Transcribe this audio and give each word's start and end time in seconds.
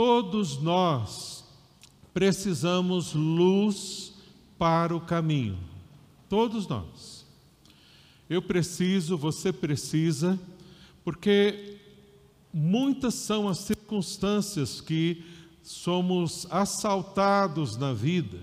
todos 0.00 0.56
nós 0.56 1.44
precisamos 2.14 3.12
luz 3.12 4.14
para 4.58 4.96
o 4.96 5.00
caminho. 5.02 5.58
Todos 6.26 6.66
nós. 6.66 7.26
Eu 8.26 8.40
preciso, 8.40 9.18
você 9.18 9.52
precisa, 9.52 10.40
porque 11.04 11.76
muitas 12.50 13.12
são 13.12 13.46
as 13.46 13.58
circunstâncias 13.58 14.80
que 14.80 15.22
somos 15.62 16.46
assaltados 16.50 17.76
na 17.76 17.92
vida. 17.92 18.38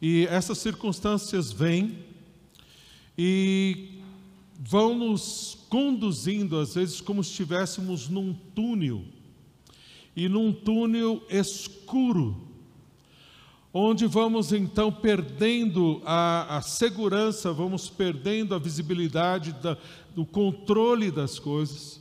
E 0.00 0.28
essas 0.30 0.58
circunstâncias 0.58 1.50
vêm 1.50 1.98
e 3.18 3.98
vão 4.60 4.96
nos 4.96 5.58
conduzindo, 5.68 6.56
às 6.56 6.76
vezes, 6.76 7.00
como 7.00 7.24
se 7.24 7.30
estivéssemos 7.30 8.08
num 8.08 8.32
túnel, 8.54 9.04
e 10.14 10.28
num 10.28 10.52
túnel 10.52 11.22
escuro, 11.28 12.36
onde 13.72 14.06
vamos 14.06 14.52
então 14.52 14.92
perdendo 14.92 16.02
a, 16.04 16.58
a 16.58 16.62
segurança, 16.62 17.52
vamos 17.52 17.88
perdendo 17.88 18.54
a 18.54 18.58
visibilidade, 18.58 19.52
da, 19.52 19.76
do 20.14 20.26
controle 20.26 21.10
das 21.10 21.38
coisas, 21.38 22.00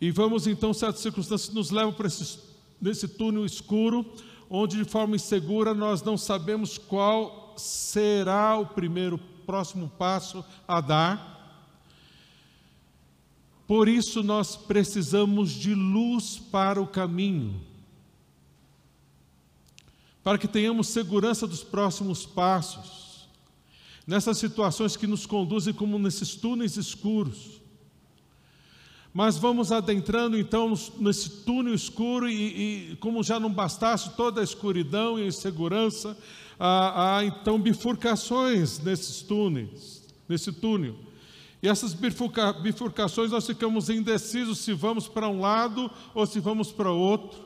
e 0.00 0.10
vamos 0.10 0.46
então, 0.46 0.74
certas 0.74 1.00
circunstâncias 1.00 1.54
nos 1.54 1.70
levam 1.70 1.92
para 1.92 2.08
esse, 2.08 2.38
nesse 2.80 3.06
túnel 3.06 3.46
escuro, 3.46 4.04
onde 4.50 4.76
de 4.76 4.84
forma 4.84 5.14
insegura 5.14 5.72
nós 5.72 6.02
não 6.02 6.18
sabemos 6.18 6.76
qual 6.76 7.54
será 7.56 8.58
o 8.58 8.66
primeiro 8.66 9.16
próximo 9.46 9.88
passo 9.96 10.44
a 10.66 10.80
dar. 10.80 11.31
Por 13.72 13.88
isso 13.88 14.22
nós 14.22 14.54
precisamos 14.54 15.50
de 15.50 15.74
luz 15.74 16.38
para 16.38 16.78
o 16.78 16.86
caminho. 16.86 17.58
Para 20.22 20.36
que 20.36 20.46
tenhamos 20.46 20.88
segurança 20.88 21.46
dos 21.46 21.64
próximos 21.64 22.26
passos. 22.26 23.26
Nessas 24.06 24.36
situações 24.36 24.94
que 24.94 25.06
nos 25.06 25.24
conduzem 25.24 25.72
como 25.72 25.98
nesses 25.98 26.34
túneis 26.34 26.76
escuros. 26.76 27.62
Mas 29.10 29.38
vamos 29.38 29.72
adentrando 29.72 30.38
então 30.38 30.74
nesse 30.98 31.30
túnel 31.30 31.72
escuro 31.72 32.28
e, 32.28 32.90
e 32.90 32.96
como 32.96 33.22
já 33.22 33.40
não 33.40 33.50
bastasse 33.50 34.10
toda 34.10 34.42
a 34.42 34.44
escuridão 34.44 35.18
e 35.18 35.22
a 35.22 35.28
insegurança, 35.28 36.14
há, 36.60 37.16
há 37.16 37.24
então 37.24 37.58
bifurcações 37.58 38.78
nesses 38.80 39.22
túneis, 39.22 40.02
nesse 40.28 40.52
túnel. 40.52 40.94
E 41.62 41.68
essas 41.68 41.94
bifurca, 41.94 42.52
bifurcações 42.52 43.30
nós 43.30 43.46
ficamos 43.46 43.88
indecisos 43.88 44.58
se 44.58 44.72
vamos 44.72 45.06
para 45.06 45.28
um 45.28 45.40
lado 45.40 45.88
ou 46.12 46.26
se 46.26 46.40
vamos 46.40 46.72
para 46.72 46.90
outro. 46.90 47.40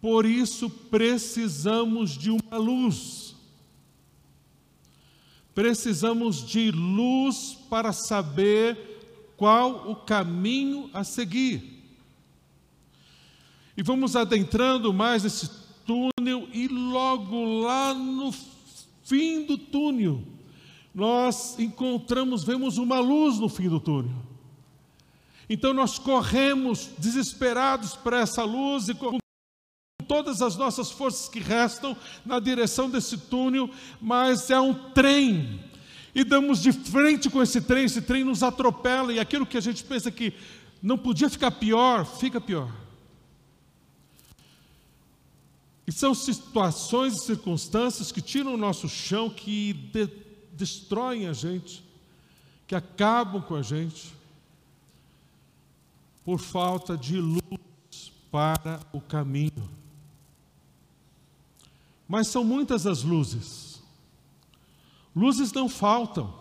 Por 0.00 0.24
isso 0.24 0.70
precisamos 0.70 2.16
de 2.16 2.30
uma 2.30 2.56
luz. 2.56 3.36
Precisamos 5.54 6.46
de 6.46 6.70
luz 6.70 7.58
para 7.68 7.92
saber 7.92 9.34
qual 9.36 9.90
o 9.90 9.96
caminho 9.96 10.88
a 10.94 11.04
seguir. 11.04 11.78
E 13.76 13.82
vamos 13.82 14.16
adentrando 14.16 14.94
mais 14.94 15.24
esse 15.24 15.50
túnel, 15.84 16.48
e 16.52 16.68
logo 16.68 17.60
lá 17.62 17.92
no 17.94 18.32
fim 19.04 19.44
do 19.44 19.56
túnel, 19.56 20.22
nós 20.98 21.56
encontramos, 21.60 22.42
vemos 22.42 22.76
uma 22.76 22.98
luz 22.98 23.38
no 23.38 23.48
fim 23.48 23.68
do 23.68 23.78
túnel. 23.78 24.16
Então 25.48 25.72
nós 25.72 25.96
corremos 25.96 26.90
desesperados 26.98 27.94
para 27.94 28.18
essa 28.18 28.42
luz 28.42 28.88
e 28.88 28.94
com 28.94 29.16
todas 30.08 30.42
as 30.42 30.56
nossas 30.56 30.90
forças 30.90 31.28
que 31.28 31.38
restam 31.38 31.96
na 32.26 32.40
direção 32.40 32.90
desse 32.90 33.16
túnel, 33.16 33.70
mas 34.00 34.50
é 34.50 34.58
um 34.58 34.74
trem 34.74 35.60
e 36.12 36.24
damos 36.24 36.60
de 36.60 36.72
frente 36.72 37.30
com 37.30 37.40
esse 37.40 37.60
trem, 37.60 37.84
esse 37.84 38.02
trem 38.02 38.24
nos 38.24 38.42
atropela, 38.42 39.12
e 39.12 39.20
aquilo 39.20 39.46
que 39.46 39.56
a 39.56 39.60
gente 39.60 39.84
pensa 39.84 40.10
que 40.10 40.34
não 40.82 40.98
podia 40.98 41.30
ficar 41.30 41.52
pior, 41.52 42.04
fica 42.04 42.40
pior. 42.40 42.68
E 45.86 45.92
são 45.92 46.12
situações 46.12 47.14
e 47.14 47.24
circunstâncias 47.24 48.10
que 48.10 48.20
tiram 48.20 48.54
o 48.54 48.56
nosso 48.56 48.88
chão, 48.88 49.30
que 49.30 49.72
de, 49.72 50.27
destroem 50.58 51.26
a 51.26 51.32
gente, 51.32 51.84
que 52.66 52.74
acabam 52.74 53.40
com 53.40 53.54
a 53.54 53.62
gente, 53.62 54.12
por 56.24 56.38
falta 56.38 56.96
de 56.96 57.18
luz 57.18 58.12
para 58.30 58.80
o 58.92 59.00
caminho. 59.00 59.70
Mas 62.06 62.28
são 62.28 62.44
muitas 62.44 62.86
as 62.86 63.02
luzes 63.02 63.68
Luzes 65.18 65.52
não 65.52 65.68
faltam. 65.68 66.32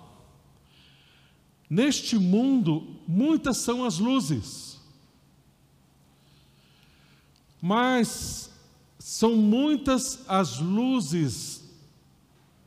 Neste 1.67 2.16
mundo, 2.16 2.95
muitas 3.07 3.57
são 3.57 3.84
as 3.84 3.97
luzes. 3.97 4.79
Mas 7.59 8.51
são 8.99 9.35
muitas 9.35 10.23
as 10.29 10.59
luzes 10.59 11.56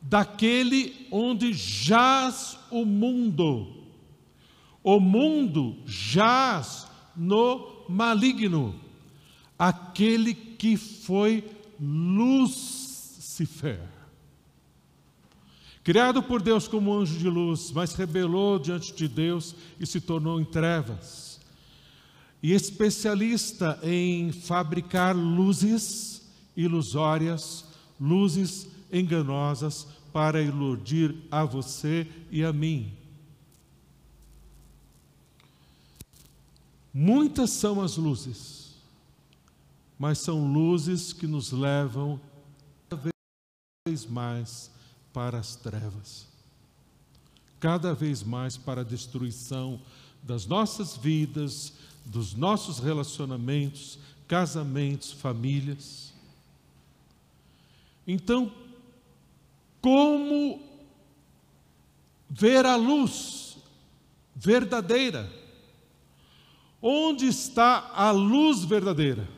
daquele 0.02 1.06
onde 1.10 1.52
jaz 1.52 2.58
o 2.70 2.84
mundo. 2.84 3.66
O 4.82 4.98
mundo 4.98 5.76
jaz 5.86 6.86
no 7.14 7.84
maligno, 7.88 8.74
aquele 9.58 10.32
que 10.34 10.76
foi 10.76 11.44
Lucifer. 11.78 13.00
Criado 15.82 16.22
por 16.22 16.42
Deus 16.42 16.68
como 16.68 16.94
anjo 16.94 17.18
de 17.18 17.28
luz, 17.28 17.72
mas 17.72 17.94
rebelou 17.94 18.58
diante 18.58 18.94
de 18.94 19.08
Deus 19.08 19.54
e 19.78 19.86
se 19.86 20.00
tornou 20.00 20.40
em 20.40 20.44
trevas. 20.44 21.40
E 22.42 22.52
especialista 22.52 23.78
em 23.82 24.32
fabricar 24.32 25.16
luzes 25.16 26.22
ilusórias, 26.56 27.64
luzes 28.00 28.68
enganosas 28.92 29.86
para 30.12 30.42
iludir 30.42 31.14
a 31.30 31.44
você 31.44 32.06
e 32.30 32.44
a 32.44 32.52
mim. 32.52 32.92
Muitas 36.92 37.50
são 37.50 37.80
as 37.80 37.96
luzes, 37.96 38.74
mas 39.98 40.18
são 40.18 40.52
luzes 40.52 41.12
que 41.12 41.26
nos 41.26 41.52
levam 41.52 42.20
cada 42.88 43.10
vez 43.86 44.06
mais 44.06 44.70
para 45.12 45.38
as 45.38 45.54
trevas, 45.54 46.26
cada 47.60 47.94
vez 47.94 48.22
mais 48.22 48.56
para 48.56 48.80
a 48.80 48.84
destruição 48.84 49.80
das 50.22 50.46
nossas 50.46 50.96
vidas, 50.96 51.72
dos 52.04 52.34
nossos 52.34 52.80
relacionamentos, 52.80 53.98
casamentos, 54.26 55.12
famílias. 55.12 56.12
Então, 58.06 58.52
como 59.80 60.60
ver 62.28 62.64
a 62.66 62.76
luz 62.76 63.58
verdadeira? 64.34 65.30
Onde 66.80 67.26
está 67.26 67.90
a 67.94 68.10
luz 68.10 68.64
verdadeira? 68.64 69.28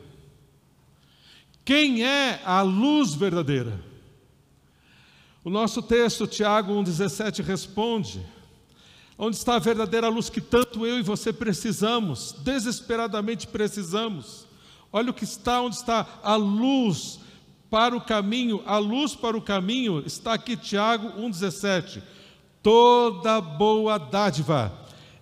Quem 1.65 2.05
é 2.05 2.41
a 2.45 2.61
luz 2.61 3.13
verdadeira? 3.13 3.79
O 5.43 5.49
nosso 5.49 5.81
texto, 5.81 6.25
Tiago 6.25 6.73
1,17, 6.73 7.43
responde: 7.43 8.25
Onde 9.17 9.35
está 9.35 9.55
a 9.55 9.59
verdadeira 9.59 10.07
luz 10.07 10.29
que 10.29 10.39
tanto 10.39 10.85
eu 10.85 10.97
e 10.99 11.01
você 11.01 11.33
precisamos, 11.33 12.33
desesperadamente 12.43 13.47
precisamos? 13.47 14.47
Olha 14.91 15.11
o 15.11 15.13
que 15.13 15.23
está, 15.23 15.61
onde 15.61 15.75
está 15.75 16.07
a 16.23 16.35
luz 16.35 17.19
para 17.73 17.97
o 17.97 18.01
caminho, 18.01 18.61
a 18.67 18.77
luz 18.77 19.15
para 19.15 19.35
o 19.35 19.41
caminho, 19.41 20.03
está 20.05 20.33
aqui 20.33 20.55
Tiago 20.55 21.19
1,17. 21.19 22.03
Toda 22.61 23.41
boa 23.41 23.97
dádiva 23.97 24.71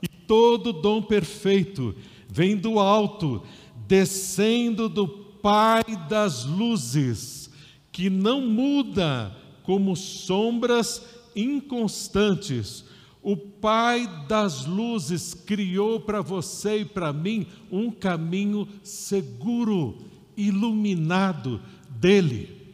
e 0.02 0.08
todo 0.10 0.74
dom 0.74 1.02
perfeito 1.02 1.96
vem 2.28 2.58
do 2.58 2.78
alto, 2.78 3.42
descendo 3.88 4.90
do 4.90 5.08
Pai 5.08 5.82
das 6.10 6.44
luzes, 6.44 7.50
que 7.90 8.10
não 8.10 8.42
muda 8.42 9.34
como 9.64 9.96
sombras 9.96 11.02
inconstantes. 11.34 12.84
O 13.24 13.38
Pai 13.38 14.06
das 14.28 14.66
luzes 14.66 15.34
criou 15.34 16.02
para 16.02 16.22
você 16.22 16.80
e 16.80 16.86
para 16.86 17.14
mim 17.14 17.48
um 17.72 17.90
caminho 17.90 18.68
seguro, 18.84 20.00
iluminado 20.36 21.62
dele. 22.02 22.74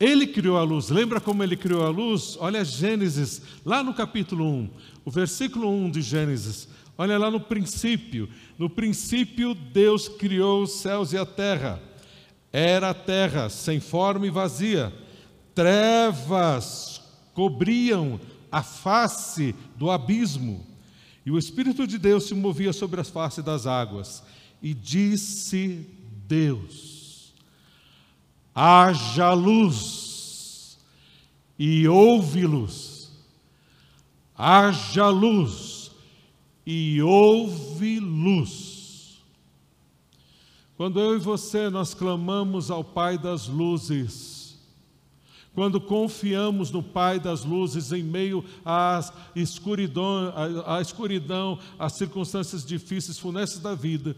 Ele 0.00 0.26
criou 0.26 0.56
a 0.56 0.62
luz. 0.62 0.88
Lembra 0.88 1.20
como 1.20 1.42
ele 1.42 1.56
criou 1.56 1.84
a 1.84 1.90
luz? 1.90 2.36
Olha 2.40 2.64
Gênesis, 2.64 3.42
lá 3.64 3.84
no 3.84 3.94
capítulo 3.94 4.44
1, 4.44 4.70
o 5.04 5.10
versículo 5.10 5.70
1 5.70 5.90
de 5.90 6.02
Gênesis. 6.02 6.68
Olha 6.98 7.18
lá 7.18 7.30
no 7.30 7.40
princípio. 7.40 8.28
No 8.58 8.68
princípio, 8.68 9.54
Deus 9.54 10.08
criou 10.08 10.62
os 10.62 10.72
céus 10.72 11.12
e 11.12 11.18
a 11.18 11.26
terra. 11.26 11.80
Era 12.52 12.90
a 12.90 12.94
terra 12.94 13.50
sem 13.50 13.80
forma 13.80 14.26
e 14.26 14.30
vazia, 14.30 14.92
trevas 15.54 17.02
cobriam 17.34 18.18
a 18.50 18.62
face 18.62 19.54
do 19.76 19.90
abismo, 19.90 20.64
e 21.26 21.30
o 21.30 21.36
Espírito 21.36 21.86
de 21.86 21.98
Deus 21.98 22.24
se 22.24 22.34
movia 22.34 22.72
sobre 22.72 22.98
as 22.98 23.10
faces 23.10 23.44
das 23.44 23.66
águas. 23.66 24.22
E 24.62 24.72
disse 24.72 25.86
Deus: 26.26 26.95
haja 28.58 29.34
luz, 29.34 30.78
e 31.58 31.86
houve 31.86 32.46
luz. 32.46 33.12
Haja 34.34 35.10
luz, 35.10 35.90
e 36.64 37.02
houve 37.02 38.00
luz. 38.00 39.18
Quando 40.74 40.98
eu 40.98 41.16
e 41.16 41.18
você 41.18 41.68
nós 41.68 41.92
clamamos 41.92 42.70
ao 42.70 42.82
Pai 42.82 43.18
das 43.18 43.46
luzes, 43.46 44.58
quando 45.54 45.80
confiamos 45.80 46.70
no 46.70 46.82
Pai 46.82 47.18
das 47.20 47.44
luzes 47.44 47.92
em 47.92 48.02
meio 48.02 48.42
à 48.64 49.00
escuridão, 49.34 50.32
à, 50.66 50.80
escuridão, 50.80 51.58
às 51.78 51.94
circunstâncias 51.94 52.64
difíceis, 52.64 53.18
funestas 53.18 53.60
da 53.60 53.74
vida, 53.74 54.16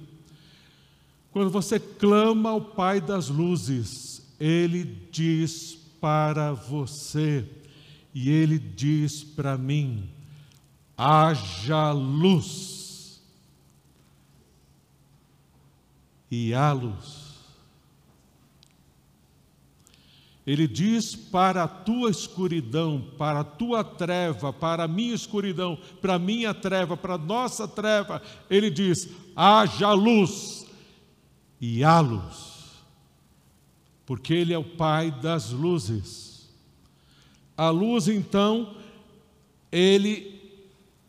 quando 1.31 1.51
você 1.51 1.79
clama 1.79 2.51
ao 2.51 2.61
Pai 2.61 3.01
das 3.01 3.29
luzes, 3.29 4.18
Ele 4.39 4.85
diz 5.11 5.75
para 6.01 6.53
você 6.53 7.45
e 8.15 8.31
Ele 8.31 8.59
diz 8.59 9.23
para 9.23 9.57
mim: 9.57 10.09
haja 10.97 11.93
luz. 11.93 13.21
E 16.31 16.53
há 16.53 16.73
luz. 16.73 17.29
Ele 20.49 20.67
diz 20.67 21.15
para 21.15 21.65
a 21.65 21.69
tua 21.69 22.11
escuridão, 22.11 23.05
para 23.19 23.41
a 23.41 23.45
tua 23.45 23.85
treva, 23.85 24.51
para 24.51 24.85
a 24.85 24.89
minha 24.89 25.15
escuridão, 25.15 25.79
para 26.01 26.15
a 26.15 26.19
minha 26.19 26.55
treva, 26.55 26.97
para 26.97 27.17
a 27.17 27.19
nossa 27.19 27.69
treva, 27.69 28.23
ele 28.49 28.71
diz: 28.71 29.11
haja 29.37 29.93
luz 29.93 30.67
e 31.61 31.85
há 31.85 32.01
luz, 32.01 32.48
porque 34.09 34.33
Ele 34.33 34.55
é 34.55 34.59
o 34.59 34.65
Pai 34.65 35.11
das 35.11 35.51
luzes. 35.51 36.49
A 37.55 37.69
luz, 37.69 38.09
então, 38.09 38.75
Ele 39.71 40.41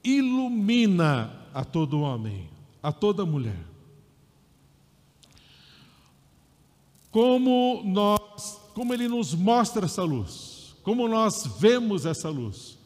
ilumina 0.04 1.34
a 1.54 1.64
todo 1.64 2.02
homem, 2.02 2.50
a 2.84 2.92
toda 2.92 3.26
mulher. 3.26 3.64
Como 7.10 7.82
nós, 7.86 8.60
como 8.74 8.94
Ele 8.94 9.08
nos 9.08 9.34
mostra 9.34 9.86
essa 9.86 10.04
luz, 10.04 10.76
como 10.84 11.08
nós 11.08 11.48
vemos 11.58 12.06
essa 12.06 12.30
luz, 12.30 12.78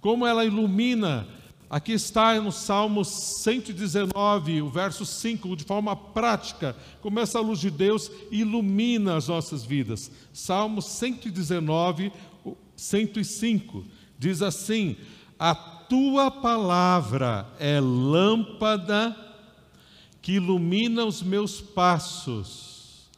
como 0.00 0.24
ela 0.24 0.44
ilumina 0.44 1.26
Aqui 1.68 1.92
está 1.92 2.40
no 2.40 2.52
Salmo 2.52 3.04
119, 3.04 4.62
o 4.62 4.68
verso 4.68 5.04
5, 5.04 5.56
de 5.56 5.64
forma 5.64 5.96
prática, 5.96 6.76
como 7.00 7.18
essa 7.18 7.40
luz 7.40 7.58
de 7.58 7.70
Deus 7.70 8.08
ilumina 8.30 9.16
as 9.16 9.26
nossas 9.26 9.64
vidas. 9.64 10.10
Salmo 10.32 10.80
119, 10.80 12.12
105, 12.76 13.84
diz 14.16 14.42
assim: 14.42 14.96
A 15.36 15.56
tua 15.56 16.30
palavra 16.30 17.48
é 17.58 17.80
lâmpada 17.80 19.16
que 20.22 20.34
ilumina 20.34 21.04
os 21.04 21.20
meus 21.20 21.60
passos. 21.60 23.10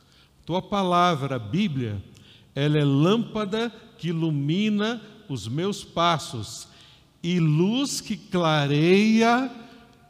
Tua 0.47 0.62
palavra, 0.62 1.39
Bíblia, 1.39 2.03
ela 2.55 2.79
é 2.79 2.85
lâmpada 2.85 3.71
que 3.99 4.09
ilumina 4.09 5.03
os 5.29 5.47
meus 5.47 5.85
passos 5.85 6.67
e 7.23 7.41
luz 7.41 8.00
que 8.00 8.17
clareia 8.17 9.50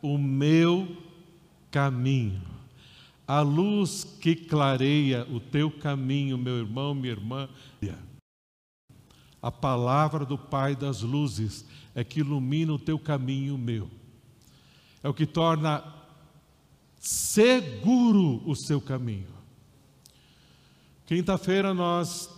o 0.03 0.19
meu 0.19 0.97
caminho. 1.71 2.43
A 3.27 3.41
luz 3.41 4.05
que 4.05 4.35
clareia 4.35 5.27
o 5.31 5.39
teu 5.39 5.71
caminho, 5.71 6.39
meu 6.39 6.59
irmão, 6.59 6.95
minha 6.95 7.13
irmã. 7.13 7.49
A 9.41 9.51
palavra 9.51 10.25
do 10.25 10.37
Pai 10.37 10.75
das 10.75 11.03
luzes 11.03 11.65
é 11.95 12.03
que 12.03 12.21
ilumina 12.21 12.73
o 12.73 12.79
teu 12.79 12.99
caminho, 12.99 13.55
o 13.55 13.59
meu. 13.59 13.91
É 15.03 15.09
o 15.09 15.15
que 15.15 15.27
torna 15.27 15.85
seguro 16.99 18.43
o 18.45 18.55
seu 18.57 18.81
caminho. 18.81 19.29
Quinta-feira 21.07 21.73
nós 21.73 22.29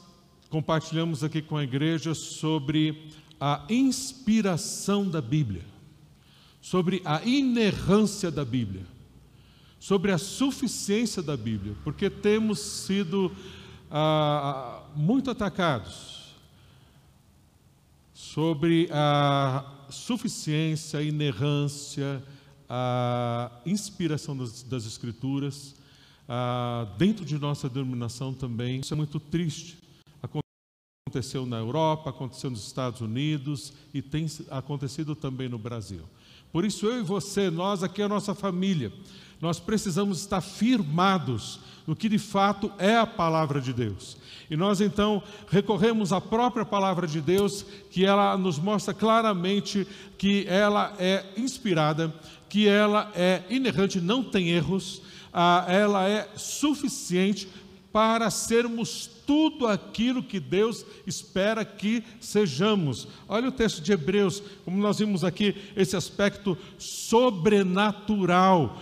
compartilhamos 0.48 1.24
aqui 1.24 1.40
com 1.40 1.56
a 1.56 1.64
igreja 1.64 2.14
sobre 2.14 3.10
a 3.40 3.64
inspiração 3.70 5.08
da 5.08 5.22
Bíblia, 5.22 5.64
sobre 6.60 7.00
a 7.06 7.24
inerrância 7.24 8.30
da 8.30 8.44
Bíblia, 8.44 8.84
sobre 9.78 10.12
a 10.12 10.18
suficiência 10.18 11.22
da 11.22 11.36
Bíblia, 11.36 11.74
porque 11.82 12.10
temos 12.10 12.60
sido 12.60 13.32
ah, 13.90 14.82
muito 14.94 15.30
atacados 15.30 16.34
sobre 18.12 18.88
a 18.92 19.64
suficiência, 19.88 21.00
a 21.00 21.02
inerrância, 21.02 22.22
a 22.68 23.50
inspiração 23.64 24.36
das, 24.36 24.62
das 24.62 24.84
Escrituras, 24.84 25.74
ah, 26.28 26.86
dentro 26.98 27.24
de 27.24 27.38
nossa 27.38 27.70
denominação 27.70 28.34
também. 28.34 28.80
Isso 28.80 28.92
é 28.92 28.96
muito 28.96 29.18
triste 29.18 29.79
aconteceu 31.08 31.46
na 31.46 31.56
Europa, 31.56 32.10
aconteceu 32.10 32.50
nos 32.50 32.64
Estados 32.64 33.00
Unidos 33.00 33.72
e 33.92 34.02
tem 34.02 34.26
acontecido 34.50 35.14
também 35.14 35.48
no 35.48 35.58
Brasil. 35.58 36.02
Por 36.52 36.64
isso, 36.64 36.86
eu 36.86 37.00
e 37.00 37.02
você, 37.02 37.50
nós 37.50 37.82
aqui, 37.82 38.02
a 38.02 38.08
nossa 38.08 38.34
família, 38.34 38.92
nós 39.40 39.58
precisamos 39.58 40.20
estar 40.20 40.40
firmados 40.40 41.60
no 41.86 41.96
que 41.96 42.08
de 42.08 42.18
fato 42.18 42.70
é 42.78 42.96
a 42.96 43.06
palavra 43.06 43.60
de 43.60 43.72
Deus. 43.72 44.16
E 44.50 44.56
nós 44.56 44.80
então 44.80 45.22
recorremos 45.48 46.12
à 46.12 46.20
própria 46.20 46.64
palavra 46.64 47.06
de 47.06 47.20
Deus, 47.20 47.64
que 47.90 48.04
ela 48.04 48.36
nos 48.36 48.58
mostra 48.58 48.92
claramente 48.92 49.86
que 50.18 50.44
ela 50.46 50.94
é 50.98 51.24
inspirada, 51.36 52.14
que 52.48 52.68
ela 52.68 53.10
é 53.14 53.42
inerrante, 53.48 54.00
não 54.00 54.22
tem 54.22 54.50
erros, 54.50 55.02
ah, 55.32 55.64
ela 55.68 56.06
é 56.08 56.28
suficiente 56.36 57.48
para 57.92 58.30
sermos 58.30 59.10
tudo 59.30 59.68
aquilo 59.68 60.24
que 60.24 60.40
Deus 60.40 60.84
espera 61.06 61.64
que 61.64 62.02
sejamos. 62.18 63.06
Olha 63.28 63.48
o 63.48 63.52
texto 63.52 63.80
de 63.80 63.92
Hebreus, 63.92 64.42
como 64.64 64.82
nós 64.82 64.98
vimos 64.98 65.22
aqui, 65.22 65.54
esse 65.76 65.94
aspecto 65.94 66.58
sobrenatural, 66.76 68.76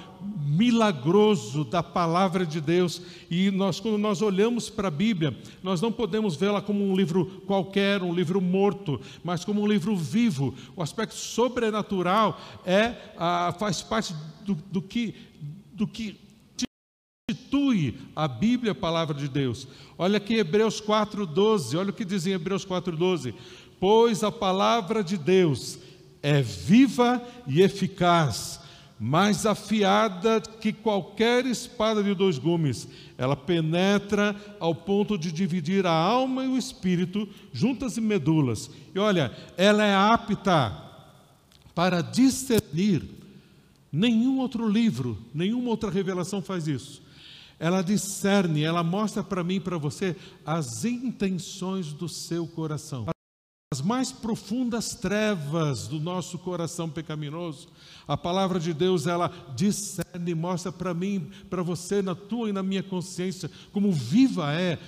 milagroso 0.46 1.64
da 1.64 1.82
palavra 1.82 2.46
de 2.46 2.62
Deus. 2.62 3.02
E 3.30 3.50
nós, 3.50 3.78
quando 3.78 3.98
nós 3.98 4.22
olhamos 4.22 4.70
para 4.70 4.88
a 4.88 4.90
Bíblia, 4.90 5.36
nós 5.62 5.82
não 5.82 5.92
podemos 5.92 6.34
vê-la 6.34 6.62
como 6.62 6.82
um 6.82 6.96
livro 6.96 7.26
qualquer, 7.46 8.02
um 8.02 8.14
livro 8.14 8.40
morto, 8.40 8.98
mas 9.22 9.44
como 9.44 9.60
um 9.60 9.66
livro 9.66 9.94
vivo. 9.94 10.54
O 10.74 10.82
aspecto 10.82 11.14
sobrenatural 11.14 12.40
é, 12.64 12.94
ah, 13.18 13.54
faz 13.58 13.82
parte 13.82 14.14
do, 14.46 14.54
do 14.54 14.80
que, 14.80 15.14
do 15.74 15.86
que 15.86 16.18
constitui 17.28 17.94
a 18.16 18.26
Bíblia 18.26 18.72
a 18.72 18.74
palavra 18.74 19.14
de 19.14 19.28
Deus. 19.28 19.68
Olha 19.98 20.16
aqui 20.16 20.36
Hebreus 20.36 20.80
4:12, 20.80 21.76
olha 21.76 21.90
o 21.90 21.92
que 21.92 22.04
diz 22.04 22.26
em 22.26 22.32
Hebreus 22.32 22.64
4:12. 22.64 23.34
Pois 23.78 24.24
a 24.24 24.32
palavra 24.32 25.04
de 25.04 25.18
Deus 25.18 25.78
é 26.22 26.40
viva 26.40 27.22
e 27.46 27.60
eficaz, 27.60 28.60
mais 28.98 29.44
afiada 29.44 30.40
que 30.40 30.72
qualquer 30.72 31.44
espada 31.44 32.02
de 32.02 32.14
dois 32.14 32.38
gumes. 32.38 32.88
Ela 33.18 33.36
penetra 33.36 34.34
ao 34.58 34.74
ponto 34.74 35.18
de 35.18 35.30
dividir 35.30 35.86
a 35.86 35.92
alma 35.92 36.44
e 36.44 36.48
o 36.48 36.56
espírito, 36.56 37.28
juntas 37.52 37.98
e 37.98 38.00
medulas. 38.00 38.70
E 38.94 38.98
olha, 38.98 39.30
ela 39.56 39.84
é 39.84 39.94
apta 39.94 40.74
para 41.74 42.00
discernir. 42.00 43.02
Nenhum 43.92 44.38
outro 44.38 44.66
livro, 44.68 45.18
nenhuma 45.34 45.70
outra 45.70 45.90
revelação 45.90 46.40
faz 46.40 46.66
isso 46.66 47.06
ela 47.58 47.82
discerne, 47.82 48.62
ela 48.62 48.82
mostra 48.82 49.22
para 49.22 49.42
mim 49.42 49.56
e 49.56 49.60
para 49.60 49.78
você 49.78 50.16
as 50.44 50.84
intenções 50.84 51.92
do 51.92 52.08
seu 52.08 52.46
coração. 52.46 53.06
As 53.72 53.82
mais 53.82 54.10
profundas 54.10 54.94
trevas 54.94 55.88
do 55.88 56.00
nosso 56.00 56.38
coração 56.38 56.88
pecaminoso, 56.88 57.68
a 58.06 58.16
palavra 58.16 58.58
de 58.58 58.72
Deus 58.72 59.06
ela 59.06 59.30
discerne, 59.54 60.34
mostra 60.34 60.72
para 60.72 60.94
mim, 60.94 61.30
para 61.50 61.62
você, 61.62 62.00
na 62.00 62.14
tua 62.14 62.48
e 62.48 62.52
na 62.52 62.62
minha 62.62 62.82
consciência, 62.82 63.50
como 63.70 63.92
viva 63.92 64.54
é 64.54 64.78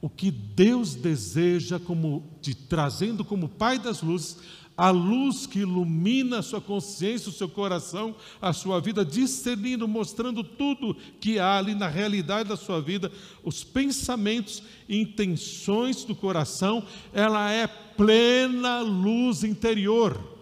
o 0.00 0.08
que 0.08 0.30
Deus 0.32 0.96
deseja 0.96 1.78
como 1.78 2.24
te 2.40 2.54
trazendo 2.54 3.24
como 3.24 3.48
Pai 3.48 3.78
das 3.78 4.02
luzes 4.02 4.36
a 4.76 4.90
luz 4.90 5.46
que 5.46 5.60
ilumina 5.60 6.38
a 6.38 6.42
sua 6.42 6.60
consciência, 6.60 7.28
o 7.28 7.32
seu 7.32 7.48
coração, 7.48 8.14
a 8.40 8.52
sua 8.52 8.80
vida, 8.80 9.04
discernindo, 9.04 9.86
mostrando 9.86 10.42
tudo 10.42 10.96
que 11.20 11.38
há 11.38 11.58
ali 11.58 11.74
na 11.74 11.88
realidade 11.88 12.48
da 12.48 12.56
sua 12.56 12.80
vida, 12.80 13.12
os 13.44 13.62
pensamentos 13.62 14.62
e 14.88 15.00
intenções 15.00 16.04
do 16.04 16.14
coração, 16.14 16.84
ela 17.12 17.50
é 17.50 17.66
plena 17.66 18.80
luz 18.80 19.44
interior. 19.44 20.32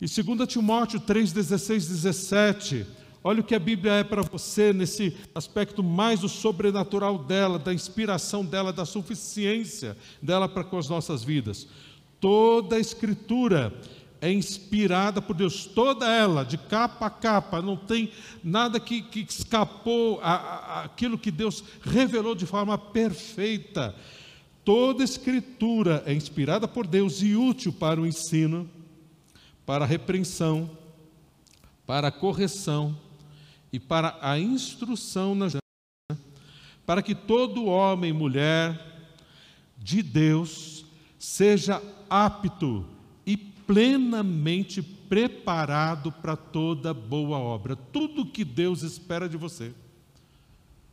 E 0.00 0.06
2 0.06 0.48
Timóteo 0.48 1.00
3, 1.00 1.32
16, 1.32 1.88
17, 1.88 2.86
olha 3.24 3.40
o 3.40 3.44
que 3.44 3.54
a 3.54 3.58
Bíblia 3.58 3.94
é 3.94 4.04
para 4.04 4.22
você 4.22 4.72
nesse 4.72 5.16
aspecto 5.34 5.82
mais 5.82 6.20
do 6.20 6.28
sobrenatural 6.28 7.18
dela, 7.18 7.58
da 7.58 7.74
inspiração 7.74 8.44
dela, 8.44 8.72
da 8.72 8.84
suficiência 8.84 9.96
dela 10.22 10.48
para 10.48 10.62
com 10.62 10.78
as 10.78 10.88
nossas 10.88 11.24
vidas. 11.24 11.66
Toda 12.20 12.76
a 12.76 12.80
Escritura 12.80 13.72
é 14.20 14.32
inspirada 14.32 15.22
por 15.22 15.34
Deus, 15.34 15.64
toda 15.64 16.08
ela, 16.08 16.44
de 16.44 16.58
capa 16.58 17.06
a 17.06 17.10
capa, 17.10 17.62
não 17.62 17.76
tem 17.76 18.10
nada 18.42 18.80
que, 18.80 19.02
que 19.02 19.20
escapou 19.20 20.20
a, 20.20 20.34
a, 20.34 20.84
aquilo 20.84 21.16
que 21.16 21.30
Deus 21.30 21.62
revelou 21.82 22.34
de 22.34 22.44
forma 22.44 22.76
perfeita. 22.76 23.94
Toda 24.64 25.04
Escritura 25.04 26.02
é 26.04 26.12
inspirada 26.12 26.66
por 26.66 26.86
Deus 26.86 27.22
e 27.22 27.36
útil 27.36 27.72
para 27.72 28.00
o 28.00 28.06
ensino, 28.06 28.68
para 29.64 29.84
a 29.84 29.88
repreensão, 29.88 30.68
para 31.86 32.08
a 32.08 32.12
correção 32.12 32.98
e 33.72 33.78
para 33.78 34.18
a 34.20 34.38
instrução 34.38 35.34
na 35.34 35.48
para 36.84 37.02
que 37.02 37.14
todo 37.14 37.66
homem 37.66 38.10
e 38.10 38.14
mulher 38.14 39.12
de 39.76 40.02
Deus 40.02 40.77
seja 41.18 41.82
apto 42.08 42.86
e 43.26 43.36
plenamente 43.36 44.82
preparado 44.82 46.12
para 46.12 46.36
toda 46.36 46.94
boa 46.94 47.38
obra. 47.38 47.74
Tudo 47.74 48.26
que 48.26 48.44
Deus 48.44 48.82
espera 48.82 49.28
de 49.28 49.36
você, 49.36 49.74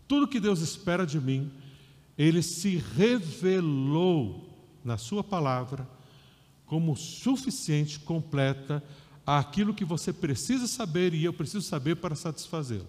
tudo 0.08 0.28
que 0.28 0.40
Deus 0.40 0.62
espera 0.62 1.06
de 1.06 1.20
mim, 1.20 1.52
Ele 2.18 2.42
se 2.42 2.78
revelou 2.78 4.50
na 4.84 4.98
Sua 4.98 5.24
palavra 5.24 5.88
como 6.66 6.96
suficiente, 6.96 8.00
completa, 8.00 8.84
aquilo 9.26 9.74
que 9.74 9.86
você 9.86 10.12
precisa 10.12 10.68
saber 10.68 11.14
e 11.14 11.24
eu 11.24 11.34
preciso 11.34 11.62
saber 11.62 11.96
para 11.96 12.16
satisfazê-lo. 12.16 12.88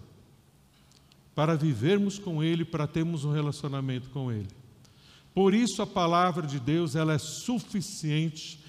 Para 1.35 1.55
vivermos 1.55 2.17
com 2.17 2.43
Ele, 2.43 2.65
para 2.65 2.87
termos 2.87 3.23
um 3.23 3.31
relacionamento 3.31 4.09
com 4.09 4.31
Ele. 4.31 4.47
Por 5.37 5.53
isso 5.53 5.83
a 5.83 5.85
palavra 5.85 6.47
de 6.47 6.59
Deus 6.59 6.95
ela 6.95 7.13
é 7.13 7.19
suficiente 7.19 8.59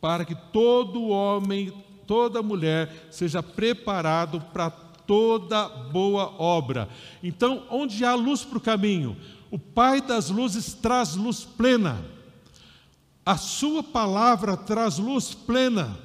para 0.00 0.24
que 0.24 0.36
todo 0.36 1.08
homem, 1.08 1.72
toda 2.06 2.40
mulher 2.40 3.08
seja 3.10 3.42
preparado 3.42 4.40
para 4.40 4.70
toda 4.70 5.68
boa 5.68 6.32
obra. 6.40 6.88
Então, 7.24 7.66
onde 7.68 8.04
há 8.04 8.14
luz 8.14 8.44
para 8.44 8.58
o 8.58 8.60
caminho, 8.60 9.16
o 9.50 9.58
Pai 9.58 10.00
das 10.00 10.30
luzes 10.30 10.74
traz 10.74 11.16
luz 11.16 11.42
plena. 11.44 12.06
A 13.26 13.36
sua 13.36 13.82
palavra 13.82 14.56
traz 14.56 14.98
luz 14.98 15.34
plena, 15.34 15.98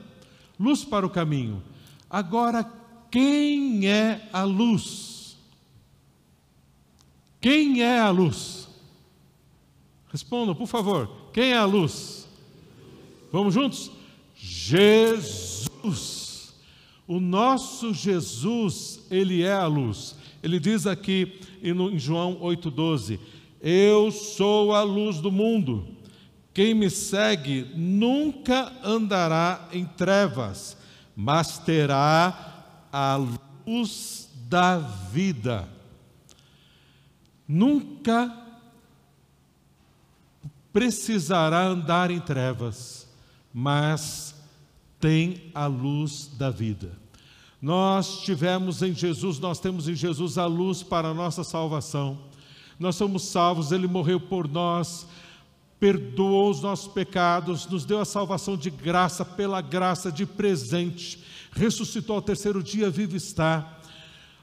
luz 0.59 0.83
para 0.83 1.05
o 1.05 1.11
caminho. 1.11 1.61
Agora, 2.09 2.63
quem 3.11 3.87
é 3.87 4.27
a 4.33 4.41
luz? 4.41 5.37
Quem 7.39 7.83
é 7.83 7.99
a 7.99 8.09
luz? 8.09 8.66
Respondam, 10.11 10.55
por 10.55 10.67
favor. 10.67 11.09
Quem 11.33 11.51
é 11.51 11.57
a 11.57 11.65
luz? 11.65 12.27
Vamos 13.31 13.53
juntos? 13.53 13.91
Jesus. 14.35 16.17
O 17.07 17.19
nosso 17.19 17.93
Jesus, 17.93 19.05
ele 19.09 19.43
é 19.43 19.53
a 19.53 19.67
luz. 19.67 20.15
Ele 20.41 20.59
diz 20.59 20.87
aqui 20.87 21.39
em 21.61 21.99
João 21.99 22.37
8,12: 22.39 23.19
Eu 23.61 24.11
sou 24.11 24.73
a 24.73 24.83
luz 24.83 25.19
do 25.19 25.31
mundo. 25.31 25.87
Quem 26.53 26.73
me 26.73 26.89
segue 26.89 27.67
nunca 27.75 28.73
andará 28.83 29.69
em 29.71 29.85
trevas, 29.85 30.75
mas 31.15 31.59
terá 31.59 32.87
a 32.91 33.15
luz 33.67 34.27
da 34.49 34.79
vida. 34.79 35.69
Nunca 37.47 38.46
precisará 40.77 41.63
andar 41.63 42.11
em 42.11 42.19
trevas, 42.19 43.07
mas 43.51 44.35
tem 44.99 45.49
a 45.51 45.65
luz 45.65 46.29
da 46.37 46.51
vida. 46.51 46.91
Nós 47.59 48.21
tivemos 48.21 48.83
em 48.83 48.93
Jesus, 48.93 49.39
nós 49.39 49.59
temos 49.59 49.89
em 49.89 49.95
Jesus 49.95 50.37
a 50.37 50.45
luz 50.45 50.83
para 50.83 51.07
a 51.07 51.13
nossa 51.15 51.43
salvação. 51.43 52.19
Nós 52.79 52.95
somos 52.95 53.23
salvos, 53.23 53.71
Ele 53.71 53.87
morreu 53.87 54.19
por 54.19 54.47
nós, 54.47 55.07
perdoou 55.79 56.51
os 56.51 56.61
nossos 56.61 56.93
pecados, 56.93 57.65
nos 57.65 57.83
deu 57.83 57.99
a 57.99 58.05
salvação 58.05 58.55
de 58.55 58.69
graça, 58.69 59.25
pela 59.25 59.61
graça 59.61 60.11
de 60.11 60.27
presente, 60.27 61.23
ressuscitou 61.53 62.17
ao 62.17 62.21
terceiro 62.21 62.61
dia, 62.61 62.87
vivo 62.87 63.15
está. 63.15 63.79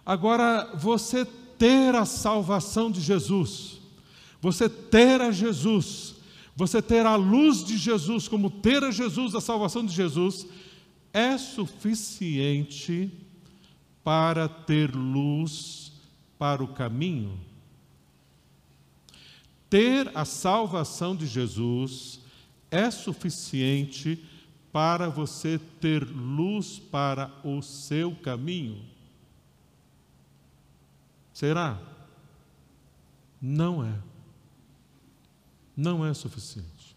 Agora, 0.04 0.72
você 0.74 1.24
ter 1.56 1.94
a 1.94 2.04
salvação 2.04 2.90
de 2.90 3.00
Jesus, 3.00 3.78
você 4.40 4.68
ter 4.68 5.20
a 5.20 5.30
Jesus, 5.30 6.14
você 6.56 6.80
ter 6.80 7.04
a 7.04 7.16
luz 7.16 7.64
de 7.64 7.76
Jesus, 7.76 8.28
como 8.28 8.48
ter 8.48 8.82
a 8.84 8.90
Jesus, 8.90 9.34
a 9.34 9.40
salvação 9.40 9.84
de 9.84 9.92
Jesus, 9.92 10.46
é 11.12 11.36
suficiente 11.36 13.10
para 14.02 14.48
ter 14.48 14.94
luz 14.94 15.92
para 16.38 16.62
o 16.62 16.68
caminho. 16.68 17.40
Ter 19.68 20.10
a 20.16 20.24
salvação 20.24 21.16
de 21.16 21.26
Jesus 21.26 22.20
é 22.70 22.90
suficiente 22.90 24.22
para 24.72 25.08
você 25.08 25.58
ter 25.80 26.04
luz 26.04 26.78
para 26.78 27.32
o 27.44 27.62
seu 27.62 28.14
caminho? 28.16 28.84
Será? 31.32 31.80
Não 33.40 33.84
é 33.84 34.13
não 35.76 36.04
é 36.04 36.14
suficiente. 36.14 36.96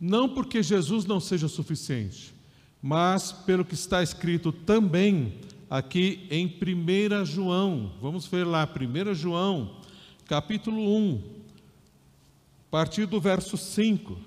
Não 0.00 0.28
porque 0.28 0.62
Jesus 0.62 1.04
não 1.04 1.20
seja 1.20 1.48
suficiente, 1.48 2.34
mas 2.82 3.32
pelo 3.32 3.64
que 3.64 3.74
está 3.74 4.02
escrito 4.02 4.52
também 4.52 5.34
aqui 5.70 6.26
em 6.30 6.46
1 6.46 7.24
João. 7.24 7.92
Vamos 8.00 8.26
ver 8.26 8.44
lá, 8.44 8.68
1 8.68 9.14
João, 9.14 9.76
capítulo 10.26 10.96
1, 10.96 11.22
a 12.68 12.70
partir 12.70 13.06
do 13.06 13.20
verso 13.20 13.56
5. 13.56 14.18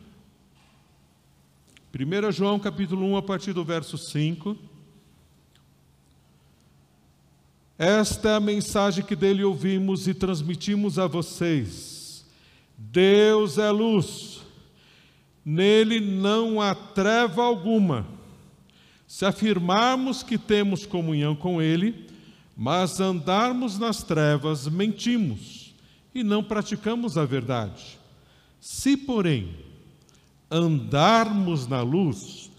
1 1.94 2.32
João 2.32 2.60
capítulo 2.60 3.06
1, 3.06 3.18
a 3.18 3.22
partir 3.22 3.54
do 3.54 3.64
verso 3.64 3.98
5. 3.98 4.58
Esta 7.78 8.30
é 8.30 8.36
a 8.36 8.40
mensagem 8.40 9.06
que 9.06 9.16
dele 9.16 9.44
ouvimos 9.44 10.08
e 10.08 10.14
transmitimos 10.14 11.00
a 11.00 11.08
vocês 11.08 11.89
Deus 12.82 13.58
é 13.58 13.70
luz, 13.70 14.42
nele 15.44 16.00
não 16.00 16.62
há 16.62 16.74
treva 16.74 17.44
alguma. 17.44 18.08
Se 19.06 19.26
afirmarmos 19.26 20.24
que 20.24 20.38
temos 20.38 20.86
comunhão 20.86 21.36
com 21.36 21.62
Ele, 21.62 22.08
mas 22.56 23.02
andarmos 23.02 23.78
nas 23.78 24.02
trevas, 24.02 24.66
mentimos 24.68 25.76
e 26.16 26.24
não 26.24 26.42
praticamos 26.42 27.18
a 27.18 27.26
verdade. 27.26 28.00
Se, 28.62 28.96
porém, 28.96 29.50
andarmos 30.50 31.68
na 31.68 31.82
luz, 31.82 32.50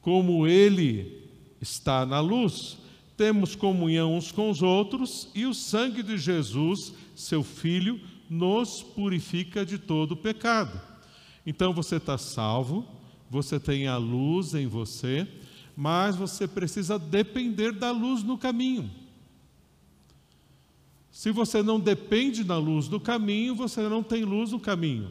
como 0.00 0.46
Ele 0.46 1.22
está 1.60 2.04
na 2.04 2.18
luz, 2.18 2.78
temos 3.16 3.54
comunhão 3.54 4.16
uns 4.16 4.32
com 4.32 4.50
os 4.50 4.60
outros 4.60 5.28
e 5.34 5.46
o 5.46 5.54
sangue 5.54 6.02
de 6.02 6.18
Jesus, 6.18 6.92
seu 7.14 7.44
Filho, 7.44 8.00
nos 8.28 8.82
purifica 8.82 9.64
de 9.64 9.78
todo 9.78 10.16
pecado. 10.16 10.80
Então 11.46 11.72
você 11.72 11.96
está 11.96 12.18
salvo, 12.18 12.86
você 13.30 13.58
tem 13.58 13.86
a 13.86 13.96
luz 13.96 14.54
em 14.54 14.66
você, 14.66 15.26
mas 15.76 16.16
você 16.16 16.46
precisa 16.46 16.98
depender 16.98 17.72
da 17.72 17.90
luz 17.90 18.22
no 18.22 18.36
caminho. 18.36 18.90
Se 21.10 21.30
você 21.32 21.62
não 21.62 21.80
depende 21.80 22.44
da 22.44 22.58
luz 22.58 22.88
no 22.88 23.00
caminho, 23.00 23.54
você 23.54 23.88
não 23.88 24.02
tem 24.02 24.24
luz 24.24 24.52
no 24.52 24.60
caminho. 24.60 25.10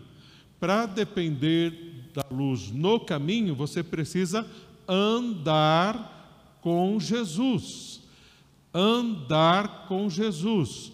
Para 0.59 0.86
depender 0.86 2.09
da 2.13 2.25
luz 2.31 2.71
no 2.71 3.00
caminho, 3.00 3.53
você 3.53 3.83
precisa 3.83 4.47
andar 4.88 6.59
com 6.62 7.00
Jesus. 7.00 8.01
Andar 8.74 9.88
com 9.88 10.09
Jesus. 10.09 10.91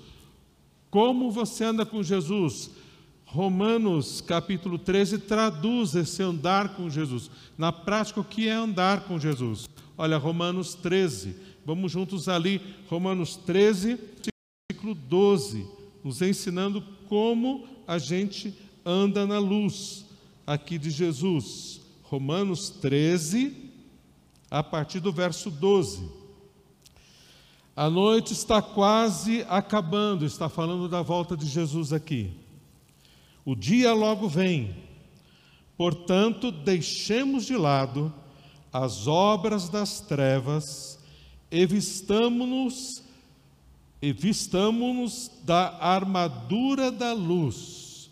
Como 0.94 1.32
você 1.32 1.64
anda 1.64 1.88
com 1.88 2.04
Jesus? 2.04 2.70
Romanos 3.26 4.22
capítulo 4.22 4.78
13 4.78 5.18
traduz 5.18 5.96
esse 5.96 6.22
andar 6.22 6.76
com 6.76 6.88
Jesus. 6.88 7.32
Na 7.58 7.72
prática, 7.72 8.20
o 8.20 8.24
que 8.24 8.48
é 8.48 8.52
andar 8.52 9.06
com 9.06 9.20
Jesus? 9.20 9.68
Olha, 9.98 10.20
Romanos 10.20 10.76
13, 10.76 11.36
vamos 11.66 11.92
juntos 11.92 12.30
ali, 12.30 12.62
Romanos 12.88 13.36
13, 13.36 13.98
versículo 14.70 14.94
12, 14.94 15.66
nos 16.04 16.22
ensinando 16.22 16.84
como 17.10 17.68
a 17.88 17.98
gente 17.98 18.54
anda 18.86 19.26
na 19.26 19.40
luz 19.40 20.06
aqui 20.46 20.78
de 20.78 20.92
Jesus. 20.92 21.82
Romanos 22.04 22.70
13, 22.70 23.52
a 24.48 24.62
partir 24.62 25.00
do 25.00 25.12
verso 25.12 25.50
12. 25.50 26.23
A 27.76 27.90
noite 27.90 28.34
está 28.34 28.62
quase 28.62 29.44
acabando, 29.50 30.26
está 30.26 30.48
falando 30.48 30.88
da 30.88 31.02
volta 31.02 31.36
de 31.36 31.48
Jesus 31.48 31.92
aqui. 31.92 32.32
O 33.44 33.56
dia 33.56 33.94
logo 33.94 34.28
vem. 34.30 34.76
Portanto, 35.76 36.52
deixemos 36.52 37.46
de 37.46 37.58
lado 37.58 38.14
as 38.72 39.08
obras 39.08 39.70
das 39.70 40.00
trevas 40.00 41.00
e 41.52 41.66
vistamo-nos 41.66 43.04
e 44.02 44.12
vistamo-nos 44.12 45.32
da 45.44 45.78
armadura 45.80 46.92
da 46.92 47.14
luz. 47.14 48.10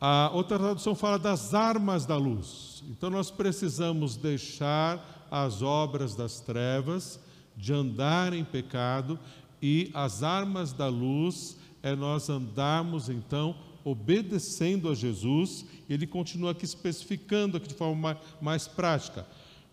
A 0.00 0.30
outra 0.34 0.58
tradução 0.58 0.94
fala 0.94 1.18
das 1.18 1.54
armas 1.54 2.04
da 2.04 2.16
luz. 2.16 2.82
Então 2.90 3.08
nós 3.08 3.30
precisamos 3.30 4.16
deixar 4.16 5.26
as 5.30 5.62
obras 5.62 6.14
das 6.14 6.40
trevas, 6.40 7.18
de 7.56 7.72
andar 7.72 8.32
em 8.32 8.44
pecado, 8.44 9.18
e 9.62 9.90
as 9.94 10.22
armas 10.22 10.72
da 10.72 10.88
luz 10.88 11.56
é 11.82 11.94
nós 11.94 12.28
andarmos 12.28 13.08
então 13.08 13.56
obedecendo 13.84 14.88
a 14.88 14.94
Jesus. 14.94 15.64
Ele 15.88 16.06
continua 16.06 16.52
aqui 16.52 16.64
especificando 16.64 17.56
aqui 17.56 17.68
de 17.68 17.74
forma 17.74 18.18
mais, 18.40 18.66
prática. 18.66 19.26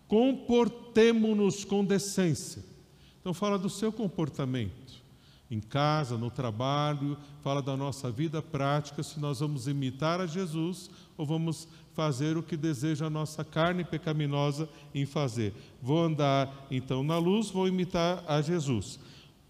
Comportemo-nos 0.08 1.64
com 1.64 1.86
decência. 1.86 2.64
Então 3.20 3.34
fala 3.34 3.58
do 3.58 3.70
seu 3.70 3.92
comportamento 3.92 5.02
em 5.50 5.60
casa, 5.60 6.18
no 6.18 6.32
trabalho, 6.32 7.18
fala 7.42 7.62
da 7.62 7.76
nossa 7.76 8.10
vida 8.10 8.42
prática, 8.42 9.04
se 9.04 9.20
nós 9.20 9.42
vamos 9.42 9.68
imitar 9.68 10.22
a 10.22 10.26
Jesus 10.26 10.90
ou 11.18 11.26
vamos 11.26 11.68
fazer 11.94 12.38
o 12.38 12.44
que 12.44 12.56
deseja 12.56 13.08
a 13.08 13.10
nossa 13.10 13.44
carne 13.44 13.84
pecaminosa 13.84 14.70
em 14.94 15.06
fazer. 15.06 15.54
Vou 15.82 16.04
andar 16.04 16.68
então 16.70 17.04
na 17.04 17.18
luz, 17.18 17.50
vou 17.50 17.68
imitar 17.68 18.24
a 18.28 18.42
Jesus. 18.42 19.00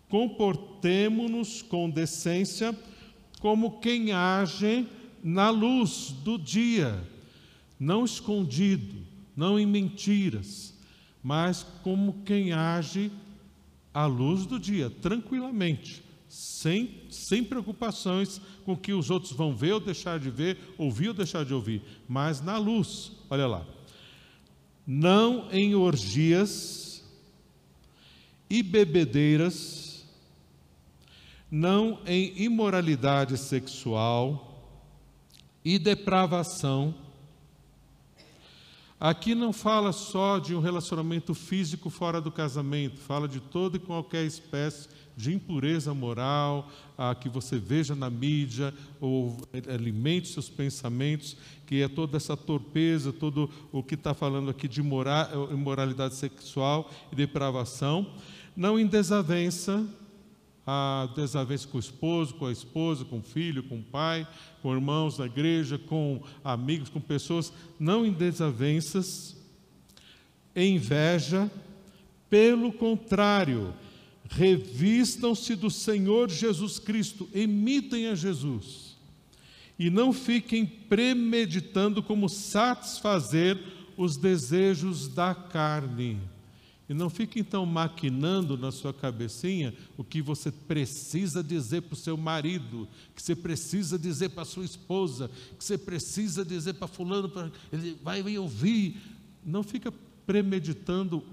Comportemo-nos 0.09 1.61
com 1.61 1.89
decência, 1.89 2.77
como 3.39 3.79
quem 3.79 4.11
age 4.11 4.87
na 5.23 5.49
luz 5.49 6.13
do 6.23 6.37
dia, 6.37 7.01
não 7.79 8.03
escondido, 8.03 8.95
não 9.35 9.59
em 9.59 9.65
mentiras, 9.65 10.73
mas 11.23 11.63
como 11.83 12.21
quem 12.25 12.51
age 12.51 13.11
à 13.93 14.05
luz 14.05 14.45
do 14.45 14.59
dia, 14.59 14.89
tranquilamente, 14.89 16.03
sem, 16.31 17.01
sem 17.09 17.43
preocupações 17.43 18.39
com 18.63 18.71
o 18.71 18.77
que 18.77 18.93
os 18.93 19.09
outros 19.09 19.33
vão 19.33 19.53
ver 19.53 19.73
ou 19.73 19.81
deixar 19.81 20.17
de 20.17 20.29
ver, 20.29 20.57
ouvir 20.77 21.09
ou 21.09 21.13
deixar 21.13 21.43
de 21.43 21.53
ouvir, 21.53 21.81
mas 22.07 22.39
na 22.39 22.57
luz, 22.57 23.11
olha 23.29 23.45
lá. 23.45 23.67
Não 24.87 25.51
em 25.51 25.75
orgias 25.75 27.03
e 28.49 28.63
bebedeiras, 28.63 30.05
não 31.51 31.99
em 32.05 32.41
imoralidade 32.41 33.37
sexual 33.37 34.73
e 35.65 35.77
depravação, 35.77 36.95
Aqui 39.01 39.33
não 39.33 39.51
fala 39.51 39.91
só 39.91 40.37
de 40.37 40.53
um 40.53 40.59
relacionamento 40.59 41.33
físico 41.33 41.89
fora 41.89 42.21
do 42.21 42.31
casamento, 42.31 42.99
fala 42.99 43.27
de 43.27 43.39
toda 43.39 43.77
e 43.77 43.79
qualquer 43.79 44.23
espécie 44.25 44.87
de 45.17 45.33
impureza 45.33 45.91
moral 45.91 46.69
ah, 46.95 47.15
que 47.15 47.27
você 47.27 47.57
veja 47.57 47.95
na 47.95 48.11
mídia 48.11 48.71
ou 48.99 49.35
alimente 49.73 50.27
seus 50.27 50.49
pensamentos, 50.49 51.35
que 51.65 51.81
é 51.81 51.87
toda 51.87 52.15
essa 52.15 52.37
torpeza, 52.37 53.11
todo 53.11 53.49
o 53.71 53.81
que 53.81 53.95
está 53.95 54.13
falando 54.13 54.51
aqui 54.51 54.67
de 54.67 54.81
imoralidade 54.81 56.13
sexual 56.13 56.87
e 57.11 57.15
depravação. 57.15 58.05
Não 58.55 58.79
em 58.79 58.85
desavença, 58.85 59.83
a 60.63 61.09
desavença 61.15 61.67
com 61.67 61.77
o 61.77 61.79
esposo, 61.79 62.35
com 62.35 62.45
a 62.45 62.51
esposa, 62.51 63.03
com 63.03 63.17
o 63.17 63.23
filho, 63.23 63.63
com 63.63 63.79
o 63.79 63.83
pai, 63.83 64.27
com 64.61 64.73
irmãos 64.73 65.17
da 65.17 65.25
igreja, 65.25 65.77
com 65.77 66.21
amigos, 66.43 66.89
com 66.89 66.99
pessoas, 66.99 67.51
não 67.79 68.05
em 68.05 68.11
desavenças, 68.11 69.35
em 70.55 70.75
inveja, 70.75 71.49
pelo 72.29 72.71
contrário, 72.71 73.73
revistam-se 74.29 75.55
do 75.55 75.69
Senhor 75.69 76.29
Jesus 76.29 76.79
Cristo, 76.79 77.27
imitem 77.33 78.07
a 78.07 78.15
Jesus, 78.15 78.95
e 79.77 79.89
não 79.89 80.13
fiquem 80.13 80.65
premeditando 80.65 82.01
como 82.03 82.29
satisfazer 82.29 83.57
os 83.97 84.15
desejos 84.15 85.07
da 85.07 85.35
carne 85.35 86.19
e 86.91 86.93
não 86.93 87.09
fique 87.09 87.39
então 87.39 87.65
maquinando 87.65 88.57
na 88.57 88.69
sua 88.69 88.93
cabecinha 88.93 89.73
o 89.97 90.03
que 90.03 90.21
você 90.21 90.51
precisa 90.51 91.41
dizer 91.41 91.83
para 91.83 91.93
o 91.93 91.97
seu 91.97 92.17
marido, 92.17 92.85
que 93.15 93.21
você 93.21 93.33
precisa 93.33 93.97
dizer 93.97 94.27
para 94.31 94.41
a 94.41 94.45
sua 94.45 94.65
esposa, 94.65 95.31
que 95.57 95.63
você 95.63 95.77
precisa 95.77 96.43
dizer 96.43 96.73
para 96.73 96.89
fulano, 96.89 97.29
para 97.29 97.49
ele 97.71 97.97
vai 98.03 98.37
ouvir. 98.37 99.01
Não 99.41 99.63
fica 99.63 99.89
premeditando 100.25 101.23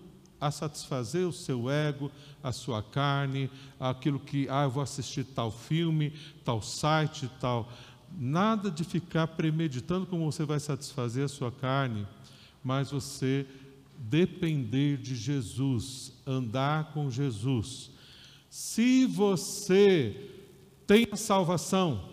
a 0.41 0.53
satisfazer 0.53 1.27
o 1.27 1.33
seu 1.33 1.69
ego, 1.69 2.09
a 2.41 2.53
sua 2.53 2.81
carne, 2.81 3.51
aquilo 3.81 4.21
que, 4.21 4.49
ah, 4.49 4.63
eu 4.63 4.71
vou 4.71 4.81
assistir 4.85 5.25
tal 5.25 5.51
filme, 5.51 6.13
tal 6.45 6.63
site, 6.63 7.29
tal. 7.41 7.69
Nada 8.17 8.71
de 8.71 8.85
ficar 8.85 9.27
premeditando 9.27 10.07
como 10.07 10.31
você 10.31 10.45
vai 10.45 10.61
satisfazer 10.61 11.25
a 11.25 11.29
sua 11.29 11.51
carne, 11.51 12.07
mas 12.63 12.93
você 12.93 13.45
depender 13.99 14.97
de 14.97 15.17
Jesus, 15.17 16.13
andar 16.27 16.93
com 16.93 17.11
Jesus. 17.11 17.91
Se 18.49 19.05
você 19.05 20.31
tem 20.87 21.07
a 21.11 21.17
salvação, 21.17 22.09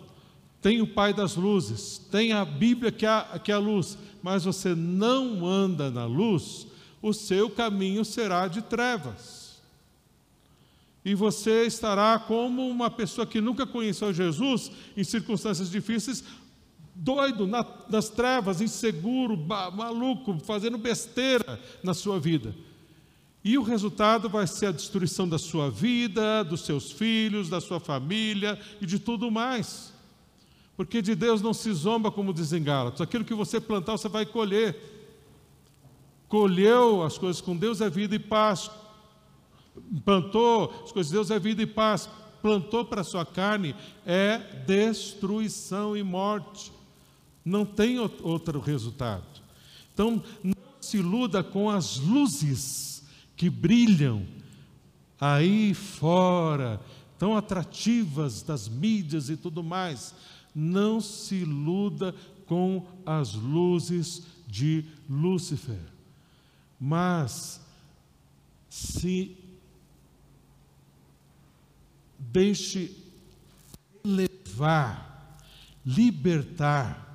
tem 0.60 0.82
o 0.82 0.86
Pai 0.86 1.14
das 1.14 1.36
luzes, 1.36 1.98
tem 2.10 2.32
a 2.32 2.44
Bíblia 2.44 2.90
que 2.90 3.06
é, 3.06 3.38
que 3.42 3.52
é 3.52 3.54
a 3.54 3.58
luz, 3.58 3.96
mas 4.22 4.44
você 4.44 4.74
não 4.74 5.46
anda 5.46 5.90
na 5.90 6.04
luz, 6.04 6.66
o 7.00 7.12
seu 7.12 7.48
caminho 7.48 8.04
será 8.04 8.48
de 8.48 8.60
trevas. 8.62 9.62
E 11.04 11.14
você 11.14 11.64
estará 11.66 12.18
como 12.18 12.68
uma 12.68 12.90
pessoa 12.90 13.24
que 13.24 13.40
nunca 13.40 13.64
conheceu 13.64 14.12
Jesus, 14.12 14.72
em 14.96 15.04
circunstâncias 15.04 15.70
difíceis, 15.70 16.24
doido, 16.96 17.46
na, 17.46 17.64
nas 17.88 18.08
trevas, 18.08 18.60
inseguro, 18.60 19.36
maluco, 19.36 20.38
fazendo 20.40 20.78
besteira 20.78 21.60
na 21.82 21.92
sua 21.92 22.18
vida. 22.18 22.54
E 23.44 23.56
o 23.58 23.62
resultado 23.62 24.28
vai 24.28 24.46
ser 24.46 24.66
a 24.66 24.72
destruição 24.72 25.28
da 25.28 25.38
sua 25.38 25.70
vida, 25.70 26.42
dos 26.42 26.62
seus 26.62 26.90
filhos, 26.90 27.48
da 27.48 27.60
sua 27.60 27.78
família 27.78 28.58
e 28.80 28.86
de 28.86 28.98
tudo 28.98 29.30
mais. 29.30 29.92
Porque 30.76 31.00
de 31.00 31.14
Deus 31.14 31.40
não 31.40 31.54
se 31.54 31.72
zomba, 31.72 32.10
como 32.10 32.34
dizem. 32.34 32.64
Aquilo 32.98 33.24
que 33.24 33.34
você 33.34 33.60
plantar, 33.60 33.92
você 33.92 34.08
vai 34.08 34.26
colher. 34.26 34.76
Colheu 36.28 37.04
as 37.04 37.16
coisas 37.16 37.40
com 37.40 37.56
Deus 37.56 37.80
é 37.80 37.88
vida 37.88 38.16
e 38.16 38.18
paz. 38.18 38.70
Plantou 40.04 40.82
as 40.84 40.90
coisas 40.90 41.10
de 41.10 41.16
Deus 41.16 41.30
é 41.30 41.38
vida 41.38 41.62
e 41.62 41.66
paz. 41.66 42.10
Plantou 42.42 42.84
para 42.84 43.02
a 43.02 43.04
sua 43.04 43.24
carne 43.24 43.76
é 44.04 44.38
destruição 44.66 45.96
e 45.96 46.02
morte 46.02 46.75
não 47.46 47.64
tem 47.64 48.00
outro 48.00 48.58
resultado. 48.58 49.40
Então, 49.94 50.20
não 50.42 50.54
se 50.80 50.98
iluda 50.98 51.44
com 51.44 51.70
as 51.70 51.96
luzes 51.98 53.04
que 53.36 53.48
brilham 53.48 54.26
aí 55.20 55.72
fora, 55.72 56.80
tão 57.16 57.36
atrativas 57.36 58.42
das 58.42 58.68
mídias 58.68 59.30
e 59.30 59.36
tudo 59.36 59.62
mais. 59.62 60.12
Não 60.52 61.00
se 61.00 61.36
iluda 61.36 62.12
com 62.46 62.84
as 63.06 63.34
luzes 63.34 64.24
de 64.48 64.84
Lúcifer, 65.08 65.80
mas 66.80 67.60
se 68.68 69.36
deixe 72.18 72.96
levar, 74.04 75.38
libertar 75.84 77.05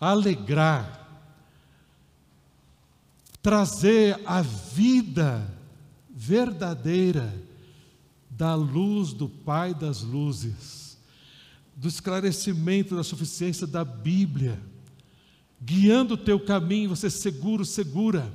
alegrar, 0.00 1.08
trazer 3.42 4.20
a 4.24 4.42
vida 4.42 5.48
verdadeira 6.10 7.32
da 8.30 8.54
luz 8.54 9.12
do 9.12 9.28
Pai 9.28 9.74
das 9.74 10.02
luzes, 10.02 10.96
do 11.76 11.88
esclarecimento, 11.88 12.96
da 12.96 13.02
suficiência 13.02 13.66
da 13.66 13.84
Bíblia, 13.84 14.60
guiando 15.60 16.14
o 16.14 16.18
teu 16.18 16.38
caminho, 16.38 16.90
você 16.90 17.10
seguro, 17.10 17.64
segura 17.64 18.32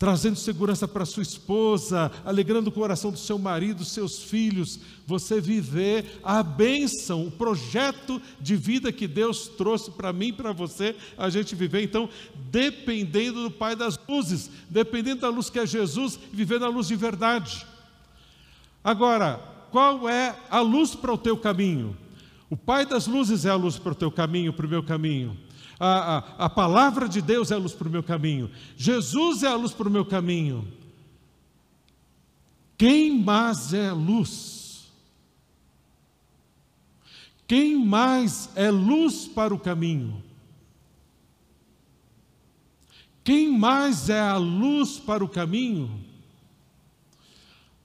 trazendo 0.00 0.36
segurança 0.36 0.88
para 0.88 1.04
sua 1.04 1.22
esposa, 1.22 2.10
alegrando 2.24 2.70
o 2.70 2.72
coração 2.72 3.10
do 3.10 3.18
seu 3.18 3.38
marido, 3.38 3.84
seus 3.84 4.22
filhos, 4.22 4.80
você 5.06 5.42
viver 5.42 6.18
a 6.24 6.42
bênção, 6.42 7.26
o 7.26 7.30
projeto 7.30 8.20
de 8.40 8.56
vida 8.56 8.90
que 8.90 9.06
Deus 9.06 9.46
trouxe 9.46 9.90
para 9.90 10.10
mim 10.10 10.32
para 10.32 10.52
você, 10.52 10.96
a 11.18 11.28
gente 11.28 11.54
viver. 11.54 11.82
Então, 11.82 12.08
dependendo 12.50 13.42
do 13.42 13.50
Pai 13.50 13.76
das 13.76 14.00
luzes, 14.08 14.50
dependendo 14.70 15.20
da 15.20 15.28
luz 15.28 15.50
que 15.50 15.58
é 15.58 15.66
Jesus, 15.66 16.18
viver 16.32 16.58
na 16.58 16.68
luz 16.68 16.88
de 16.88 16.96
verdade. 16.96 17.66
Agora, 18.82 19.34
qual 19.70 20.08
é 20.08 20.34
a 20.48 20.60
luz 20.60 20.94
para 20.94 21.12
o 21.12 21.18
teu 21.18 21.36
caminho? 21.36 21.94
O 22.48 22.56
Pai 22.56 22.86
das 22.86 23.06
luzes 23.06 23.44
é 23.44 23.50
a 23.50 23.54
luz 23.54 23.76
para 23.76 23.92
o 23.92 23.94
teu 23.94 24.10
caminho, 24.10 24.50
para 24.50 24.64
o 24.64 24.70
meu 24.70 24.82
caminho 24.82 25.36
a, 25.80 26.18
a, 26.18 26.44
a 26.44 26.50
palavra 26.50 27.08
de 27.08 27.22
Deus 27.22 27.50
é 27.50 27.54
a 27.54 27.58
luz 27.58 27.72
para 27.72 27.88
o 27.88 27.90
meu 27.90 28.02
caminho, 28.02 28.50
Jesus 28.76 29.42
é 29.42 29.48
a 29.48 29.56
luz 29.56 29.72
para 29.72 29.88
o 29.88 29.90
meu 29.90 30.04
caminho. 30.04 30.68
Quem 32.76 33.18
mais 33.18 33.74
é 33.74 33.90
luz? 33.90 34.90
Quem 37.46 37.84
mais 37.84 38.48
é 38.54 38.70
luz 38.70 39.26
para 39.26 39.52
o 39.52 39.58
caminho? 39.58 40.22
Quem 43.24 43.50
mais 43.50 44.08
é 44.08 44.20
a 44.20 44.36
luz 44.36 44.98
para 44.98 45.24
o 45.24 45.28
caminho? 45.28 46.00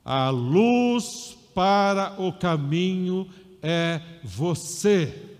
A 0.03 0.29
luz 0.29 1.37
para 1.53 2.15
o 2.21 2.31
caminho 2.31 3.29
é 3.61 4.01
você. 4.23 5.34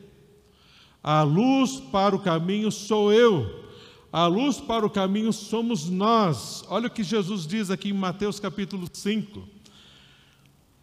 A 1.08 1.22
luz 1.22 1.80
para 1.92 2.16
o 2.16 2.20
caminho 2.20 2.72
sou 2.72 3.14
eu. 3.14 3.64
A 4.12 4.26
luz 4.26 4.60
para 4.60 4.84
o 4.84 4.90
caminho 4.90 5.32
somos 5.32 5.88
nós. 5.88 6.64
Olha 6.68 6.88
o 6.88 6.90
que 6.90 7.04
Jesus 7.04 7.46
diz 7.46 7.70
aqui 7.70 7.90
em 7.90 7.94
Mateus 7.94 8.40
capítulo 8.40 8.88
5. 8.92 9.48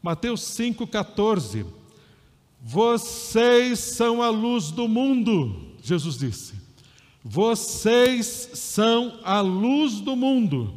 Mateus 0.01 0.43
5,14. 0.43 1.67
Vocês 2.61 3.81
são 3.81 4.23
a 4.23 4.31
luz 4.31 4.71
do 4.71 4.87
mundo, 4.87 5.75
Jesus 5.83 6.17
disse. 6.19 6.55
Vocês 7.25 8.51
são 8.55 9.19
a 9.25 9.41
luz 9.41 9.95
do 9.95 10.15
mundo. 10.15 10.73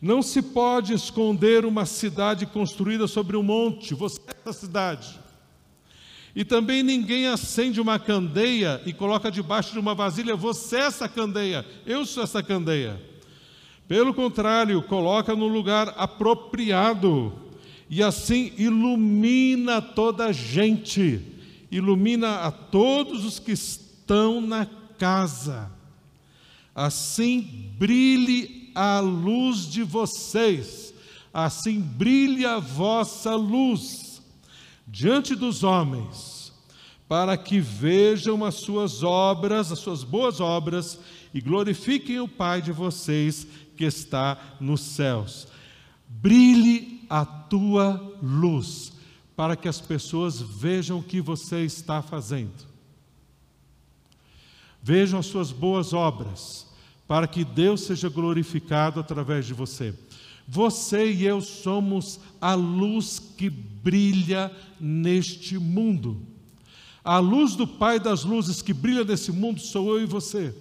Não 0.00 0.22
se 0.22 0.42
pode 0.42 0.92
esconder 0.92 1.64
uma 1.64 1.86
cidade 1.86 2.46
construída 2.46 3.06
sobre 3.06 3.36
um 3.36 3.44
monte. 3.44 3.94
Você 3.94 4.20
é 4.26 4.34
essa 4.40 4.52
cidade. 4.52 5.21
E 6.34 6.44
também 6.44 6.82
ninguém 6.82 7.26
acende 7.26 7.80
uma 7.80 7.98
candeia 7.98 8.80
e 8.86 8.92
coloca 8.92 9.30
debaixo 9.30 9.72
de 9.72 9.78
uma 9.78 9.94
vasilha, 9.94 10.34
você 10.34 10.76
é 10.76 10.80
essa 10.80 11.08
candeia, 11.08 11.64
eu 11.84 12.06
sou 12.06 12.22
essa 12.22 12.42
candeia. 12.42 13.00
Pelo 13.86 14.14
contrário, 14.14 14.82
coloca 14.82 15.36
no 15.36 15.46
lugar 15.46 15.92
apropriado 15.96 17.32
e 17.90 18.02
assim 18.02 18.52
ilumina 18.56 19.82
toda 19.82 20.26
a 20.26 20.32
gente, 20.32 21.20
ilumina 21.70 22.36
a 22.36 22.50
todos 22.50 23.26
os 23.26 23.38
que 23.38 23.52
estão 23.52 24.40
na 24.40 24.66
casa. 24.98 25.70
Assim 26.74 27.70
brilhe 27.78 28.70
a 28.74 29.00
luz 29.00 29.70
de 29.70 29.82
vocês, 29.82 30.94
assim 31.34 31.78
brilhe 31.78 32.46
a 32.46 32.58
vossa 32.58 33.34
luz 33.34 34.01
diante 34.86 35.34
dos 35.34 35.62
homens, 35.62 36.52
para 37.08 37.36
que 37.36 37.60
vejam 37.60 38.44
as 38.44 38.54
suas 38.54 39.02
obras, 39.02 39.70
as 39.70 39.78
suas 39.78 40.02
boas 40.02 40.40
obras, 40.40 40.98
e 41.34 41.40
glorifiquem 41.40 42.20
o 42.20 42.28
Pai 42.28 42.62
de 42.62 42.72
vocês 42.72 43.46
que 43.76 43.84
está 43.84 44.56
nos 44.60 44.80
céus. 44.80 45.48
Brilhe 46.08 47.04
a 47.08 47.24
tua 47.24 48.16
luz, 48.22 48.92
para 49.36 49.56
que 49.56 49.68
as 49.68 49.80
pessoas 49.80 50.40
vejam 50.40 50.98
o 50.98 51.02
que 51.02 51.20
você 51.20 51.64
está 51.64 52.00
fazendo. 52.00 52.66
Vejam 54.82 55.20
as 55.20 55.26
suas 55.26 55.52
boas 55.52 55.92
obras, 55.92 56.66
para 57.06 57.26
que 57.26 57.44
Deus 57.44 57.82
seja 57.82 58.08
glorificado 58.08 59.00
através 59.00 59.46
de 59.46 59.54
você. 59.54 59.94
Você 60.46 61.12
e 61.12 61.24
eu 61.24 61.40
somos 61.40 62.18
a 62.40 62.54
luz 62.54 63.18
que 63.18 63.48
brilha 63.48 64.50
neste 64.80 65.58
mundo. 65.58 66.20
A 67.04 67.18
luz 67.18 67.54
do 67.54 67.66
Pai 67.66 67.98
das 67.98 68.24
luzes 68.24 68.62
que 68.62 68.72
brilha 68.72 69.04
nesse 69.04 69.32
mundo 69.32 69.60
sou 69.60 69.96
eu 69.96 70.02
e 70.02 70.06
você. 70.06 70.54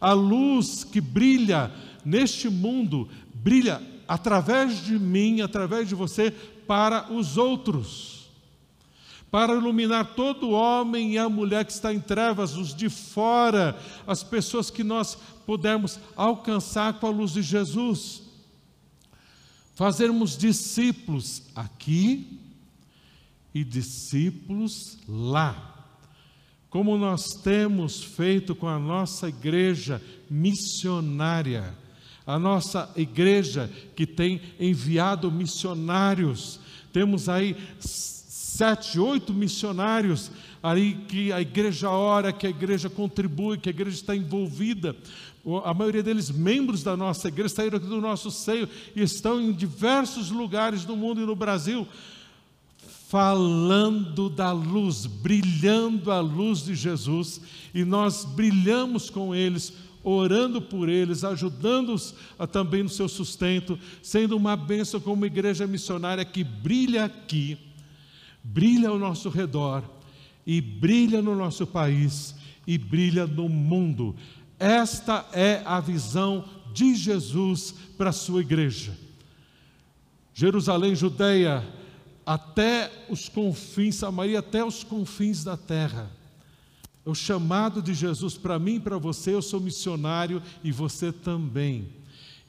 A 0.00 0.12
luz 0.12 0.84
que 0.84 1.00
brilha 1.00 1.70
neste 2.04 2.48
mundo 2.48 3.08
brilha 3.34 3.82
através 4.08 4.84
de 4.84 4.98
mim, 4.98 5.40
através 5.40 5.88
de 5.88 5.94
você, 5.94 6.30
para 6.66 7.12
os 7.12 7.36
outros. 7.36 8.28
Para 9.30 9.54
iluminar 9.54 10.14
todo 10.16 10.50
homem 10.50 11.12
e 11.12 11.18
a 11.18 11.28
mulher 11.28 11.64
que 11.64 11.72
está 11.72 11.94
em 11.94 12.00
trevas, 12.00 12.56
os 12.56 12.74
de 12.74 12.88
fora, 12.88 13.78
as 14.06 14.22
pessoas 14.22 14.70
que 14.70 14.82
nós 14.82 15.16
pudermos 15.46 16.00
alcançar 16.16 16.94
com 16.94 17.06
a 17.06 17.10
luz 17.10 17.32
de 17.32 17.42
Jesus 17.42 18.29
fazermos 19.74 20.36
discípulos 20.36 21.42
aqui 21.54 22.38
e 23.54 23.64
discípulos 23.64 24.98
lá. 25.08 25.66
Como 26.68 26.96
nós 26.96 27.34
temos 27.34 28.02
feito 28.02 28.54
com 28.54 28.68
a 28.68 28.78
nossa 28.78 29.28
igreja 29.28 30.00
missionária, 30.30 31.76
a 32.24 32.38
nossa 32.38 32.88
igreja 32.94 33.70
que 33.96 34.06
tem 34.06 34.40
enviado 34.58 35.32
missionários, 35.32 36.60
temos 36.92 37.28
aí 37.28 37.56
sete, 37.80 39.00
oito 39.00 39.32
missionários 39.32 40.30
aí 40.62 40.94
que 41.08 41.32
a 41.32 41.40
igreja 41.40 41.90
ora, 41.90 42.32
que 42.32 42.46
a 42.46 42.50
igreja 42.50 42.90
contribui, 42.90 43.58
que 43.58 43.68
a 43.68 43.72
igreja 43.72 43.96
está 43.96 44.14
envolvida 44.14 44.94
a 45.64 45.72
maioria 45.72 46.02
deles 46.02 46.30
membros 46.30 46.82
da 46.82 46.96
nossa 46.96 47.28
igreja, 47.28 47.48
saíram 47.48 47.78
aqui 47.78 47.86
do 47.86 48.00
nosso 48.00 48.30
seio 48.30 48.68
e 48.94 49.02
estão 49.02 49.40
em 49.40 49.52
diversos 49.52 50.30
lugares 50.30 50.84
do 50.84 50.94
mundo 50.94 51.22
e 51.22 51.26
no 51.26 51.34
Brasil, 51.34 51.88
falando 53.08 54.28
da 54.28 54.52
luz, 54.52 55.06
brilhando 55.06 56.12
a 56.12 56.20
luz 56.20 56.64
de 56.64 56.74
Jesus, 56.74 57.40
e 57.74 57.84
nós 57.84 58.24
brilhamos 58.24 59.10
com 59.10 59.34
eles, 59.34 59.72
orando 60.04 60.62
por 60.62 60.88
eles, 60.88 61.24
ajudando-os 61.24 62.14
também 62.52 62.82
no 62.82 62.88
seu 62.88 63.08
sustento, 63.08 63.78
sendo 64.02 64.36
uma 64.36 64.56
bênção 64.56 65.00
como 65.00 65.26
igreja 65.26 65.66
missionária 65.66 66.24
que 66.24 66.44
brilha 66.44 67.06
aqui, 67.06 67.58
brilha 68.44 68.90
ao 68.90 68.98
nosso 68.98 69.28
redor, 69.28 69.82
e 70.46 70.60
brilha 70.60 71.20
no 71.20 71.34
nosso 71.34 71.66
país, 71.66 72.34
e 72.66 72.78
brilha 72.78 73.26
no 73.26 73.48
mundo 73.48 74.14
esta 74.60 75.26
é 75.32 75.62
a 75.64 75.80
visão 75.80 76.44
de 76.72 76.94
Jesus 76.94 77.74
para 77.96 78.10
a 78.10 78.12
sua 78.12 78.42
igreja. 78.42 78.96
Jerusalém, 80.34 80.94
Judeia, 80.94 81.66
até 82.24 82.90
os 83.08 83.28
confins, 83.28 83.96
Samaria, 83.96 84.38
até 84.38 84.64
os 84.64 84.84
confins 84.84 85.42
da 85.42 85.56
terra. 85.56 86.10
O 87.04 87.14
chamado 87.14 87.82
de 87.82 87.94
Jesus 87.94 88.36
para 88.36 88.58
mim 88.58 88.74
e 88.74 88.80
para 88.80 88.98
você, 88.98 89.34
eu 89.34 89.42
sou 89.42 89.58
missionário 89.58 90.42
e 90.62 90.70
você 90.70 91.10
também. 91.10 91.88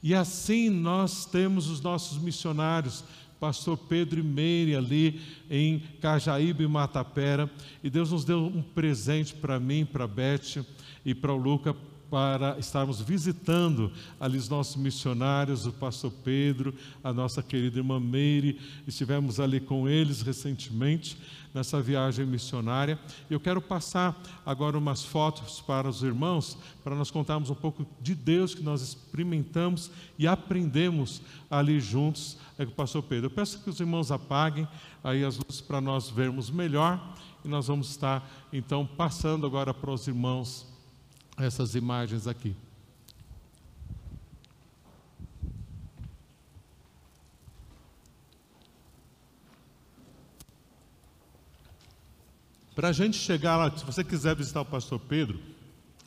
E 0.02 0.14
assim 0.14 0.68
nós 0.68 1.24
temos 1.24 1.68
os 1.68 1.80
nossos 1.80 2.18
missionários, 2.18 3.02
pastor 3.40 3.76
Pedro 3.76 4.20
e 4.20 4.22
Meire 4.22 4.76
ali 4.76 5.20
em 5.50 5.82
Cajaíba 6.00 6.62
e 6.62 6.68
Matapera, 6.68 7.50
e 7.82 7.88
Deus 7.88 8.10
nos 8.12 8.24
deu 8.24 8.44
um 8.44 8.62
presente 8.62 9.34
para 9.34 9.58
mim, 9.58 9.84
para 9.84 10.06
Beth 10.06 10.64
e 11.04 11.14
para 11.14 11.32
o 11.32 11.36
Luca, 11.36 11.74
para 12.12 12.58
estarmos 12.58 13.00
visitando 13.00 13.90
ali 14.20 14.36
os 14.36 14.46
nossos 14.46 14.76
missionários, 14.76 15.64
o 15.64 15.72
pastor 15.72 16.12
Pedro, 16.22 16.74
a 17.02 17.10
nossa 17.10 17.42
querida 17.42 17.78
irmã 17.78 17.98
Meire, 17.98 18.60
estivemos 18.86 19.40
ali 19.40 19.58
com 19.58 19.88
eles 19.88 20.20
recentemente 20.20 21.16
nessa 21.54 21.80
viagem 21.80 22.26
missionária. 22.26 23.00
Eu 23.30 23.40
quero 23.40 23.62
passar 23.62 24.22
agora 24.44 24.76
umas 24.76 25.02
fotos 25.02 25.62
para 25.62 25.88
os 25.88 26.02
irmãos, 26.02 26.58
para 26.84 26.94
nós 26.94 27.10
contarmos 27.10 27.48
um 27.48 27.54
pouco 27.54 27.86
de 27.98 28.14
Deus 28.14 28.54
que 28.54 28.62
nós 28.62 28.82
experimentamos 28.82 29.90
e 30.18 30.26
aprendemos 30.26 31.22
ali 31.50 31.80
juntos 31.80 32.36
é 32.58 32.66
com 32.66 32.72
o 32.72 32.74
pastor 32.74 33.02
Pedro. 33.04 33.28
Eu 33.28 33.34
peço 33.34 33.58
que 33.60 33.70
os 33.70 33.80
irmãos 33.80 34.12
apaguem 34.12 34.68
aí 35.02 35.24
as 35.24 35.38
luzes 35.38 35.62
para 35.62 35.80
nós 35.80 36.10
vermos 36.10 36.50
melhor 36.50 37.16
e 37.42 37.48
nós 37.48 37.68
vamos 37.68 37.88
estar 37.88 38.30
então 38.52 38.86
passando 38.86 39.46
agora 39.46 39.72
para 39.72 39.90
os 39.90 40.06
irmãos 40.06 40.71
essas 41.46 41.74
imagens 41.74 42.26
aqui. 42.26 42.54
Para 52.74 52.88
a 52.88 52.92
gente 52.92 53.18
chegar 53.18 53.56
lá, 53.56 53.76
se 53.76 53.84
você 53.84 54.02
quiser 54.02 54.34
visitar 54.34 54.62
o 54.62 54.64
pastor 54.64 54.98
Pedro, 54.98 55.38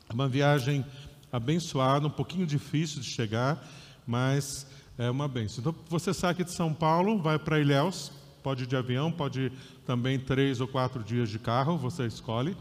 é 0.08 0.12
uma 0.12 0.28
viagem 0.28 0.84
abençoada, 1.32 2.06
um 2.06 2.10
pouquinho 2.10 2.44
difícil 2.44 3.00
de 3.00 3.06
chegar, 3.06 3.64
mas 4.06 4.66
é 4.98 5.08
uma 5.08 5.28
benção. 5.28 5.60
Então, 5.60 5.74
você 5.88 6.12
sai 6.12 6.32
aqui 6.32 6.42
de 6.42 6.52
São 6.52 6.74
Paulo, 6.74 7.22
vai 7.22 7.38
para 7.38 7.60
Ilhéus, 7.60 8.10
pode 8.42 8.64
ir 8.64 8.66
de 8.66 8.76
avião, 8.76 9.12
pode 9.12 9.42
ir 9.42 9.52
também 9.86 10.18
três 10.18 10.60
ou 10.60 10.66
quatro 10.66 11.04
dias 11.04 11.28
de 11.28 11.38
carro, 11.38 11.78
você 11.78 12.06
escolhe. 12.06 12.56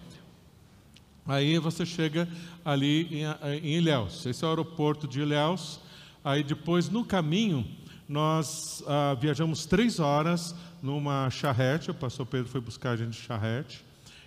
Aí 1.28 1.58
você 1.58 1.86
chega 1.86 2.28
ali 2.64 3.24
em, 3.64 3.78
Ilhéus. 3.78 4.26
Esse 4.28 4.44
é 4.44 4.48
o 4.48 4.50
aeroporto 4.52 5.08
de 5.08 5.22
Ilhéus. 5.22 5.80
Aí 6.24 6.44
depois, 6.44 6.88
no 6.88 7.04
caminho, 7.04 7.66
nós 8.08 8.84
ah, 8.86 9.18
viajamos 9.20 9.66
três 9.66 10.00
horas 10.00 10.54
numa 10.84 11.30
charrete. 11.32 11.90
O 11.90 11.96
pastor 11.96 12.28
Pedro 12.28 12.48
foi 12.48 12.62
buscar 12.62 12.92
a 12.92 12.96
gente 12.96 13.12
de 13.12 13.22
charrete. 13.22 13.84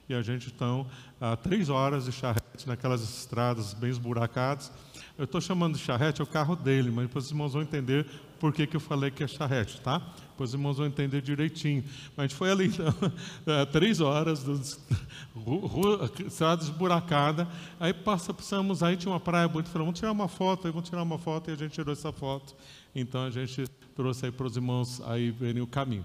E 0.08 0.14
a 0.14 0.22
gente, 0.22 0.48
então, 0.48 0.86
ah, 1.20 1.36
três 1.36 1.68
horas 1.68 2.06
de 2.06 2.12
charrete 2.12 2.66
naquelas 2.66 3.00
estradas 3.02 3.74
bem 3.74 3.90
esburacadas. 3.90 4.72
Eu 5.16 5.24
estou 5.24 5.40
chamando 5.40 5.76
de 5.76 5.80
charrete, 5.80 6.20
é 6.20 6.24
o 6.24 6.26
carro 6.26 6.56
dele, 6.56 6.90
mas 6.90 7.06
depois 7.06 7.26
os 7.26 7.30
irmãos 7.30 7.52
vão 7.52 7.62
entender 7.62 8.06
por 8.40 8.52
que, 8.52 8.66
que 8.66 8.74
eu 8.76 8.80
falei 8.80 9.10
que 9.10 9.22
é 9.22 9.28
charrete, 9.28 9.80
tá? 9.80 10.02
Depois 10.38 10.50
os 10.50 10.54
irmãos 10.54 10.76
vão 10.76 10.86
entender 10.86 11.20
direitinho. 11.20 11.82
Mas 12.16 12.18
a 12.18 12.22
gente 12.28 12.36
foi 12.36 12.48
ali, 12.48 12.66
então, 12.66 12.94
é, 13.44 13.64
três 13.66 14.00
horas, 14.00 14.44
rua, 15.34 16.08
estrada 16.24 16.62
esburacada. 16.62 17.48
Aí 17.80 17.92
passa, 17.92 18.32
passamos, 18.32 18.80
aí 18.80 18.96
tinha 18.96 19.12
uma 19.12 19.18
praia 19.18 19.48
bonita, 19.48 19.68
falamos, 19.68 19.88
vamos 19.88 19.98
tirar 19.98 20.12
uma 20.12 20.28
foto, 20.28 20.68
aí 20.68 20.72
vamos 20.72 20.88
tirar 20.88 21.02
uma 21.02 21.18
foto, 21.18 21.50
e 21.50 21.54
a 21.54 21.56
gente 21.56 21.72
tirou 21.72 21.92
essa 21.92 22.12
foto. 22.12 22.54
Então 22.94 23.24
a 23.24 23.30
gente 23.30 23.64
trouxe 23.96 24.26
aí 24.26 24.30
para 24.30 24.46
os 24.46 24.54
irmãos 24.54 25.02
aí 25.06 25.32
verem 25.32 25.60
o 25.60 25.66
caminho. 25.66 26.04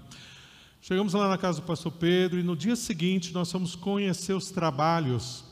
Chegamos 0.82 1.14
lá 1.14 1.28
na 1.28 1.38
casa 1.38 1.60
do 1.60 1.66
pastor 1.66 1.92
Pedro 1.92 2.40
e 2.40 2.42
no 2.42 2.56
dia 2.56 2.74
seguinte 2.74 3.32
nós 3.32 3.52
fomos 3.52 3.76
conhecer 3.76 4.32
os 4.32 4.50
trabalhos 4.50 5.44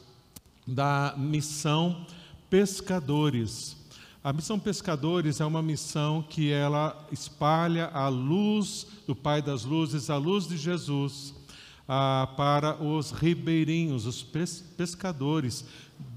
da 0.66 1.14
missão 1.16 2.05
pescadores. 2.51 3.77
A 4.24 4.32
missão 4.32 4.56
pescadores 4.56 5.40
é 5.40 5.44
uma 5.44 5.61
missão 5.61 6.22
que 6.22 6.48
ela 6.48 7.08
espalha 7.11 7.87
a 7.87 8.06
luz 8.06 8.87
do 9.04 9.16
Pai 9.16 9.42
das 9.42 9.64
Luzes, 9.64 10.11
a 10.11 10.16
luz 10.16 10.46
de 10.46 10.56
Jesus, 10.56 11.35
ah, 11.88 12.32
para 12.37 12.80
os 12.80 13.11
ribeirinhos, 13.11 14.06
os 14.06 14.22
pescadores 14.22 15.64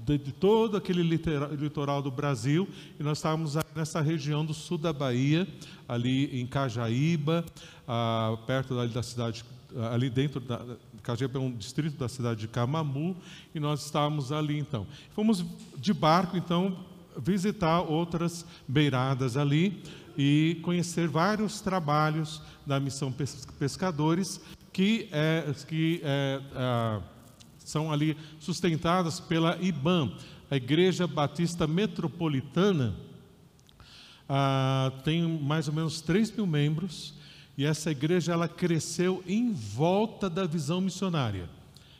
de, 0.04 0.18
de, 0.18 0.30
todo 0.30 0.76
aquele 0.76 1.02
litoral, 1.02 2.00
do 2.00 2.12
Brasil. 2.12 2.68
E 2.96 3.02
nós 3.02 3.18
estávamos 3.18 3.56
nessa 3.74 4.00
região 4.00 4.44
do 4.44 4.54
sul 4.54 4.78
da 4.78 4.92
Bahia, 4.92 5.44
ali 5.88 6.40
em 6.40 6.46
Cajaíba, 6.46 7.44
ah, 7.88 8.38
perto 8.46 8.86
da 8.86 9.02
cidade, 9.02 9.44
ali 9.90 10.08
dentro 10.08 10.38
da, 10.38 10.64
Cajaíba 11.02 11.40
é 11.40 11.42
um 11.42 11.50
distrito 11.50 11.98
da 11.98 12.08
cidade 12.08 12.38
de 12.38 12.46
Camamu, 12.46 13.16
e 13.52 13.58
nós 13.58 13.84
estávamos 13.84 14.30
ali 14.30 14.56
então. 14.56 14.86
Fomos 15.12 15.44
de 15.76 15.92
barco, 15.92 16.36
então, 16.36 16.86
visitar 17.18 17.80
outras 17.80 18.44
beiradas 18.66 19.36
ali 19.36 19.82
e 20.16 20.58
conhecer 20.62 21.08
vários 21.08 21.60
trabalhos 21.60 22.42
da 22.66 22.80
missão 22.80 23.12
Pescadores, 23.58 24.40
que, 24.72 25.08
é, 25.12 25.52
que 25.66 26.00
é, 26.02 26.40
é, 26.54 27.02
são 27.58 27.92
ali 27.92 28.16
sustentadas 28.38 29.20
pela 29.20 29.58
IBAM, 29.60 30.12
a 30.50 30.56
Igreja 30.56 31.06
Batista 31.06 31.66
Metropolitana. 31.66 32.94
Ah, 34.28 34.92
tem 35.04 35.22
mais 35.22 35.68
ou 35.68 35.74
menos 35.74 36.00
3 36.00 36.32
mil 36.32 36.46
membros 36.46 37.14
e 37.56 37.64
essa 37.64 37.90
igreja 37.90 38.32
ela 38.32 38.48
cresceu 38.48 39.22
em 39.26 39.52
volta 39.52 40.28
da 40.28 40.46
visão 40.46 40.80
missionária. 40.80 41.48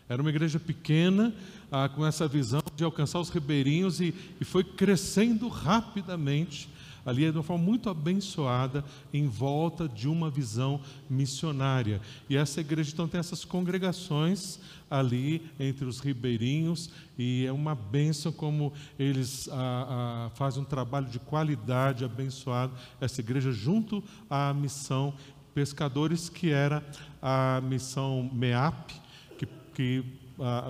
Era 0.09 0.21
uma 0.21 0.31
igreja 0.31 0.61
pequena, 0.61 1.35
ah, 1.85 1.89
com 1.89 2.07
essa 2.07 2.27
visão 2.27 2.63
de 2.75 2.85
alcançar 2.85 3.21
os 3.21 3.29
ribeirinhos 3.29 4.01
e, 4.01 4.15
e 4.41 4.45
foi 4.45 4.65
crescendo 4.65 5.49
rapidamente 5.49 6.69
ali 7.05 7.31
de 7.31 7.37
uma 7.37 7.45
forma 7.45 7.65
muito 7.65 7.89
abençoada 7.89 8.85
em 9.15 9.29
volta 9.29 9.89
de 9.89 10.09
uma 10.09 10.29
visão 10.29 10.81
missionária. 11.09 12.01
E 12.29 12.37
essa 12.37 12.61
igreja 12.61 12.91
então 12.93 13.07
tem 13.07 13.21
essas 13.21 13.45
congregações 13.45 14.59
ali 14.91 15.41
entre 15.61 15.85
os 15.85 16.01
ribeirinhos 16.01 16.91
e 17.17 17.47
é 17.47 17.53
uma 17.53 17.77
bênção 17.77 18.33
como 18.33 18.73
eles 18.99 19.49
ah, 19.53 20.27
ah, 20.27 20.31
fazem 20.35 20.63
um 20.63 20.67
trabalho 20.67 21.07
de 21.07 21.21
qualidade 21.21 22.05
abençoado 22.05 22.73
essa 23.01 23.21
igreja 23.21 23.53
junto 23.53 24.03
à 24.29 24.53
missão 24.53 25.15
pescadores, 25.55 26.29
que 26.29 26.51
era 26.51 26.85
a 27.23 27.63
missão 27.63 28.29
MEAP, 28.35 28.93
que, 29.39 29.47
que 29.75 30.26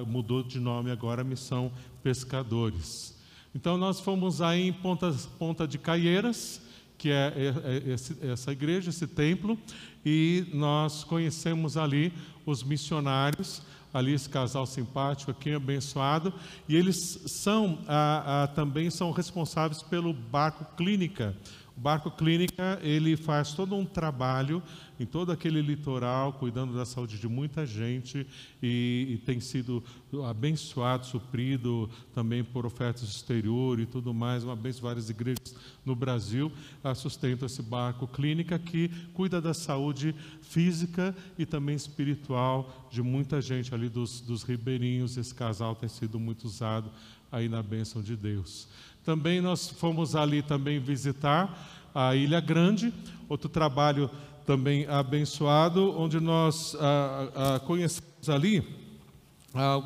mudou 0.07 0.43
de 0.43 0.59
nome 0.59 0.91
agora, 0.91 1.23
a 1.23 1.25
missão 1.25 1.73
pescadores. 2.03 3.17
Então 3.55 3.79
nós 3.79 4.01
fomos 4.01 4.43
aí 4.43 4.69
em 4.69 4.73
Ponta, 4.73 5.15
Ponta 5.39 5.67
de 5.67 5.79
Caieiras, 5.79 6.61
que 6.99 7.11
é, 7.11 7.33
é, 7.35 7.89
é 7.89 7.93
esse, 7.93 8.17
essa 8.23 8.53
igreja, 8.53 8.91
esse 8.91 9.07
templo, 9.07 9.59
e 10.05 10.47
nós 10.53 11.05
conhecemos 11.05 11.77
ali 11.77 12.13
os 12.45 12.63
missionários, 12.63 13.63
ali 13.93 14.13
esse 14.13 14.29
casal 14.29 14.67
simpático 14.67 15.31
aqui, 15.31 15.53
abençoado, 15.53 16.33
e 16.69 16.77
eles 16.77 17.23
são 17.27 17.79
ah, 17.89 18.45
ah, 18.45 18.47
também 18.49 18.91
são 18.91 19.11
responsáveis 19.11 19.83
pelo 19.83 20.13
barco 20.13 20.77
clínica, 20.77 21.35
o 21.77 21.81
Barco 21.81 22.11
Clínica, 22.11 22.79
ele 22.83 23.17
faz 23.17 23.53
todo 23.53 23.75
um 23.75 23.85
trabalho 23.85 24.63
em 24.99 25.05
todo 25.05 25.31
aquele 25.31 25.61
litoral, 25.61 26.33
cuidando 26.33 26.75
da 26.75 26.87
saúde 26.87 27.19
de 27.19 27.29
muita 27.29 27.67
gente 27.67 28.27
e, 28.63 29.09
e 29.11 29.19
tem 29.27 29.41
sido 29.41 29.85
abençoado, 30.27 31.05
suprido 31.05 31.91
também 32.15 32.43
por 32.43 32.65
ofertas 32.65 33.03
exterior 33.03 33.79
e 33.79 33.85
tudo 33.85 34.15
mais. 34.15 34.43
Uma 34.43 34.57
benção, 34.57 34.85
várias 34.85 35.11
igrejas 35.11 35.55
no 35.85 35.95
Brasil 35.95 36.51
sustentam 36.95 37.45
esse 37.45 37.63
Barco 37.63 38.07
Clínica 38.07 38.59
que 38.59 38.89
cuida 39.13 39.39
da 39.39 39.53
saúde 39.53 40.15
física 40.41 41.15
e 41.37 41.45
também 41.45 41.77
espiritual 41.77 42.89
de 42.91 43.03
muita 43.03 43.43
gente 43.43 43.75
ali 43.75 43.91
dos, 43.91 44.23
dos 44.23 44.43
ribeirinhos. 44.43 45.19
Esse 45.19 45.35
casal 45.35 45.75
tem 45.75 45.91
sido 45.91 46.19
muito 46.19 46.45
usado 46.45 46.91
aí 47.31 47.49
na 47.49 47.63
bênção 47.63 48.03
de 48.03 48.17
Deus. 48.17 48.69
Também 49.05 49.41
nós 49.41 49.69
fomos 49.69 50.17
ali 50.17 50.43
também 50.43 50.81
visitar 50.81 51.91
a 51.95 52.15
Ilha 52.15 52.41
Grande, 52.41 52.93
outro 53.29 53.49
trabalho 53.49 54.11
também 54.45 54.87
abençoado, 54.87 55.99
onde 55.99 56.21
nós 56.21 56.77
ah, 56.79 57.29
ah, 57.35 57.61
conhecemos 57.61 58.29
ali, 58.29 58.63
ah, 59.55 59.83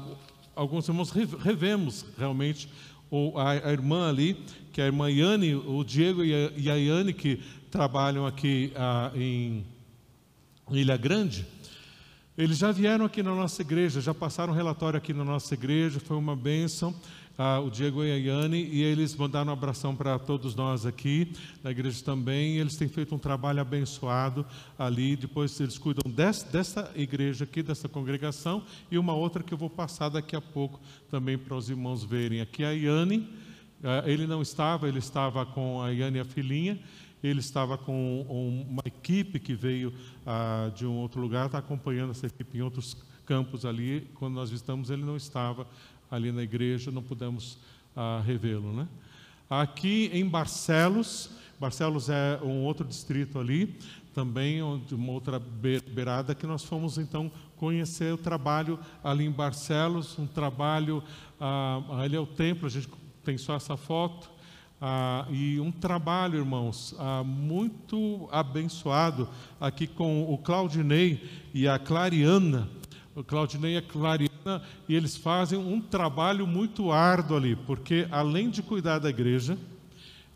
alguns 0.54 0.88
irmãos 0.88 1.10
revemos 1.10 2.04
realmente 2.18 2.68
o, 3.10 3.38
a, 3.38 3.52
a, 3.52 3.72
irmã 3.72 4.08
ali, 4.08 4.34
que 4.72 4.80
é 4.80 4.84
a 4.84 4.86
irmã 4.86 5.10
Yane, 5.10 5.54
o 5.54 5.82
Diego 5.82 6.24
e 6.24 6.34
a, 6.34 6.52
e 6.56 6.70
a 6.70 6.74
Yane, 6.74 7.12
que 7.12 7.40
trabalham 7.70 8.26
aqui 8.26 8.72
ah, 8.76 9.10
em 9.14 9.64
Ilha 10.70 10.96
Grande, 10.96 11.46
eles 12.36 12.58
já 12.58 12.72
vieram 12.72 13.04
aqui 13.04 13.22
na 13.22 13.34
nossa 13.34 13.60
igreja, 13.62 14.00
já 14.00 14.14
passaram 14.14 14.52
relatório 14.52 14.96
aqui 14.96 15.12
na 15.12 15.24
nossa 15.24 15.54
igreja, 15.54 16.00
foi 16.00 16.16
uma 16.16 16.34
bênção 16.36 16.94
ah, 17.42 17.58
o 17.58 17.70
Diego 17.70 18.04
e 18.04 18.12
a 18.12 18.16
Yane, 18.16 18.68
e 18.70 18.82
eles 18.82 19.16
mandaram 19.16 19.48
um 19.48 19.54
abração 19.54 19.96
para 19.96 20.18
todos 20.18 20.54
nós 20.54 20.84
aqui, 20.84 21.32
na 21.64 21.70
igreja 21.70 22.04
também, 22.04 22.58
eles 22.58 22.76
têm 22.76 22.86
feito 22.86 23.14
um 23.14 23.18
trabalho 23.18 23.62
abençoado 23.62 24.44
ali, 24.78 25.16
depois 25.16 25.58
eles 25.58 25.78
cuidam 25.78 26.12
dessa, 26.12 26.46
dessa 26.46 26.92
igreja 26.94 27.44
aqui, 27.44 27.62
dessa 27.62 27.88
congregação, 27.88 28.62
e 28.90 28.98
uma 28.98 29.14
outra 29.14 29.42
que 29.42 29.54
eu 29.54 29.56
vou 29.56 29.70
passar 29.70 30.10
daqui 30.10 30.36
a 30.36 30.40
pouco 30.42 30.78
também 31.10 31.38
para 31.38 31.56
os 31.56 31.70
irmãos 31.70 32.04
verem. 32.04 32.42
Aqui 32.42 32.62
a 32.62 32.72
Yane, 32.72 33.26
ah, 33.82 34.02
ele 34.04 34.26
não 34.26 34.42
estava, 34.42 34.86
ele 34.86 34.98
estava 34.98 35.46
com 35.46 35.80
a 35.80 35.88
Yane 35.88 36.18
e 36.18 36.20
a 36.20 36.26
filhinha, 36.26 36.78
ele 37.24 37.40
estava 37.40 37.78
com 37.78 38.66
uma 38.68 38.82
equipe 38.84 39.40
que 39.40 39.54
veio 39.54 39.94
ah, 40.26 40.70
de 40.76 40.84
um 40.84 40.98
outro 40.98 41.18
lugar, 41.18 41.46
está 41.46 41.56
acompanhando 41.56 42.10
essa 42.10 42.26
equipe 42.26 42.58
em 42.58 42.60
outros 42.60 42.98
campos 43.24 43.64
ali. 43.64 44.06
Quando 44.16 44.34
nós 44.34 44.50
visitamos, 44.50 44.90
ele 44.90 45.04
não 45.04 45.16
estava 45.16 45.66
ali 46.10 46.32
na 46.32 46.42
igreja, 46.42 46.90
não 46.90 47.02
pudemos 47.02 47.58
ah, 47.94 48.22
revê-lo. 48.24 48.72
Né? 48.72 48.88
Aqui 49.48 50.10
em 50.12 50.26
Barcelos, 50.26 51.30
Barcelos 51.58 52.08
é 52.08 52.40
um 52.42 52.64
outro 52.64 52.86
distrito 52.86 53.38
ali, 53.38 53.76
também 54.14 54.62
uma 54.62 55.12
outra 55.12 55.38
beirada 55.38 56.34
que 56.34 56.46
nós 56.46 56.64
fomos 56.64 56.98
então 56.98 57.30
conhecer 57.56 58.12
o 58.12 58.18
trabalho 58.18 58.78
ali 59.04 59.24
em 59.24 59.30
Barcelos, 59.30 60.18
um 60.18 60.26
trabalho, 60.26 61.02
ah, 61.38 61.82
ali 62.02 62.16
é 62.16 62.20
o 62.20 62.26
templo, 62.26 62.66
a 62.66 62.70
gente 62.70 62.88
tem 63.22 63.36
só 63.36 63.54
essa 63.54 63.76
foto, 63.76 64.30
ah, 64.80 65.26
e 65.28 65.60
um 65.60 65.70
trabalho, 65.70 66.38
irmãos, 66.38 66.94
ah, 66.98 67.22
muito 67.22 68.26
abençoado 68.32 69.28
aqui 69.60 69.86
com 69.86 70.32
o 70.32 70.38
Claudinei 70.38 71.22
e 71.52 71.68
a 71.68 71.78
Clariana, 71.78 72.66
o 73.14 73.22
Claudinei 73.22 73.74
e 73.74 73.76
a 73.76 73.82
Clariana, 73.82 74.29
e 74.88 74.94
eles 74.94 75.16
fazem 75.16 75.58
um 75.58 75.80
trabalho 75.80 76.46
muito 76.46 76.90
árduo 76.92 77.36
ali, 77.36 77.56
porque 77.56 78.06
além 78.10 78.50
de 78.50 78.62
cuidar 78.62 78.98
da 78.98 79.10
igreja, 79.10 79.58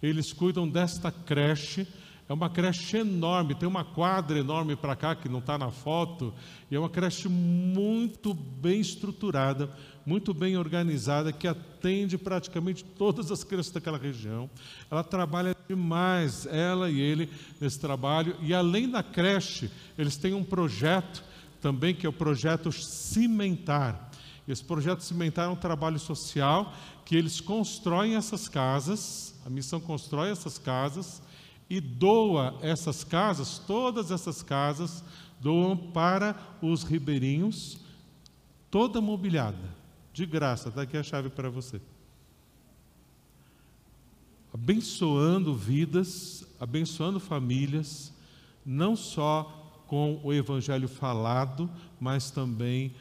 eles 0.02 0.32
cuidam 0.32 0.68
desta 0.68 1.10
creche, 1.10 1.86
É 2.26 2.32
uma 2.32 2.48
creche 2.48 2.96
enorme, 2.96 3.54
tem 3.54 3.68
uma 3.68 3.84
quadra 3.84 4.38
enorme 4.38 4.74
para 4.74 4.96
cá 4.96 5.14
que 5.14 5.28
não 5.28 5.40
está 5.40 5.58
na 5.58 5.70
foto, 5.70 6.32
e 6.70 6.74
é 6.74 6.78
uma 6.78 6.88
creche 6.88 7.28
muito 7.28 8.32
bem 8.32 8.80
estruturada, 8.80 9.68
muito 10.06 10.32
bem 10.32 10.56
organizada, 10.56 11.32
que 11.32 11.46
atende 11.46 12.16
praticamente 12.16 12.82
todas 12.82 13.30
as 13.30 13.44
crianças 13.44 13.72
daquela 13.72 13.98
região. 13.98 14.48
Ela 14.90 15.04
trabalha 15.04 15.54
demais, 15.68 16.46
ela 16.46 16.90
e 16.90 16.98
ele, 16.98 17.28
nesse 17.60 17.78
trabalho, 17.78 18.34
e 18.40 18.54
além 18.54 18.88
da 18.88 19.02
creche, 19.02 19.70
eles 19.98 20.16
têm 20.16 20.32
um 20.32 20.44
projeto 20.44 21.22
também, 21.64 21.94
que 21.94 22.04
é 22.04 22.08
o 22.10 22.12
projeto 22.12 22.70
Cimentar. 22.70 24.10
Esse 24.46 24.62
projeto 24.62 25.00
Cimentar 25.00 25.46
é 25.46 25.48
um 25.48 25.56
trabalho 25.56 25.98
social 25.98 26.74
que 27.06 27.16
eles 27.16 27.40
constroem 27.40 28.16
essas 28.16 28.50
casas, 28.50 29.34
a 29.46 29.48
missão 29.48 29.80
constrói 29.80 30.30
essas 30.30 30.58
casas 30.58 31.22
e 31.70 31.80
doa 31.80 32.58
essas 32.60 33.02
casas, 33.02 33.58
todas 33.58 34.10
essas 34.10 34.42
casas, 34.42 35.02
doam 35.40 35.74
para 35.74 36.36
os 36.60 36.82
ribeirinhos, 36.82 37.78
toda 38.70 39.00
mobiliada, 39.00 39.74
de 40.12 40.26
graça, 40.26 40.68
está 40.68 40.82
aqui 40.82 40.98
a 40.98 41.02
chave 41.02 41.30
para 41.30 41.48
você. 41.48 41.80
Abençoando 44.52 45.54
vidas, 45.54 46.46
abençoando 46.60 47.18
famílias, 47.18 48.12
não 48.66 48.94
só 48.94 49.63
com 49.94 50.18
o 50.24 50.32
evangelho 50.32 50.88
falado, 50.88 51.70
mas 52.00 52.28
também 52.28 52.92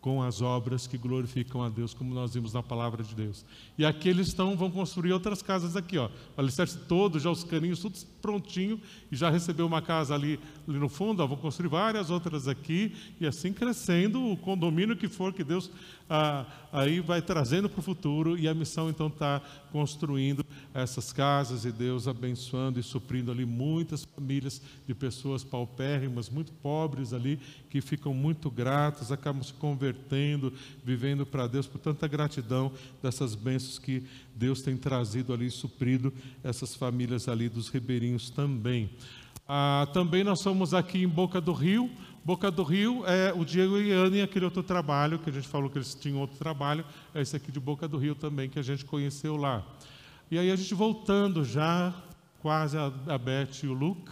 com 0.00 0.22
as 0.22 0.40
obras 0.40 0.86
que 0.86 0.96
glorificam 0.96 1.62
a 1.62 1.68
Deus, 1.68 1.92
como 1.92 2.14
nós 2.14 2.32
vimos 2.32 2.54
na 2.54 2.62
palavra 2.62 3.04
de 3.04 3.14
Deus. 3.14 3.44
E 3.76 3.84
aqui 3.84 4.08
eles 4.08 4.28
estão, 4.28 4.56
vão 4.56 4.70
construir 4.70 5.12
outras 5.12 5.42
casas 5.42 5.76
aqui, 5.76 5.98
ó. 5.98 6.08
O 6.34 6.40
alicerce 6.40 6.78
todo, 6.78 7.20
já 7.20 7.30
os 7.30 7.44
caninhos, 7.44 7.80
tudo 7.80 7.98
prontinho, 8.20 8.80
e 9.10 9.16
já 9.16 9.30
recebeu 9.30 9.66
uma 9.66 9.80
casa 9.80 10.14
ali, 10.14 10.38
ali 10.66 10.78
no 10.78 10.88
fundo, 10.88 11.26
vão 11.26 11.36
construir 11.36 11.68
várias 11.68 12.10
outras 12.10 12.48
aqui, 12.48 12.94
e 13.20 13.26
assim 13.26 13.52
crescendo, 13.52 14.32
o 14.32 14.36
condomínio 14.36 14.96
que 14.96 15.08
for 15.08 15.32
que 15.32 15.44
Deus 15.44 15.70
ah, 16.10 16.46
aí 16.72 17.00
vai 17.00 17.20
trazendo 17.20 17.68
para 17.68 17.80
o 17.80 17.82
futuro, 17.82 18.38
e 18.38 18.48
a 18.48 18.54
missão 18.54 18.88
então 18.88 19.08
está 19.08 19.42
construindo 19.70 20.44
essas 20.72 21.12
casas, 21.12 21.64
e 21.64 21.72
Deus 21.72 22.08
abençoando 22.08 22.80
e 22.80 22.82
suprindo 22.82 23.30
ali 23.30 23.44
muitas 23.44 24.04
famílias 24.04 24.62
de 24.86 24.94
pessoas 24.94 25.44
paupérrimas, 25.44 26.30
muito 26.30 26.52
pobres 26.52 27.12
ali, 27.12 27.38
que 27.68 27.80
ficam 27.80 28.14
muito 28.14 28.50
gratas, 28.50 29.12
acabam 29.12 29.42
se 29.42 29.52
convertendo, 29.54 30.52
vivendo 30.84 31.26
para 31.26 31.46
Deus, 31.46 31.66
por 31.66 31.78
tanta 31.78 32.08
gratidão 32.08 32.72
dessas 33.02 33.34
bênçãos 33.34 33.78
que 33.78 34.02
Deus 34.34 34.62
tem 34.62 34.76
trazido 34.76 35.32
ali, 35.32 35.50
suprido 35.50 36.12
essas 36.42 36.74
famílias 36.74 37.28
ali 37.28 37.48
dos 37.48 37.68
ribeirinhos 37.68 38.07
também. 38.34 38.90
Ah, 39.48 39.88
também 39.92 40.22
nós 40.22 40.40
somos 40.40 40.72
aqui 40.72 41.02
em 41.02 41.08
Boca 41.08 41.40
do 41.40 41.52
Rio. 41.52 41.90
Boca 42.24 42.50
do 42.50 42.62
Rio 42.62 43.04
é 43.06 43.32
o 43.32 43.44
Diego 43.44 43.78
e 43.78 43.90
Anne, 43.90 44.20
aquele 44.20 44.44
outro 44.44 44.62
trabalho, 44.62 45.18
que 45.18 45.30
a 45.30 45.32
gente 45.32 45.48
falou 45.48 45.68
que 45.68 45.78
eles 45.78 45.94
tinham 45.94 46.18
outro 46.18 46.36
trabalho, 46.36 46.84
é 47.14 47.22
esse 47.22 47.34
aqui 47.34 47.50
de 47.50 47.58
Boca 47.58 47.88
do 47.88 47.96
Rio 47.96 48.14
também, 48.14 48.48
que 48.48 48.58
a 48.58 48.62
gente 48.62 48.84
conheceu 48.84 49.36
lá. 49.36 49.64
E 50.30 50.38
aí 50.38 50.50
a 50.50 50.56
gente 50.56 50.74
voltando 50.74 51.42
já, 51.42 51.94
quase 52.40 52.76
a, 52.76 52.92
a 53.06 53.16
Beth 53.16 53.62
e 53.62 53.66
o 53.66 53.72
Luke, 53.72 54.10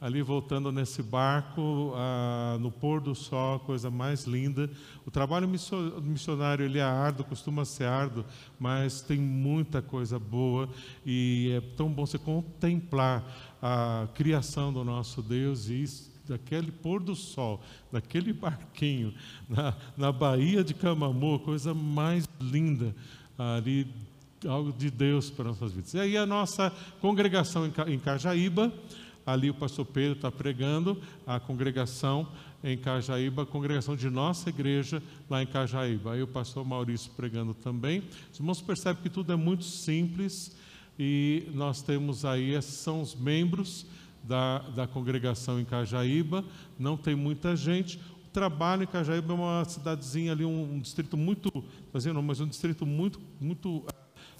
ali 0.00 0.22
voltando 0.22 0.70
nesse 0.70 1.02
barco, 1.02 1.92
ah, 1.96 2.56
no 2.60 2.70
pôr 2.70 3.00
do 3.00 3.14
sol, 3.14 3.58
coisa 3.60 3.90
mais 3.90 4.24
linda. 4.24 4.70
O 5.04 5.10
trabalho 5.10 5.48
missionário 5.48 6.64
ele 6.64 6.78
é 6.78 6.82
árduo, 6.82 7.24
costuma 7.24 7.64
ser 7.64 7.84
árduo, 7.84 8.24
mas 8.58 9.00
tem 9.00 9.18
muita 9.18 9.82
coisa 9.82 10.18
boa 10.18 10.68
e 11.04 11.52
é 11.56 11.60
tão 11.76 11.88
bom 11.88 12.06
você 12.06 12.18
contemplar 12.18 13.24
a 13.60 14.06
criação 14.14 14.72
do 14.72 14.84
nosso 14.84 15.20
Deus 15.20 15.68
e 15.68 15.82
isso, 15.82 16.12
daquele 16.28 16.70
pôr 16.70 17.02
do 17.02 17.16
sol, 17.16 17.60
daquele 17.90 18.32
barquinho 18.32 19.12
na, 19.48 19.74
na 19.96 20.12
Baía 20.12 20.62
de 20.62 20.74
Camamu, 20.74 21.40
coisa 21.40 21.74
mais 21.74 22.28
linda 22.40 22.94
ali 23.36 23.86
algo 24.46 24.72
de 24.72 24.90
Deus 24.90 25.30
para 25.30 25.46
nossas 25.46 25.72
vidas. 25.72 25.94
E 25.94 26.00
aí 26.00 26.16
a 26.16 26.26
nossa 26.26 26.72
congregação 27.00 27.70
em 27.86 27.98
Cajaíba, 27.98 28.72
ali 29.28 29.50
o 29.50 29.54
pastor 29.54 29.84
Pedro 29.84 30.16
está 30.16 30.32
pregando, 30.32 30.98
a 31.26 31.38
congregação 31.38 32.26
em 32.64 32.78
Cajaíba, 32.78 33.42
a 33.42 33.46
congregação 33.46 33.94
de 33.94 34.08
nossa 34.08 34.48
igreja 34.48 35.02
lá 35.28 35.42
em 35.42 35.46
Cajaíba. 35.46 36.14
Aí 36.14 36.22
o 36.22 36.26
pastor 36.26 36.64
Maurício 36.64 37.10
pregando 37.14 37.52
também. 37.52 38.02
Os 38.32 38.38
irmãos 38.38 38.62
percebem 38.62 39.02
que 39.02 39.10
tudo 39.10 39.30
é 39.30 39.36
muito 39.36 39.64
simples 39.64 40.56
e 40.98 41.46
nós 41.52 41.82
temos 41.82 42.24
aí, 42.24 42.54
esses 42.54 42.76
são 42.76 43.02
os 43.02 43.14
membros 43.14 43.86
da, 44.24 44.60
da 44.60 44.86
congregação 44.86 45.60
em 45.60 45.64
Cajaíba, 45.64 46.42
não 46.78 46.96
tem 46.96 47.14
muita 47.14 47.54
gente. 47.54 47.98
O 48.24 48.30
trabalho 48.32 48.84
em 48.84 48.86
Cajaíba 48.86 49.34
é 49.34 49.36
uma 49.36 49.64
cidadezinha 49.66 50.32
ali, 50.32 50.44
um, 50.44 50.76
um 50.76 50.80
distrito 50.80 51.18
muito, 51.18 51.52
fazendo, 51.92 52.22
mas 52.22 52.40
um 52.40 52.46
distrito 52.46 52.86
muito, 52.86 53.20
muito 53.38 53.84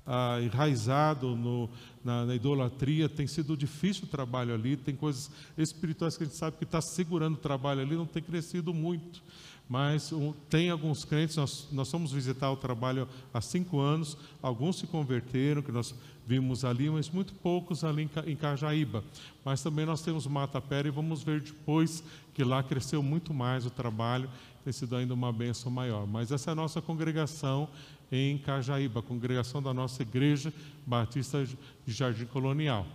ah, 0.09 0.41
enraizado 0.43 1.37
no, 1.37 1.69
na, 2.09 2.25
na, 2.25 2.35
idolatria, 2.35 3.07
tem 3.07 3.27
sido 3.27 3.55
difícil 3.55 4.05
o 4.05 4.07
trabalho 4.07 4.55
ali, 4.55 4.79
tem 4.79 4.97
coisas 4.97 5.31
espirituais 5.59 6.17
que 6.17 6.23
a 6.23 6.27
gente 6.27 6.39
sabe 6.39 6.57
que 6.57 6.65
está 6.65 6.81
segurando 6.81 7.35
o 7.35 7.39
trabalho 7.39 7.83
ali, 7.83 7.95
não 7.95 8.07
tem 8.07 8.23
crescido 8.23 8.73
muito. 8.73 9.23
Mas 9.69 10.11
um, 10.11 10.33
tem 10.49 10.71
alguns 10.71 11.05
crentes, 11.05 11.37
nós, 11.37 11.69
nós 11.71 11.91
fomos 11.91 12.11
visitar 12.11 12.51
o 12.51 12.57
trabalho 12.57 13.07
há 13.35 13.43
cinco 13.43 13.79
anos, 13.79 14.17
alguns 14.41 14.79
se 14.79 14.87
converteram, 14.87 15.61
que 15.61 15.71
nós 15.71 15.95
vimos 16.27 16.65
ali, 16.65 16.89
mas 16.89 17.11
muito 17.11 17.35
poucos 17.35 17.85
ali 17.85 18.05
em, 18.05 18.31
em 18.31 18.37
Cajaíba. 18.37 19.05
Mas 19.45 19.63
também 19.63 19.85
nós 19.85 20.01
temos 20.01 20.27
Mata 20.27 20.63
Pera 20.63 20.89
e 20.89 20.91
vamos 20.91 21.23
ver 21.23 21.43
depois 21.43 22.03
que 22.33 22.43
lá 22.43 22.63
cresceu 22.63 23.03
muito 23.03 23.35
mais 23.35 23.67
o 23.67 23.71
trabalho, 23.71 24.31
tem 24.65 24.73
sido 24.73 24.97
ainda 24.97 25.13
uma 25.13 25.31
bênção 25.31 25.71
maior. 25.71 26.07
Mas 26.07 26.33
essa 26.33 26.51
é 26.51 26.53
a 26.53 26.55
nossa 26.55 26.81
congregação 26.81 27.69
em 28.11 28.39
Cajaíba, 28.39 29.03
congregação 29.03 29.63
da 29.63 29.73
nossa 29.75 30.03
igreja 30.03 30.53
batista 30.87 31.45
de 31.45 31.93
Jardim 31.93 32.25
Colonial. 32.25 32.87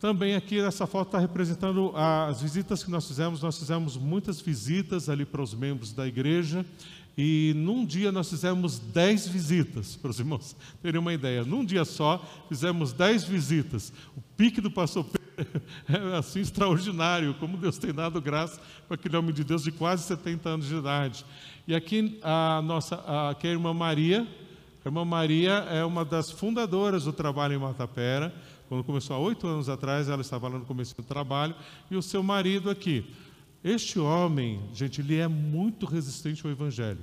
Também 0.00 0.36
aqui 0.36 0.62
nessa 0.62 0.86
foto 0.86 1.08
está 1.08 1.18
representando 1.18 1.92
as 1.96 2.40
visitas 2.40 2.84
que 2.84 2.90
nós 2.90 3.06
fizemos. 3.06 3.42
Nós 3.42 3.58
fizemos 3.58 3.96
muitas 3.96 4.40
visitas 4.40 5.08
ali 5.08 5.24
para 5.24 5.42
os 5.42 5.54
membros 5.54 5.92
da 5.92 6.06
igreja. 6.06 6.64
E 7.16 7.52
num 7.56 7.84
dia 7.84 8.12
nós 8.12 8.30
fizemos 8.30 8.78
dez 8.78 9.26
visitas, 9.26 9.96
para 9.96 10.12
os 10.12 10.20
irmãos 10.20 10.54
terem 10.80 11.00
uma 11.00 11.12
ideia. 11.12 11.44
Num 11.44 11.64
dia 11.64 11.84
só, 11.84 12.24
fizemos 12.48 12.92
dez 12.92 13.24
visitas. 13.24 13.92
O 14.16 14.20
pique 14.36 14.60
do 14.60 14.70
pastor 14.70 15.02
Pedro 15.02 15.17
é 15.88 16.16
assim 16.16 16.40
extraordinário, 16.40 17.34
como 17.34 17.56
Deus 17.56 17.78
tem 17.78 17.92
dado 17.92 18.20
graça 18.20 18.60
para 18.86 18.94
aquele 18.94 19.16
homem 19.16 19.32
de 19.32 19.44
Deus 19.44 19.62
de 19.62 19.72
quase 19.72 20.02
70 20.04 20.48
anos 20.48 20.66
de 20.66 20.76
idade. 20.76 21.24
E 21.66 21.74
aqui 21.74 22.18
a 22.22 22.62
nossa, 22.62 22.96
aqui 23.30 23.46
a 23.46 23.50
irmã 23.50 23.72
Maria, 23.72 24.26
a 24.84 24.88
irmã 24.88 25.04
Maria 25.04 25.66
é 25.70 25.84
uma 25.84 26.04
das 26.04 26.30
fundadoras 26.30 27.04
do 27.04 27.12
trabalho 27.12 27.54
em 27.54 27.58
Matapera. 27.58 28.34
Quando 28.68 28.84
começou 28.84 29.16
há 29.16 29.18
oito 29.18 29.46
anos 29.46 29.68
atrás, 29.68 30.08
ela 30.08 30.20
estava 30.20 30.48
lá 30.48 30.58
no 30.58 30.64
começo 30.64 30.94
do 30.94 31.02
trabalho, 31.02 31.54
e 31.90 31.96
o 31.96 32.02
seu 32.02 32.22
marido 32.22 32.68
aqui. 32.68 33.10
Este 33.64 33.98
homem, 33.98 34.60
gente, 34.72 35.00
ele 35.00 35.16
é 35.16 35.26
muito 35.26 35.86
resistente 35.86 36.44
ao 36.44 36.52
Evangelho. 36.52 37.00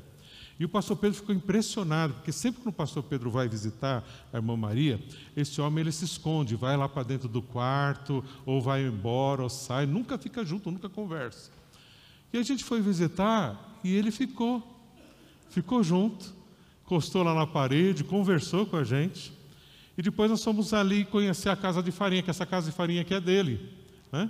E 0.58 0.64
o 0.64 0.70
pastor 0.70 0.96
Pedro 0.96 1.18
ficou 1.18 1.36
impressionado, 1.36 2.14
porque 2.14 2.32
sempre 2.32 2.62
que 2.62 2.70
o 2.70 2.72
pastor 2.72 3.04
Pedro 3.04 3.30
vai 3.30 3.48
visitar 3.48 4.04
a 4.32 4.38
irmã 4.38 4.56
Maria, 4.56 5.02
esse 5.36 5.60
homem 5.60 5.82
ele 5.82 5.92
se 5.92 6.06
esconde, 6.06 6.56
vai 6.56 6.78
lá 6.78 6.88
para 6.88 7.04
dentro 7.04 7.28
do 7.28 7.42
quarto, 7.42 8.24
ou 8.46 8.62
vai 8.62 8.86
embora, 8.86 9.44
ou 9.44 9.50
sai, 9.50 9.86
nunca 9.86 10.18
fica 10.18 10.46
junto, 10.46 10.72
nunca 10.72 10.88
conversa. 10.88 11.52
E 12.32 12.38
a 12.38 12.44
gente 12.44 12.64
foi 12.64 12.82
visitar 12.82 13.80
e 13.84 13.94
ele 13.94 14.12
ficou, 14.12 14.64
ficou 15.50 15.84
junto, 15.84 16.34
encostou 16.86 17.24
lá 17.24 17.34
na 17.34 17.46
parede, 17.46 18.04
conversou 18.04 18.66
com 18.66 18.78
a 18.78 18.84
gente. 18.84 19.34
E 19.98 20.02
depois 20.02 20.30
nós 20.30 20.44
fomos 20.44 20.74
ali 20.74 21.04
conhecer 21.06 21.50
a 21.50 21.56
casa 21.56 21.84
de 21.84 21.92
farinha, 21.92 22.24
que 22.24 22.30
essa 22.30 22.46
casa 22.46 22.70
de 22.70 22.76
farinha 22.76 23.02
aqui 23.02 23.14
é 23.14 23.20
dele. 23.20 23.74
Né? 24.12 24.30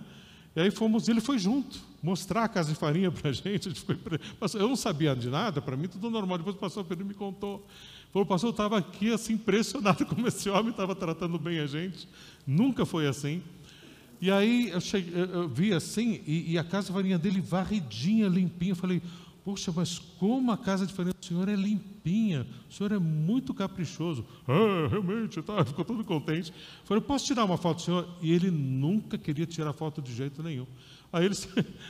E 0.55 0.61
aí 0.61 0.71
fomos, 0.71 1.07
ele 1.07 1.21
foi 1.21 1.37
junto, 1.37 1.79
mostrar 2.05 2.43
a 2.43 2.47
casa 2.47 2.69
de 2.69 2.75
farinha 2.75 3.11
para 3.11 3.31
a 3.31 3.33
gente. 3.33 3.69
Eu 4.53 4.69
não 4.69 4.75
sabia 4.75 5.15
de 5.15 5.27
nada, 5.29 5.59
para 5.61 5.75
mim 5.75 5.87
tudo 5.87 6.09
normal. 6.11 6.37
Depois 6.37 6.55
o 6.55 6.59
pastor 6.59 6.85
Pedro 6.85 7.03
me 7.03 7.15
contou. 7.15 7.65
Falou, 8.13 8.25
pastor, 8.25 8.49
eu 8.49 8.51
estava 8.51 8.77
aqui 8.77 9.11
assim 9.11 9.33
impressionado 9.33 10.05
como 10.07 10.27
esse 10.27 10.49
homem 10.49 10.69
estava 10.69 10.95
tratando 10.95 11.39
bem 11.39 11.59
a 11.59 11.65
gente. 11.65 12.07
Nunca 12.45 12.85
foi 12.85 13.07
assim. 13.07 13.41
E 14.21 14.31
aí 14.31 14.69
eu, 14.69 14.79
cheguei, 14.79 15.13
eu 15.21 15.49
vi 15.49 15.73
assim, 15.73 16.21
e, 16.25 16.53
e, 16.53 16.57
a 16.57 16.63
casa 16.63 16.87
de 16.87 16.93
farinha 16.93 17.19
dele 17.19 17.41
varridinha, 17.41 18.29
limpinha. 18.29 18.71
Eu 18.71 18.75
falei, 18.75 19.01
Poxa, 19.45 19.71
mas 19.71 19.99
como 19.99 20.51
a 20.51 20.57
casa 20.57 20.87
de 20.87 20.93
farinha 20.93 21.13
do 21.13 21.23
Senhor 21.23 21.47
é 21.47 21.55
limpinha, 21.55 22.47
o 22.67 22.73
Senhor 22.73 22.91
é 22.91 22.97
muito 22.97 23.53
caprichoso. 23.53 24.25
Ah, 24.47 24.87
realmente, 24.89 25.39
tá, 25.43 25.61
ficou 25.63 25.85
todo 25.85 26.03
contente. 26.03 26.51
Falei, 26.83 26.99
posso 27.03 27.27
tirar 27.27 27.45
uma 27.45 27.55
foto 27.55 27.77
do 27.77 27.81
Senhor? 27.83 28.09
E 28.23 28.31
ele 28.31 28.49
nunca 28.49 29.19
queria 29.19 29.45
tirar 29.45 29.71
foto 29.71 30.01
de 30.01 30.11
jeito 30.11 30.41
nenhum. 30.41 30.65
Aí 31.11 31.25
ele 31.25 31.35
se, 31.35 31.47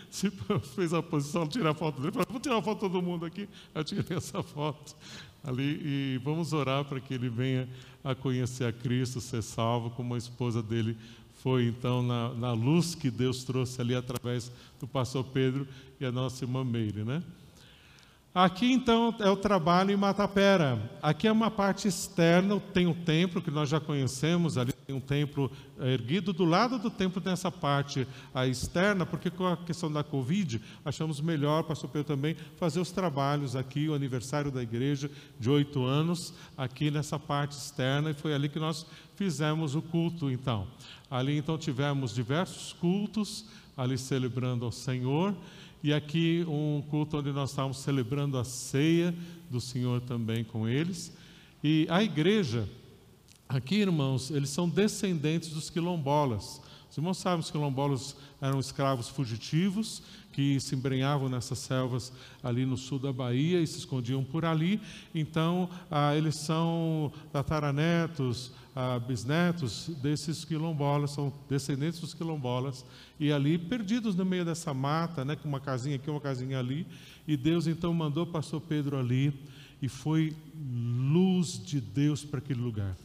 se 0.09 0.31
fez 0.75 0.93
a 0.93 1.01
posição 1.01 1.45
de 1.45 1.51
tirar 1.51 1.73
foto 1.73 1.99
dele. 2.01 2.11
Falei, 2.11 2.27
vou 2.29 2.39
tirar 2.39 2.55
uma 2.55 2.61
foto 2.61 2.85
de 2.85 2.91
todo 2.91 3.01
mundo 3.01 3.25
aqui. 3.25 3.47
Eu 3.73 3.83
tirei 3.83 4.17
essa 4.17 4.41
foto 4.43 4.95
ali 5.43 5.81
e 5.83 6.21
vamos 6.23 6.53
orar 6.53 6.85
para 6.85 6.99
que 6.99 7.13
ele 7.13 7.29
venha 7.29 7.69
a 8.03 8.13
conhecer 8.15 8.65
a 8.65 8.73
Cristo, 8.73 9.21
ser 9.21 9.41
salvo, 9.41 9.89
como 9.91 10.15
a 10.15 10.17
esposa 10.17 10.61
dele 10.61 10.97
foi 11.45 11.67
então 11.67 12.01
na, 12.01 12.33
na 12.33 12.53
luz 12.53 12.95
que 12.95 13.11
Deus 13.11 13.43
trouxe 13.43 13.79
ali 13.79 13.93
através 13.93 14.51
do 14.79 14.87
pastor 14.87 15.23
Pedro 15.25 15.67
e 15.99 16.05
a 16.05 16.11
nossa 16.11 16.43
irmã 16.43 16.63
Meire, 16.63 17.03
né? 17.03 17.21
Aqui 18.35 18.69
então 18.69 19.15
é 19.19 19.29
o 19.29 19.37
trabalho 19.37 19.91
em 19.91 19.95
Matapera. 19.95 20.91
Aqui 21.01 21.25
é 21.25 21.31
uma 21.31 21.49
parte 21.49 21.87
externa, 21.87 22.59
tem 22.59 22.85
um 22.85 22.93
templo 22.93 23.41
que 23.41 23.49
nós 23.49 23.69
já 23.69 23.79
conhecemos, 23.79 24.57
ali 24.57 24.73
tem 24.73 24.93
um 24.93 24.99
templo 24.99 25.49
eh, 25.79 25.93
erguido 25.93 26.33
do 26.33 26.43
lado 26.43 26.77
do 26.77 26.89
templo 26.89 27.21
tem 27.21 27.31
essa 27.31 27.49
parte 27.49 28.05
externa, 28.51 29.05
porque 29.05 29.29
com 29.29 29.47
a 29.47 29.55
questão 29.55 29.89
da 29.89 30.03
Covid, 30.03 30.61
achamos 30.83 31.21
melhor, 31.21 31.63
pastor 31.63 31.89
Pedro 31.89 32.13
também, 32.13 32.35
fazer 32.57 32.81
os 32.81 32.91
trabalhos 32.91 33.55
aqui, 33.55 33.87
o 33.87 33.93
aniversário 33.93 34.51
da 34.51 34.61
igreja 34.61 35.09
de 35.39 35.49
oito 35.49 35.85
anos, 35.85 36.33
aqui 36.57 36.91
nessa 36.91 37.17
parte 37.17 37.53
externa, 37.53 38.09
e 38.09 38.13
foi 38.13 38.33
ali 38.33 38.49
que 38.49 38.59
nós 38.59 38.85
fizemos 39.15 39.75
o 39.75 39.81
culto 39.81 40.29
então. 40.29 40.67
Ali 41.09 41.37
então 41.37 41.57
tivemos 41.57 42.13
diversos 42.13 42.73
cultos, 42.73 43.45
ali 43.77 43.97
celebrando 43.97 44.65
ao 44.65 44.73
Senhor, 44.73 45.33
e 45.85 45.93
aqui 45.93 46.43
um 46.47 46.81
culto 46.89 47.19
onde 47.19 47.31
nós 47.31 47.51
estávamos 47.51 47.77
celebrando 47.77 48.39
a 48.39 48.43
ceia 48.43 49.13
do 49.51 49.61
Senhor 49.61 50.01
também 50.01 50.43
com 50.43 50.67
eles. 50.67 51.15
E 51.63 51.85
a 51.91 52.03
igreja, 52.03 52.67
aqui 53.47 53.75
irmãos, 53.75 54.31
eles 54.31 54.49
são 54.49 54.67
descendentes 54.67 55.49
dos 55.49 55.69
quilombolas. 55.69 56.59
Os 56.89 56.97
irmãos 56.97 57.19
sabem 57.19 57.37
que 57.37 57.45
os 57.45 57.51
quilombolas 57.51 58.15
eram 58.41 58.59
escravos 58.59 59.09
fugitivos 59.09 60.01
que 60.33 60.59
se 60.59 60.73
embrenhavam 60.73 61.29
nessas 61.29 61.59
selvas 61.59 62.11
ali 62.41 62.65
no 62.65 62.77
sul 62.77 62.97
da 62.97 63.13
Bahia 63.13 63.61
e 63.61 63.67
se 63.67 63.77
escondiam 63.77 64.23
por 64.23 64.43
ali. 64.43 64.81
Então, 65.13 65.69
ah, 65.91 66.15
eles 66.15 66.39
são 66.39 67.13
tataranetos, 67.31 68.51
ah, 68.75 68.99
bisnetos 68.99 69.89
desses 70.01 70.43
quilombolas, 70.43 71.11
são 71.11 71.33
descendentes 71.49 72.01
dos 72.01 72.13
quilombolas, 72.13 72.85
e 73.17 73.31
ali 73.31 73.57
perdidos 73.57 74.15
no 74.15 74.25
meio 74.25 74.43
dessa 74.43 74.73
mata, 74.73 75.23
né, 75.23 75.37
com 75.37 75.47
uma 75.47 75.61
casinha 75.61 75.95
aqui, 75.95 76.09
uma 76.09 76.19
casinha 76.19 76.59
ali, 76.59 76.85
e 77.25 77.37
Deus 77.37 77.67
então 77.67 77.93
mandou 77.93 78.23
o 78.23 78.27
pastor 78.27 78.59
Pedro 78.59 78.99
ali, 78.99 79.33
e 79.81 79.87
foi 79.87 80.35
luz 80.53 81.63
de 81.63 81.79
Deus 81.79 82.25
para 82.25 82.39
aquele 82.39 82.59
lugar. 82.59 82.97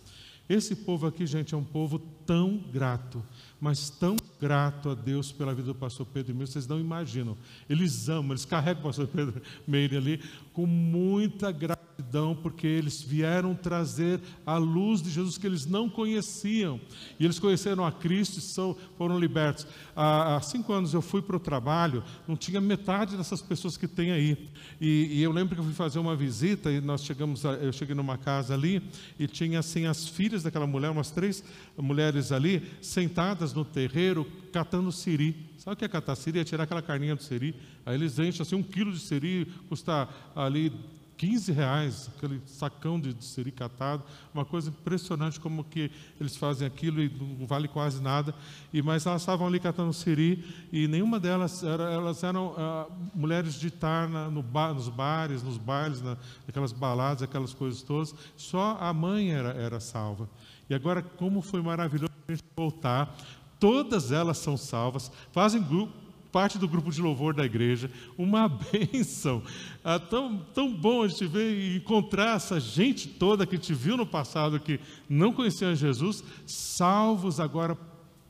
Esse 0.49 0.75
povo 0.75 1.07
aqui, 1.07 1.25
gente, 1.25 1.55
é 1.55 1.57
um 1.57 1.63
povo 1.63 2.01
tão 2.27 2.59
grato, 2.73 3.25
mas 3.61 3.89
tão 3.89 4.17
grato 4.41 4.91
a 4.91 4.95
Deus 4.97 5.31
pela 5.31 5.55
vida 5.55 5.69
do 5.69 5.75
pastor 5.77 6.05
Pedro 6.13 6.35
Meire, 6.35 6.51
vocês 6.51 6.67
não 6.67 6.81
imaginam. 6.81 7.37
Eles 7.69 8.09
amam, 8.09 8.33
eles 8.33 8.45
carregam 8.45 8.81
o 8.81 8.87
pastor 8.87 9.07
Pedro 9.07 9.41
Meire 9.65 9.97
ali 9.97 10.21
com 10.53 10.67
muita 10.67 11.53
gratidão 11.53 11.90
gratidão 12.01 12.35
porque 12.35 12.67
eles 12.67 13.03
vieram 13.03 13.55
trazer 13.55 14.21
a 14.45 14.57
luz 14.57 15.03
de 15.03 15.11
Jesus 15.11 15.37
que 15.37 15.47
eles 15.47 15.67
não 15.67 15.89
conheciam. 15.89 16.81
E 17.19 17.25
eles 17.25 17.39
conheceram 17.39 17.85
a 17.85 17.93
Cristo 17.93 18.39
e 18.39 18.41
são, 18.41 18.77
foram 18.97 19.19
libertos. 19.19 19.67
Há, 19.95 20.37
há 20.37 20.41
cinco 20.41 20.73
anos 20.73 20.95
eu 20.95 21.03
fui 21.03 21.21
para 21.21 21.37
o 21.37 21.41
trabalho, 21.41 22.03
não 22.27 22.37
tinha 22.37 22.61
metade 22.61 23.17
dessas 23.17 23.43
pessoas 23.43 23.77
que 23.77 23.87
tem 23.87 24.11
aí. 24.11 24.49
E, 24.81 25.19
e, 25.19 25.23
eu 25.23 25.31
lembro 25.31 25.55
que 25.55 25.61
eu 25.61 25.65
fui 25.65 25.75
fazer 25.75 25.99
uma 25.99 26.17
visita 26.17 26.71
e 26.71 26.81
nós 26.81 27.05
chegamos, 27.05 27.45
a, 27.45 27.53
eu 27.53 27.73
cheguei 27.73 27.95
numa 27.95 28.17
casa 28.17 28.55
ali 28.55 28.83
e 29.19 29.27
tinha 29.27 29.59
assim 29.59 29.87
as 29.87 30.09
filhas 30.09 30.43
daquela 30.43 30.67
mulher, 30.67 30.91
umas 30.91 31.11
três 31.11 31.45
mulheres 31.77 32.33
ali, 32.33 32.63
sentadas 32.81 33.53
no 33.53 33.65
terreiro, 33.65 34.27
catando 34.53 34.91
siri. 34.91 35.51
Sabe 35.59 35.75
o 35.75 35.77
que 35.77 35.85
é 35.85 35.89
catar 35.89 36.17
siri? 36.17 36.39
É 36.39 36.45
tirar 36.45 36.65
aquela 36.65 36.81
carninha 36.81 37.15
do 37.15 37.23
siri. 37.23 37.55
Aí 37.85 37.95
eles 37.95 38.19
enchem 38.19 38.41
assim 38.41 38.55
um 38.55 38.63
quilo 38.63 38.91
de 38.91 38.99
siri, 38.99 39.47
custa 39.69 40.09
ali 40.35 40.73
15 41.21 41.53
reais, 41.53 42.11
aquele 42.17 42.41
sacão 42.47 42.99
de, 42.99 43.13
de 43.13 43.23
siri 43.27 43.53
catado, 43.53 44.03
uma 44.33 44.43
coisa 44.43 44.71
impressionante 44.71 45.39
como 45.39 45.63
que 45.63 45.91
eles 46.19 46.35
fazem 46.35 46.67
aquilo 46.67 47.03
e 47.03 47.11
não 47.11 47.47
vale 47.47 47.69
quase 47.69 48.01
nada. 48.01 48.35
E 48.73 48.81
mas 48.81 49.05
elas 49.05 49.21
estavam 49.21 49.47
ali 49.47 49.61
catando 49.61 49.93
siri 49.93 50.43
e 50.73 50.89
nenhuma 50.89 51.21
delas 51.21 51.63
era, 51.63 51.93
elas 51.93 52.25
eram 52.25 52.55
ah, 52.57 52.87
mulheres 53.15 53.61
de 53.61 53.67
estar 53.67 54.09
no 54.09 54.43
nos 54.73 54.89
bares, 54.89 55.43
nos 55.43 55.59
bailes, 55.59 56.01
na, 56.01 56.17
naquelas 56.47 56.73
baladas, 56.73 57.23
aquelas 57.23 57.53
coisas 57.53 57.83
todas. 57.83 58.15
Só 58.35 58.79
a 58.81 58.91
mãe 58.95 59.31
era, 59.31 59.51
era 59.51 59.79
salva. 59.79 60.27
E 60.71 60.75
agora 60.75 61.03
como 61.03 61.43
foi 61.43 61.61
maravilhoso 61.61 62.11
a 62.27 62.33
gente 62.33 62.45
voltar. 62.57 63.15
Todas 63.59 64.11
elas 64.11 64.39
são 64.39 64.57
salvas, 64.57 65.13
fazem 65.33 65.63
grupo 65.63 66.10
parte 66.33 66.59
do 66.59 66.69
grupo 66.69 66.91
de 66.91 67.01
louvor 67.01 67.35
da 67.35 67.45
igreja, 67.45 67.91
uma 68.17 68.49
bênção. 68.73 69.43
Ah, 69.85 69.99
tão, 69.99 70.39
tão 70.55 70.73
bom 70.73 71.03
a 71.03 71.09
gente 71.09 71.27
ver 71.27 71.53
e 71.53 71.77
encontrar 71.77 72.37
essa 72.37 72.61
gente 72.61 73.09
toda 73.09 73.47
que 73.47 73.59
te 73.59 73.75
viu 73.75 73.97
no 73.97 74.07
passado, 74.07 74.61
que 74.61 74.81
não 75.09 75.33
conhecia 75.33 75.75
Jesus, 75.75 76.23
salvos 76.47 77.41
agora 77.41 77.77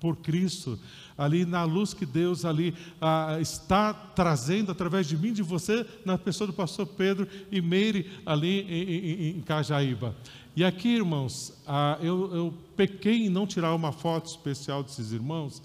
por 0.01 0.17
Cristo, 0.17 0.79
ali 1.17 1.45
na 1.45 1.65
luz 1.65 1.93
que 1.93 2.07
Deus 2.07 2.47
ali 2.47 2.75
ah, 3.01 3.37
está 3.41 3.93
trazendo 3.93 4.73
através 4.73 5.07
de 5.07 5.17
mim, 5.17 5.33
de 5.33 5.43
você, 5.43 5.87
na 6.05 6.17
pessoa 6.17 6.47
do 6.47 6.53
pastor 6.55 6.87
Pedro 6.87 7.29
e 7.53 7.61
Meire 7.61 8.11
ali 8.25 8.63
em, 8.63 8.83
em, 8.83 9.39
em 9.39 9.41
Cajaíba. 9.43 10.17
E 10.57 10.65
aqui, 10.65 10.89
irmãos, 10.89 11.53
ah, 11.67 11.99
eu, 12.01 12.35
eu 12.35 12.55
pequei 12.75 13.27
em 13.27 13.29
não 13.29 13.47
tirar 13.47 13.75
uma 13.75 13.93
foto 13.93 14.27
especial 14.27 14.83
desses 14.83 15.13
irmãos, 15.13 15.63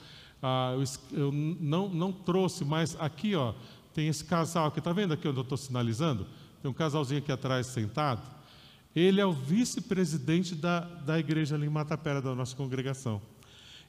ah, 0.48 0.76
eu, 0.76 0.84
eu 1.18 1.32
não, 1.32 1.90
não 1.90 2.12
trouxe, 2.12 2.64
mas 2.64 2.96
aqui 3.00 3.34
ó, 3.34 3.56
tem 3.96 4.08
esse 4.08 4.24
casal 4.24 4.68
aqui, 4.68 4.78
está 4.78 4.94
vendo 4.94 5.12
aqui 5.12 5.28
onde 5.28 5.40
eu 5.40 5.42
estou 5.42 5.58
sinalizando? 5.58 6.28
Tem 6.62 6.70
um 6.70 6.74
casalzinho 6.74 7.20
aqui 7.20 7.32
atrás 7.32 7.66
sentado. 7.66 8.22
Ele 8.96 9.20
é 9.20 9.26
o 9.26 9.32
vice-presidente 9.32 10.54
da, 10.54 10.82
da 10.82 11.18
igreja 11.18 11.56
ali 11.56 11.66
em 11.66 11.70
Matapera, 11.70 12.22
da 12.22 12.36
nossa 12.36 12.56
congregação. 12.56 13.20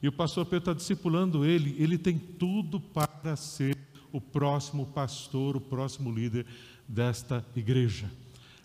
E 0.03 0.09
o 0.09 0.13
pastor 0.13 0.47
Pedro 0.47 0.71
está 0.71 0.73
discipulando 0.73 1.45
ele, 1.45 1.77
ele 1.79 1.99
tem 1.99 2.19
tudo 2.19 2.81
para 2.81 3.37
ser 3.37 3.77
o 4.11 4.19
próximo 4.19 4.87
pastor, 4.87 5.57
o 5.57 5.61
próximo 5.61 6.11
líder 6.11 6.47
desta 6.89 7.45
igreja. 7.55 8.11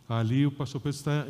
Ali 0.07 0.45
o 0.45 0.51
pastor 0.51 0.79
Pedro 0.79 0.97
está 0.97 1.25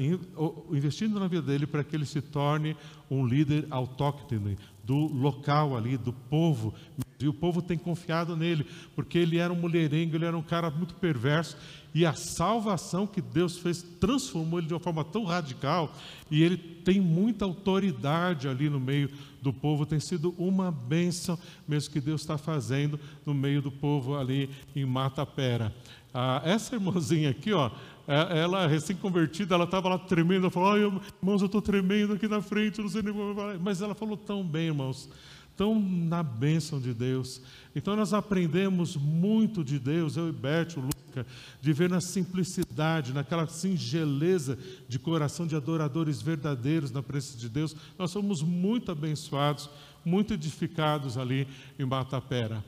investindo 0.72 1.20
na 1.20 1.28
vida 1.28 1.42
dele 1.42 1.66
para 1.66 1.84
que 1.84 1.96
ele 1.96 2.06
se 2.06 2.22
torne 2.22 2.76
um 3.10 3.26
líder 3.26 3.68
autóctone, 3.70 4.58
do 4.84 4.96
local 4.96 5.76
ali, 5.78 5.98
do 5.98 6.14
povo. 6.14 6.74
E 7.20 7.28
o 7.28 7.34
povo 7.34 7.62
tem 7.62 7.78
confiado 7.78 8.36
nele, 8.36 8.66
porque 8.96 9.18
ele 9.18 9.38
era 9.38 9.54
um 9.54 9.56
mulherengo, 9.56 10.16
ele 10.16 10.26
era 10.26 10.38
um 10.38 10.42
cara 10.42 10.72
muito 10.72 10.96
perverso. 10.96 11.56
E 11.94 12.06
a 12.06 12.14
salvação 12.14 13.06
que 13.06 13.22
Deus 13.22 13.58
fez 13.58 13.84
transformou 14.00 14.60
ele 14.60 14.68
de 14.68 14.74
uma 14.74 14.80
forma 14.80 15.04
tão 15.04 15.24
radical. 15.24 15.94
E 16.32 16.42
ele 16.42 16.58
tem 16.58 17.00
muita 17.00 17.46
autoridade 17.46 18.48
ali 18.48 18.70
no 18.70 18.80
meio 18.80 19.10
do 19.42 19.54
povo. 19.54 19.86
Tem 19.86 20.00
sido 20.00 20.34
uma 20.38 20.72
bênção, 20.72 21.38
mesmo 21.68 21.92
que 21.92 22.02
Deus 22.02 22.22
está 22.22 22.38
fazendo 22.38 23.00
no 23.26 23.34
meio 23.34 23.62
do 23.62 23.72
povo 23.72 24.16
ali 24.16 24.50
em 24.76 24.86
Matapera. 24.86 25.74
Ah, 26.14 26.42
essa 26.44 26.76
irmãzinha 26.76 27.30
aqui, 27.30 27.54
ó, 27.54 27.72
ela 28.08 28.68
recém-convertida, 28.68 29.56
ela 29.56 29.66
estava 29.66 29.90
lá 29.90 29.98
tremendo, 29.98 30.44
ela 30.44 30.52
falou, 30.52 30.78
irmãos, 30.78 31.42
eu 31.42 31.46
estou 31.46 31.62
tremendo 31.62 32.14
aqui 32.14 32.28
na 32.28 32.42
frente, 32.42 32.82
não 32.82 32.90
sei 32.90 33.02
nem 33.02 33.14
como 33.14 33.36
Mas 33.60 33.82
ela 33.82 33.96
falou 33.96 34.18
tão 34.18 34.44
bem, 34.44 34.68
irmãos, 34.68 35.10
tão 35.56 35.80
na 35.80 36.24
bênção 36.24 36.80
de 36.80 36.94
Deus. 36.94 37.42
Então 37.76 37.96
nós 37.96 38.14
aprendemos 38.14 38.96
muito 38.96 39.64
de 39.64 39.80
Deus, 39.80 40.18
eu 40.18 40.30
e 40.30 40.32
Beth, 40.32 40.78
o 40.78 40.82
Luca, 40.82 41.26
de 41.62 41.74
ver 41.74 41.90
na 41.90 42.02
simplicidade, 42.02 43.14
naquela 43.14 43.48
singeleza 43.48 44.58
de 44.88 44.98
coração 44.98 45.46
de 45.46 45.56
adoradores 45.56 46.22
verdadeiros 46.22 46.92
na 46.92 47.04
presença 47.04 47.38
de 47.38 47.50
Deus. 47.50 47.76
Nós 47.98 48.12
somos 48.12 48.42
muito 48.42 48.92
abençoados, 48.92 49.70
muito 50.04 50.34
edificados 50.34 51.18
ali 51.18 51.48
em 51.78 51.86
Batapera. 51.86 52.64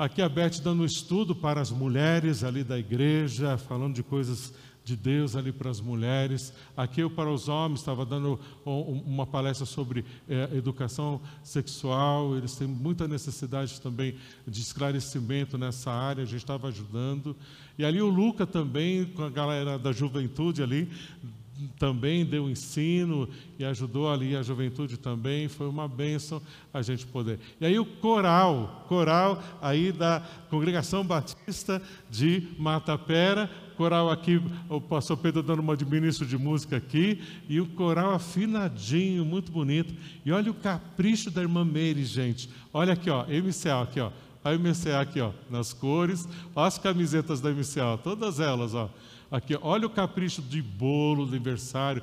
Aqui 0.00 0.22
a 0.22 0.30
Beth 0.30 0.62
dando 0.64 0.80
um 0.82 0.86
estudo 0.86 1.36
para 1.36 1.60
as 1.60 1.70
mulheres 1.70 2.42
ali 2.42 2.64
da 2.64 2.78
igreja, 2.78 3.58
falando 3.58 3.94
de 3.94 4.02
coisas 4.02 4.54
de 4.82 4.96
Deus 4.96 5.36
ali 5.36 5.52
para 5.52 5.70
as 5.70 5.78
mulheres. 5.78 6.54
Aqui 6.74 7.02
eu 7.02 7.10
para 7.10 7.30
os 7.30 7.50
homens 7.50 7.80
estava 7.80 8.06
dando 8.06 8.40
uma 8.64 9.26
palestra 9.26 9.66
sobre 9.66 10.02
é, 10.26 10.56
educação 10.56 11.20
sexual. 11.44 12.34
Eles 12.34 12.56
têm 12.56 12.66
muita 12.66 13.06
necessidade 13.06 13.78
também 13.78 14.14
de 14.48 14.62
esclarecimento 14.62 15.58
nessa 15.58 15.90
área. 15.90 16.22
A 16.22 16.26
gente 16.26 16.38
estava 16.38 16.68
ajudando. 16.68 17.36
E 17.76 17.84
ali 17.84 18.00
o 18.00 18.08
Luca 18.08 18.46
também 18.46 19.04
com 19.04 19.24
a 19.24 19.28
galera 19.28 19.78
da 19.78 19.92
juventude 19.92 20.62
ali 20.62 20.90
também 21.78 22.24
deu 22.24 22.48
ensino 22.48 23.28
e 23.58 23.64
ajudou 23.64 24.10
ali 24.10 24.36
a 24.36 24.42
juventude 24.42 24.96
também, 24.96 25.48
foi 25.48 25.68
uma 25.68 25.88
bênção 25.88 26.40
a 26.72 26.82
gente 26.82 27.06
poder. 27.06 27.38
E 27.60 27.66
aí 27.66 27.78
o 27.78 27.84
coral, 27.84 28.84
coral 28.88 29.42
aí 29.60 29.92
da 29.92 30.22
Congregação 30.48 31.04
Batista 31.04 31.82
de 32.10 32.48
Matapera, 32.58 33.50
coral 33.76 34.10
aqui, 34.10 34.42
o 34.68 34.78
pastor 34.78 35.16
Pedro 35.16 35.42
dando 35.42 35.60
uma 35.60 35.74
de 35.74 35.86
ministro 35.86 36.26
de 36.26 36.36
música 36.36 36.76
aqui, 36.76 37.22
e 37.48 37.60
o 37.62 37.66
coral 37.66 38.12
afinadinho, 38.12 39.24
muito 39.24 39.50
bonito. 39.50 39.94
E 40.22 40.30
olha 40.30 40.50
o 40.50 40.54
capricho 40.54 41.30
da 41.30 41.40
irmã 41.40 41.64
Meire, 41.64 42.04
gente. 42.04 42.50
Olha 42.74 42.92
aqui, 42.92 43.08
ó, 43.08 43.24
MCA 43.24 43.80
aqui, 43.82 43.98
ó. 44.00 44.10
A 44.44 44.52
MCA 44.52 45.00
aqui, 45.00 45.20
ó, 45.20 45.32
nas 45.50 45.72
cores. 45.72 46.28
Olha 46.54 46.66
as 46.66 46.76
camisetas 46.76 47.40
da 47.40 47.50
MCA, 47.50 47.98
todas 48.02 48.38
elas, 48.38 48.74
ó. 48.74 48.90
Aqui, 49.30 49.56
olha 49.60 49.86
o 49.86 49.90
capricho 49.90 50.42
de 50.42 50.60
bolo, 50.60 51.24
de 51.24 51.36
aniversário, 51.36 52.02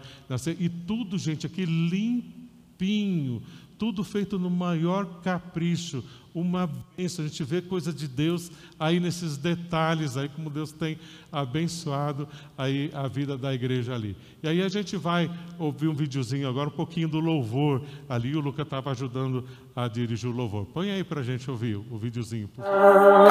e 0.59 0.69
tudo, 0.69 1.17
gente, 1.17 1.45
aqui 1.45 1.65
limpinho, 1.65 3.41
tudo 3.78 4.03
feito 4.03 4.39
no 4.39 4.49
maior 4.49 5.21
capricho, 5.21 6.03
uma 6.34 6.69
bênção. 6.95 7.25
A 7.25 7.28
gente 7.28 7.43
vê 7.43 7.61
coisa 7.61 7.91
de 7.91 8.07
Deus 8.07 8.51
aí 8.80 8.99
nesses 8.99 9.38
detalhes, 9.38 10.15
aí 10.17 10.30
como 10.30 10.49
Deus 10.49 10.71
tem 10.71 10.97
abençoado 11.32 12.28
aí 12.57 12.91
a 12.93 13.07
vida 13.07 13.38
da 13.38 13.53
igreja 13.53 13.93
ali. 13.93 14.15
E 14.41 14.47
aí 14.47 14.61
a 14.61 14.69
gente 14.69 14.95
vai 14.97 15.30
ouvir 15.59 15.88
um 15.88 15.93
videozinho 15.93 16.47
agora, 16.47 16.69
um 16.69 16.73
pouquinho 16.73 17.07
do 17.07 17.19
louvor 17.19 17.82
ali. 18.07 18.36
O 18.36 18.39
Luca 18.39 18.61
estava 18.61 18.91
ajudando 18.91 19.45
a 19.75 19.88
dirigir 19.88 20.30
o 20.30 20.34
louvor. 20.34 20.65
Põe 20.67 20.91
aí 20.91 21.03
para 21.03 21.21
a 21.21 21.23
gente 21.23 21.49
ouvir 21.49 21.75
o 21.75 21.97
videozinho. 21.97 22.47
Por 22.47 22.63
favor. 22.63 23.28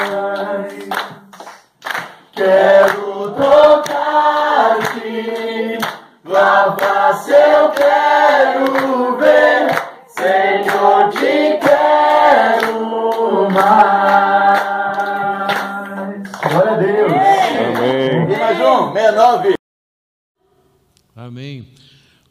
Quero 2.36 3.32
tocar-te, 3.32 3.96
face 6.78 7.32
eu 7.32 7.70
quero 7.70 9.16
ver, 9.16 9.74
Senhor, 10.06 11.08
te 11.12 11.58
quero 11.58 13.50
mais. 13.50 14.60
Glória 16.42 16.72
a 16.72 16.76
Deus. 16.76 17.12
Amém. 17.74 18.30
E 18.30 18.36
mais 18.36 18.60
um, 18.60 18.92
69. 18.92 19.54
Amém. 21.16 21.74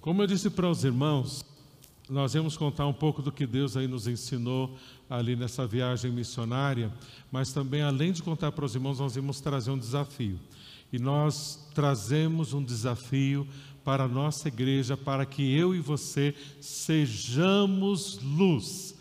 Como 0.01 0.21
eu 0.21 0.27
disse 0.27 0.51
para 0.51 0.67
os 0.67 0.83
irmãos, 0.83 1.43
nós 2.09 2.33
vamos 2.33 2.55
contar 2.55 2.85
um 2.85 2.93
pouco 2.93 3.21
do 3.21 3.31
que 3.31 3.47
Deus 3.47 3.75
aí 3.75 3.87
nos 3.87 4.07
ensinou 4.07 4.77
ali 5.09 5.35
nessa 5.35 5.65
viagem 5.65 6.11
missionária, 6.11 6.91
mas 7.31 7.51
também, 7.51 7.81
além 7.81 8.11
de 8.11 8.21
contar 8.21 8.51
para 8.51 8.65
os 8.65 8.75
irmãos, 8.75 8.99
nós 8.99 9.15
vamos 9.15 9.41
trazer 9.41 9.71
um 9.71 9.77
desafio. 9.77 10.39
E 10.93 10.99
nós 10.99 11.67
trazemos 11.73 12.53
um 12.53 12.63
desafio 12.63 13.47
para 13.83 14.03
a 14.03 14.07
nossa 14.07 14.47
igreja, 14.47 14.95
para 14.95 15.25
que 15.25 15.55
eu 15.55 15.75
e 15.75 15.79
você 15.79 16.33
sejamos 16.61 18.19
luz, 18.21 18.95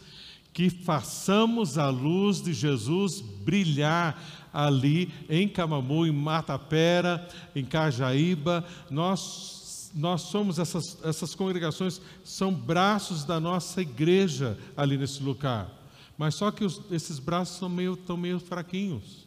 que 0.53 0.71
façamos 0.71 1.77
a 1.77 1.91
luz 1.91 2.43
de 2.43 2.53
Jesus 2.53 3.21
brilhar 3.21 4.49
ali 4.53 5.13
em 5.29 5.49
Camamu, 5.49 6.07
em 6.07 6.13
Matapera, 6.13 7.27
em 7.55 7.65
Cajaíba. 7.65 8.65
Nós 8.91 9.64
nós 9.95 10.23
somos 10.23 10.59
essas, 10.59 10.99
essas 11.05 11.35
congregações, 11.35 12.01
são 12.25 12.53
braços 12.53 13.25
da 13.25 13.39
nossa 13.39 13.81
igreja 13.81 14.59
ali 14.77 14.99
nesse 14.99 15.23
lugar. 15.23 15.71
Mas 16.19 16.35
só 16.35 16.51
que 16.51 16.65
os, 16.65 16.81
esses 16.91 17.19
braços 17.19 17.59
são 17.59 17.69
meio, 17.69 17.95
estão 17.95 18.17
meio 18.17 18.41
fraquinhos. 18.41 19.27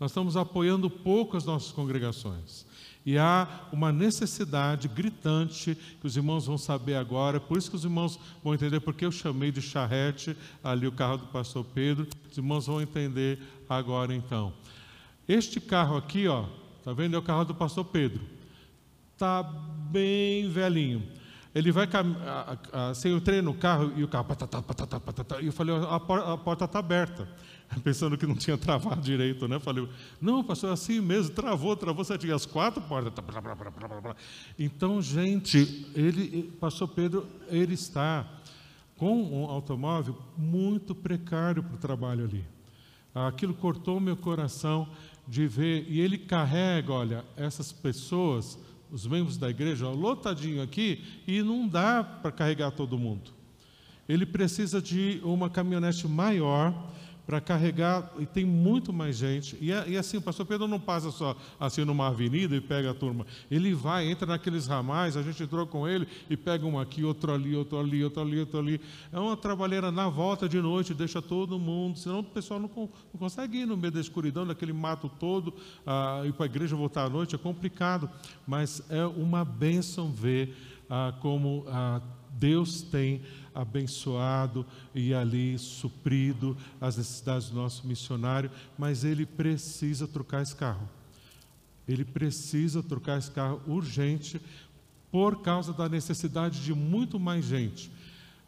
Nós 0.00 0.10
estamos 0.10 0.36
apoiando 0.36 0.88
pouco 0.88 1.36
as 1.36 1.44
nossas 1.44 1.72
congregações. 1.72 2.66
E 3.04 3.16
há 3.16 3.68
uma 3.72 3.90
necessidade 3.90 4.86
gritante 4.86 5.76
que 6.00 6.06
os 6.06 6.16
irmãos 6.16 6.46
vão 6.46 6.58
saber 6.58 6.94
agora, 6.94 7.40
por 7.40 7.56
isso 7.56 7.70
que 7.70 7.76
os 7.76 7.84
irmãos 7.84 8.18
vão 8.44 8.54
entender 8.54 8.80
porque 8.80 9.04
eu 9.04 9.12
chamei 9.12 9.50
de 9.50 9.62
charrete 9.62 10.36
ali 10.62 10.86
o 10.86 10.92
carro 10.92 11.18
do 11.18 11.26
pastor 11.26 11.64
Pedro. 11.64 12.06
Os 12.30 12.36
irmãos 12.36 12.66
vão 12.66 12.82
entender 12.82 13.38
agora 13.68 14.14
então. 14.14 14.52
Este 15.26 15.60
carro 15.60 15.96
aqui, 15.96 16.28
ó, 16.28 16.46
tá 16.84 16.92
vendo? 16.92 17.16
É 17.16 17.18
o 17.18 17.22
carro 17.22 17.44
do 17.44 17.54
pastor 17.54 17.84
Pedro. 17.84 18.37
Tá 19.18 19.42
bem 19.42 20.48
velhinho. 20.48 21.02
Ele 21.54 21.72
vai 21.72 21.88
assim, 22.90 23.08
eu 23.08 23.16
entrei 23.16 23.42
no 23.42 23.52
carro 23.52 23.92
e 23.96 24.04
o 24.04 24.08
carro 24.08 24.26
patatá, 24.26 24.62
patatá, 24.62 25.00
patatá, 25.00 25.40
e 25.40 25.46
eu 25.46 25.52
falei, 25.52 25.74
a, 25.74 25.98
porta 25.98 26.66
está 26.66 26.78
aberta, 26.78 27.28
pensando 27.82 28.16
que 28.16 28.26
não 28.26 28.36
tinha 28.36 28.56
travado 28.56 29.00
direito, 29.00 29.48
né? 29.48 29.58
Falei, 29.58 29.88
não, 30.20 30.44
pastor, 30.44 30.70
é 30.70 30.72
assim 30.74 31.00
mesmo, 31.00 31.34
travou, 31.34 31.74
travou, 31.74 32.04
você 32.04 32.16
tinha 32.16 32.34
as 32.34 32.46
quatro 32.46 32.80
portas. 32.82 33.12
Então, 34.56 35.02
gente, 35.02 35.90
ele, 35.96 36.52
pastor 36.60 36.86
Pedro, 36.86 37.26
ele 37.48 37.74
está 37.74 38.24
com 38.96 39.20
um 39.20 39.44
automóvel 39.46 40.16
muito 40.36 40.94
precário 40.94 41.64
para 41.64 41.74
o 41.74 41.78
trabalho 41.78 42.24
ali. 42.24 42.44
Aquilo 43.12 43.54
cortou 43.54 43.98
meu 43.98 44.16
coração 44.16 44.88
de 45.26 45.46
ver, 45.48 45.86
e 45.88 46.00
ele 46.00 46.18
carrega, 46.18 46.92
olha, 46.92 47.24
essas 47.36 47.72
pessoas 47.72 48.58
os 48.90 49.06
membros 49.06 49.36
da 49.36 49.50
igreja, 49.50 49.88
lotadinho 49.88 50.62
aqui, 50.62 51.04
e 51.26 51.42
não 51.42 51.66
dá 51.68 52.02
para 52.02 52.32
carregar 52.32 52.70
todo 52.70 52.98
mundo. 52.98 53.30
Ele 54.08 54.24
precisa 54.24 54.80
de 54.80 55.20
uma 55.22 55.50
caminhonete 55.50 56.08
maior 56.08 56.92
para 57.28 57.42
carregar, 57.42 58.10
e 58.18 58.24
tem 58.24 58.42
muito 58.42 58.90
mais 58.90 59.18
gente. 59.18 59.54
E, 59.60 59.68
e, 59.68 59.98
assim, 59.98 60.16
o 60.16 60.22
pastor 60.22 60.46
Pedro 60.46 60.66
não 60.66 60.80
passa 60.80 61.10
só 61.10 61.36
assim 61.60 61.84
numa 61.84 62.06
avenida 62.06 62.56
e 62.56 62.60
pega 62.60 62.92
a 62.92 62.94
turma. 62.94 63.26
Ele 63.50 63.74
vai, 63.74 64.10
entra 64.10 64.26
naqueles 64.26 64.66
ramais, 64.66 65.14
a 65.14 65.20
gente 65.20 65.42
entrou 65.42 65.66
com 65.66 65.86
ele 65.86 66.08
e 66.30 66.38
pega 66.38 66.64
um 66.64 66.80
aqui, 66.80 67.04
outro 67.04 67.30
ali, 67.30 67.54
outro 67.54 67.78
ali, 67.78 68.02
outro 68.02 68.22
ali, 68.22 68.40
outro 68.40 68.58
ali. 68.58 68.80
É 69.12 69.20
uma 69.20 69.36
trabalheira 69.36 69.92
na 69.92 70.08
volta 70.08 70.48
de 70.48 70.58
noite, 70.58 70.94
deixa 70.94 71.20
todo 71.20 71.58
mundo, 71.58 71.98
senão 71.98 72.20
o 72.20 72.24
pessoal 72.24 72.58
não, 72.58 72.70
não 72.74 73.18
consegue 73.18 73.58
ir 73.58 73.66
no 73.66 73.76
meio 73.76 73.92
da 73.92 74.00
escuridão, 74.00 74.46
daquele 74.46 74.72
mato 74.72 75.10
todo, 75.20 75.52
ah, 75.86 76.22
ir 76.24 76.32
para 76.32 76.46
a 76.46 76.48
igreja 76.48 76.74
voltar 76.74 77.04
à 77.04 77.10
noite, 77.10 77.34
é 77.34 77.38
complicado. 77.38 78.08
Mas 78.46 78.82
é 78.88 79.04
uma 79.04 79.44
bênção 79.44 80.10
ver 80.10 80.56
ah, 80.88 81.12
como 81.20 81.66
ah, 81.68 82.00
Deus 82.38 82.80
tem 82.80 83.20
abençoado 83.58 84.64
e 84.94 85.12
ali 85.12 85.58
suprido 85.58 86.56
as 86.80 86.96
necessidades 86.96 87.50
do 87.50 87.56
nosso 87.56 87.86
missionário, 87.86 88.50
mas 88.78 89.02
ele 89.02 89.26
precisa 89.26 90.06
trocar 90.06 90.42
esse 90.42 90.54
carro. 90.54 90.88
Ele 91.86 92.04
precisa 92.04 92.82
trocar 92.82 93.18
esse 93.18 93.30
carro 93.30 93.60
urgente 93.66 94.40
por 95.10 95.42
causa 95.42 95.72
da 95.72 95.88
necessidade 95.88 96.62
de 96.62 96.72
muito 96.72 97.18
mais 97.18 97.44
gente. 97.44 97.90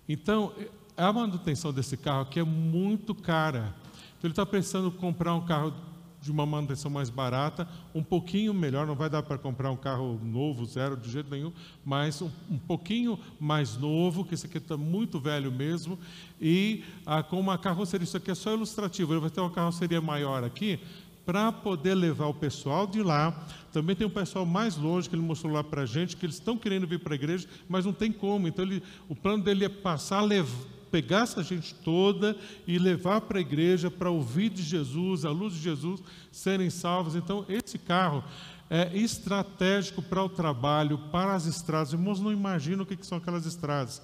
Então, 0.08 0.52
a 0.96 1.12
manutenção 1.12 1.72
desse 1.72 1.96
carro 1.96 2.22
aqui 2.22 2.38
é 2.38 2.44
muito 2.44 3.14
cara. 3.14 3.74
Então, 4.18 4.28
ele 4.28 4.32
está 4.32 4.46
pensando 4.46 4.88
em 4.88 4.98
comprar 4.98 5.34
um 5.34 5.44
carro 5.44 5.74
de 6.20 6.30
uma 6.30 6.44
manutenção 6.44 6.90
mais 6.90 7.08
barata, 7.08 7.66
um 7.94 8.02
pouquinho 8.02 8.52
melhor, 8.52 8.86
não 8.86 8.94
vai 8.94 9.08
dar 9.08 9.22
para 9.22 9.38
comprar 9.38 9.70
um 9.70 9.76
carro 9.76 10.20
novo, 10.22 10.64
zero, 10.66 10.96
de 10.96 11.10
jeito 11.10 11.30
nenhum, 11.30 11.52
mas 11.84 12.20
um, 12.20 12.30
um 12.50 12.58
pouquinho 12.58 13.18
mais 13.38 13.76
novo, 13.76 14.24
que 14.24 14.34
esse 14.34 14.46
aqui 14.46 14.58
está 14.58 14.76
muito 14.76 15.18
velho 15.18 15.50
mesmo, 15.50 15.98
e 16.40 16.84
ah, 17.06 17.22
com 17.22 17.40
uma 17.40 17.56
carroceria, 17.56 18.04
isso 18.04 18.16
aqui 18.16 18.30
é 18.30 18.34
só 18.34 18.52
ilustrativo, 18.52 19.12
ele 19.12 19.20
vai 19.20 19.30
ter 19.30 19.40
uma 19.40 19.50
carroceria 19.50 20.00
maior 20.00 20.44
aqui, 20.44 20.78
para 21.24 21.52
poder 21.52 21.94
levar 21.94 22.26
o 22.26 22.34
pessoal 22.34 22.88
de 22.88 23.02
lá. 23.02 23.46
Também 23.72 23.94
tem 23.94 24.04
um 24.04 24.10
pessoal 24.10 24.44
mais 24.44 24.76
longe 24.76 25.08
que 25.08 25.14
ele 25.14 25.22
mostrou 25.22 25.52
lá 25.52 25.62
para 25.62 25.82
a 25.82 25.86
gente, 25.86 26.16
que 26.16 26.26
eles 26.26 26.36
estão 26.36 26.56
querendo 26.56 26.88
vir 26.88 26.98
para 26.98 27.14
a 27.14 27.14
igreja, 27.14 27.46
mas 27.68 27.84
não 27.84 27.92
tem 27.92 28.10
como. 28.10 28.48
Então, 28.48 28.64
ele, 28.64 28.82
o 29.08 29.14
plano 29.14 29.44
dele 29.44 29.64
é 29.64 29.68
passar 29.68 30.22
levar 30.22 30.79
pegar 30.90 31.22
essa 31.22 31.42
gente 31.42 31.74
toda 31.74 32.36
e 32.66 32.78
levar 32.78 33.22
para 33.22 33.38
a 33.38 33.40
igreja 33.40 33.90
para 33.90 34.10
ouvir 34.10 34.50
de 34.50 34.62
Jesus, 34.62 35.24
a 35.24 35.30
luz 35.30 35.54
de 35.54 35.60
Jesus, 35.60 36.02
serem 36.32 36.70
salvos. 36.70 37.14
Então, 37.14 37.44
esse 37.48 37.78
carro 37.78 38.24
é 38.68 38.96
estratégico 38.96 40.00
para 40.00 40.22
o 40.22 40.28
trabalho, 40.28 40.98
para 41.10 41.34
as 41.34 41.46
estradas. 41.46 41.92
Irmãos, 41.92 42.20
não 42.20 42.32
imaginam 42.32 42.84
o 42.84 42.86
que 42.86 43.04
são 43.04 43.18
aquelas 43.18 43.46
estradas. 43.46 44.00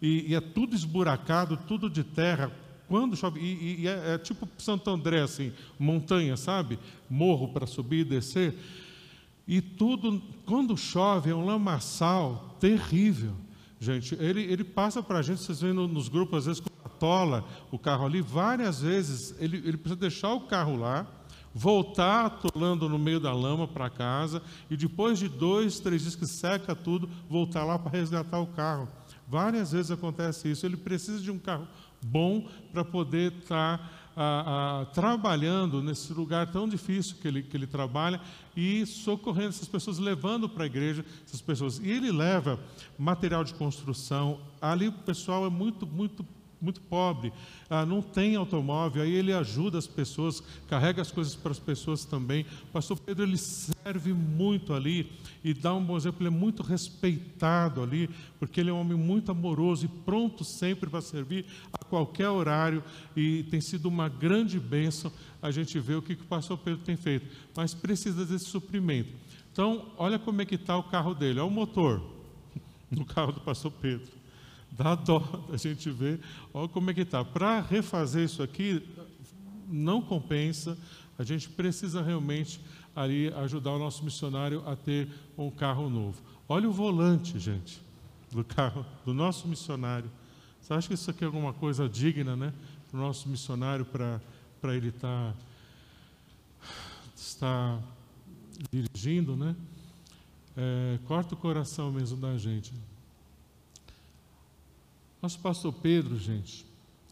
E, 0.00 0.30
e 0.30 0.34
é 0.34 0.40
tudo 0.40 0.74
esburacado, 0.74 1.56
tudo 1.68 1.90
de 1.90 2.04
terra. 2.04 2.52
Quando 2.86 3.16
chove, 3.16 3.40
e, 3.40 3.82
e 3.82 3.88
é, 3.88 4.14
é 4.14 4.18
tipo 4.18 4.48
Santo 4.58 4.90
André, 4.90 5.22
assim, 5.22 5.52
montanha, 5.78 6.36
sabe? 6.36 6.78
Morro 7.08 7.48
para 7.48 7.66
subir 7.66 8.00
e 8.00 8.04
descer. 8.04 8.54
E 9.46 9.60
tudo, 9.60 10.22
quando 10.46 10.76
chove, 10.76 11.30
é 11.30 11.34
um 11.34 11.44
lamaçal 11.44 12.56
terrível. 12.60 13.34
Gente, 13.84 14.14
ele, 14.18 14.40
ele 14.40 14.64
passa 14.64 15.02
para 15.02 15.18
a 15.18 15.22
gente, 15.22 15.42
vocês 15.42 15.60
veem 15.60 15.74
nos 15.74 16.08
grupos, 16.08 16.38
às 16.38 16.46
vezes, 16.46 16.60
com 16.60 16.70
a 16.86 16.88
tola, 16.88 17.44
o 17.70 17.78
carro 17.78 18.06
ali, 18.06 18.22
várias 18.22 18.80
vezes 18.80 19.34
ele, 19.38 19.58
ele 19.58 19.76
precisa 19.76 20.00
deixar 20.00 20.32
o 20.32 20.46
carro 20.46 20.74
lá, 20.74 21.06
voltar 21.52 22.24
atolando 22.24 22.88
no 22.88 22.98
meio 22.98 23.20
da 23.20 23.34
lama 23.34 23.68
para 23.68 23.90
casa, 23.90 24.40
e 24.70 24.76
depois 24.76 25.18
de 25.18 25.28
dois, 25.28 25.80
três 25.80 26.00
dias 26.00 26.16
que 26.16 26.26
seca 26.26 26.74
tudo, 26.74 27.10
voltar 27.28 27.62
lá 27.62 27.78
para 27.78 27.92
resgatar 27.92 28.40
o 28.40 28.46
carro. 28.46 28.88
Várias 29.28 29.72
vezes 29.72 29.90
acontece 29.90 30.50
isso. 30.50 30.64
Ele 30.64 30.76
precisa 30.76 31.20
de 31.20 31.30
um 31.30 31.38
carro 31.38 31.68
bom 32.02 32.48
para 32.72 32.84
poder 32.84 33.32
estar. 33.32 33.78
Tá 33.78 33.90
ah, 34.16 34.82
ah, 34.82 34.86
trabalhando 34.92 35.82
nesse 35.82 36.12
lugar 36.12 36.50
tão 36.50 36.68
difícil 36.68 37.16
que 37.20 37.26
ele, 37.26 37.42
que 37.42 37.56
ele 37.56 37.66
trabalha 37.66 38.20
e 38.56 38.86
socorrendo 38.86 39.48
essas 39.48 39.68
pessoas, 39.68 39.98
levando 39.98 40.48
para 40.48 40.64
a 40.64 40.66
igreja 40.66 41.04
essas 41.26 41.40
pessoas. 41.40 41.78
E 41.78 41.90
ele 41.90 42.12
leva 42.12 42.58
material 42.98 43.42
de 43.44 43.54
construção. 43.54 44.40
Ali 44.60 44.88
o 44.88 44.92
pessoal 44.92 45.46
é 45.46 45.50
muito, 45.50 45.86
muito 45.86 46.24
muito 46.64 46.80
pobre, 46.80 47.32
ah, 47.68 47.84
não 47.84 48.00
tem 48.00 48.36
automóvel, 48.36 49.02
aí 49.02 49.12
ele 49.12 49.32
ajuda 49.32 49.76
as 49.76 49.86
pessoas, 49.86 50.42
carrega 50.66 51.02
as 51.02 51.12
coisas 51.12 51.36
para 51.36 51.52
as 51.52 51.58
pessoas 51.58 52.04
também. 52.04 52.46
O 52.62 52.72
pastor 52.72 52.98
Pedro 52.98 53.24
ele 53.24 53.36
serve 53.36 54.14
muito 54.14 54.72
ali 54.72 55.12
e 55.44 55.52
dá 55.52 55.74
um 55.74 55.84
bom 55.84 55.96
exemplo, 55.96 56.26
ele 56.26 56.34
é 56.34 56.38
muito 56.38 56.62
respeitado 56.62 57.82
ali, 57.82 58.08
porque 58.38 58.60
ele 58.60 58.70
é 58.70 58.72
um 58.72 58.80
homem 58.80 58.96
muito 58.96 59.30
amoroso 59.30 59.84
e 59.84 59.88
pronto 59.88 60.42
sempre 60.42 60.88
para 60.88 61.02
servir 61.02 61.44
a 61.72 61.84
qualquer 61.84 62.30
horário 62.30 62.82
e 63.14 63.42
tem 63.44 63.60
sido 63.60 63.86
uma 63.86 64.08
grande 64.08 64.58
bênção 64.58 65.12
a 65.42 65.50
gente 65.50 65.78
ver 65.78 65.96
o 65.96 66.02
que, 66.02 66.16
que 66.16 66.22
o 66.22 66.26
pastor 66.26 66.56
Pedro 66.56 66.80
tem 66.82 66.96
feito, 66.96 67.26
mas 67.54 67.74
precisa 67.74 68.24
desse 68.24 68.46
suprimento. 68.46 69.12
Então, 69.52 69.92
olha 69.98 70.18
como 70.18 70.40
é 70.40 70.46
que 70.46 70.54
está 70.54 70.76
o 70.76 70.84
carro 70.84 71.14
dele, 71.14 71.38
olha 71.38 71.48
o 71.48 71.50
motor 71.50 72.02
no 72.90 73.04
carro 73.04 73.32
do 73.32 73.40
pastor 73.40 73.70
Pedro 73.70 74.23
dá 74.76 74.94
dó 74.94 75.22
a 75.52 75.56
gente 75.56 75.90
ver, 75.90 76.20
olha 76.52 76.68
como 76.68 76.90
é 76.90 76.94
que 76.94 77.02
está. 77.02 77.24
Para 77.24 77.60
refazer 77.60 78.24
isso 78.24 78.42
aqui, 78.42 78.82
não 79.68 80.02
compensa, 80.02 80.76
a 81.18 81.22
gente 81.22 81.48
precisa 81.48 82.02
realmente 82.02 82.60
ali 82.94 83.32
ajudar 83.34 83.72
o 83.72 83.78
nosso 83.78 84.04
missionário 84.04 84.62
a 84.68 84.76
ter 84.76 85.08
um 85.36 85.50
carro 85.50 85.88
novo. 85.88 86.20
Olha 86.48 86.68
o 86.68 86.72
volante, 86.72 87.38
gente, 87.38 87.80
do 88.30 88.44
carro 88.44 88.84
do 89.04 89.14
nosso 89.14 89.48
missionário. 89.48 90.10
Você 90.60 90.72
acha 90.72 90.88
que 90.88 90.94
isso 90.94 91.10
aqui 91.10 91.24
é 91.24 91.26
alguma 91.26 91.52
coisa 91.52 91.88
digna, 91.88 92.36
né? 92.36 92.52
Para 92.90 92.98
o 92.98 93.02
nosso 93.02 93.28
missionário, 93.28 93.84
para 93.84 94.20
ele 94.74 94.88
estar 94.88 95.34
tá, 97.38 97.78
dirigindo, 98.70 99.36
né? 99.36 99.54
É, 100.56 100.98
corta 101.06 101.34
o 101.34 101.36
coração 101.36 101.90
mesmo 101.90 102.16
da 102.16 102.36
gente. 102.38 102.72
Nosso 105.24 105.38
pastor 105.38 105.72
Pedro, 105.72 106.18
gente, 106.18 106.66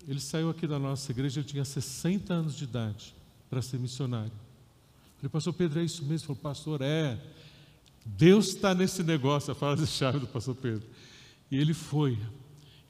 ele 0.06 0.20
saiu 0.20 0.50
aqui 0.50 0.66
da 0.66 0.78
nossa 0.78 1.10
igreja, 1.10 1.40
ele 1.40 1.48
tinha 1.48 1.64
60 1.64 2.34
anos 2.34 2.54
de 2.54 2.64
idade 2.64 3.14
para 3.48 3.62
ser 3.62 3.78
missionário. 3.78 4.32
Falei, 5.16 5.30
pastor 5.30 5.54
Pedro, 5.54 5.80
é 5.80 5.84
isso 5.84 6.02
mesmo? 6.02 6.16
Ele 6.16 6.26
falou, 6.26 6.42
pastor, 6.42 6.82
é. 6.82 7.18
Deus 8.04 8.48
está 8.48 8.74
nesse 8.74 9.02
negócio, 9.02 9.50
a 9.50 9.54
frase-chave 9.54 10.18
do 10.20 10.26
pastor 10.26 10.54
Pedro. 10.54 10.86
E 11.50 11.56
ele 11.56 11.72
foi. 11.72 12.18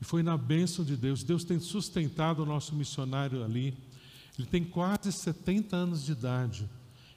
E 0.01 0.05
foi 0.05 0.25
na 0.25 0.37
bênção 0.37 0.85
de 0.85 0.97
Deus. 0.97 1.23
Deus 1.23 1.45
tem 1.45 1.61
sustentado 1.61 2.43
o 2.43 2.45
nosso 2.45 2.75
missionário 2.75 3.45
ali. 3.45 3.79
Ele 4.37 4.49
tem 4.49 4.65
quase 4.65 5.13
70 5.13 5.77
anos 5.77 6.05
de 6.05 6.11
idade. 6.11 6.69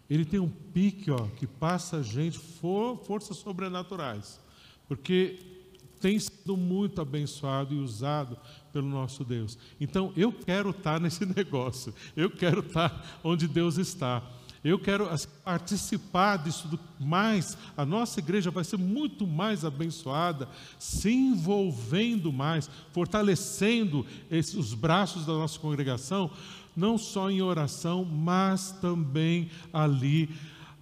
Ele 0.07 0.25
tem 0.25 0.39
um 0.39 0.47
pique 0.47 1.09
ó, 1.09 1.25
que 1.25 1.47
passa 1.47 1.97
a 1.97 2.03
gente 2.03 2.37
for, 2.37 3.03
forças 3.03 3.37
sobrenaturais. 3.37 4.39
Porque 4.87 5.54
tem 6.05 6.19
sido 6.19 6.55
muito 6.55 7.01
abençoado 7.01 7.73
e 7.73 7.79
usado 7.79 8.37
pelo 8.71 8.87
nosso 8.87 9.23
Deus. 9.23 9.57
Então, 9.81 10.13
eu 10.15 10.31
quero 10.31 10.69
estar 10.69 10.99
nesse 11.01 11.25
negócio, 11.25 11.91
eu 12.15 12.29
quero 12.29 12.59
estar 12.59 13.19
onde 13.23 13.47
Deus 13.47 13.79
está. 13.79 14.21
Eu 14.63 14.77
quero 14.77 15.09
assim, 15.09 15.27
participar 15.43 16.37
disso 16.37 16.79
mais. 16.99 17.57
A 17.75 17.83
nossa 17.83 18.19
igreja 18.19 18.51
vai 18.51 18.63
ser 18.63 18.77
muito 18.77 19.25
mais 19.25 19.65
abençoada, 19.65 20.47
se 20.77 21.11
envolvendo 21.11 22.31
mais, 22.31 22.69
fortalecendo 22.93 24.05
esses, 24.29 24.53
os 24.53 24.75
braços 24.75 25.25
da 25.25 25.33
nossa 25.33 25.57
congregação, 25.57 26.29
não 26.75 26.99
só 26.99 27.31
em 27.31 27.41
oração, 27.41 28.05
mas 28.05 28.73
também 28.73 29.49
ali 29.73 30.29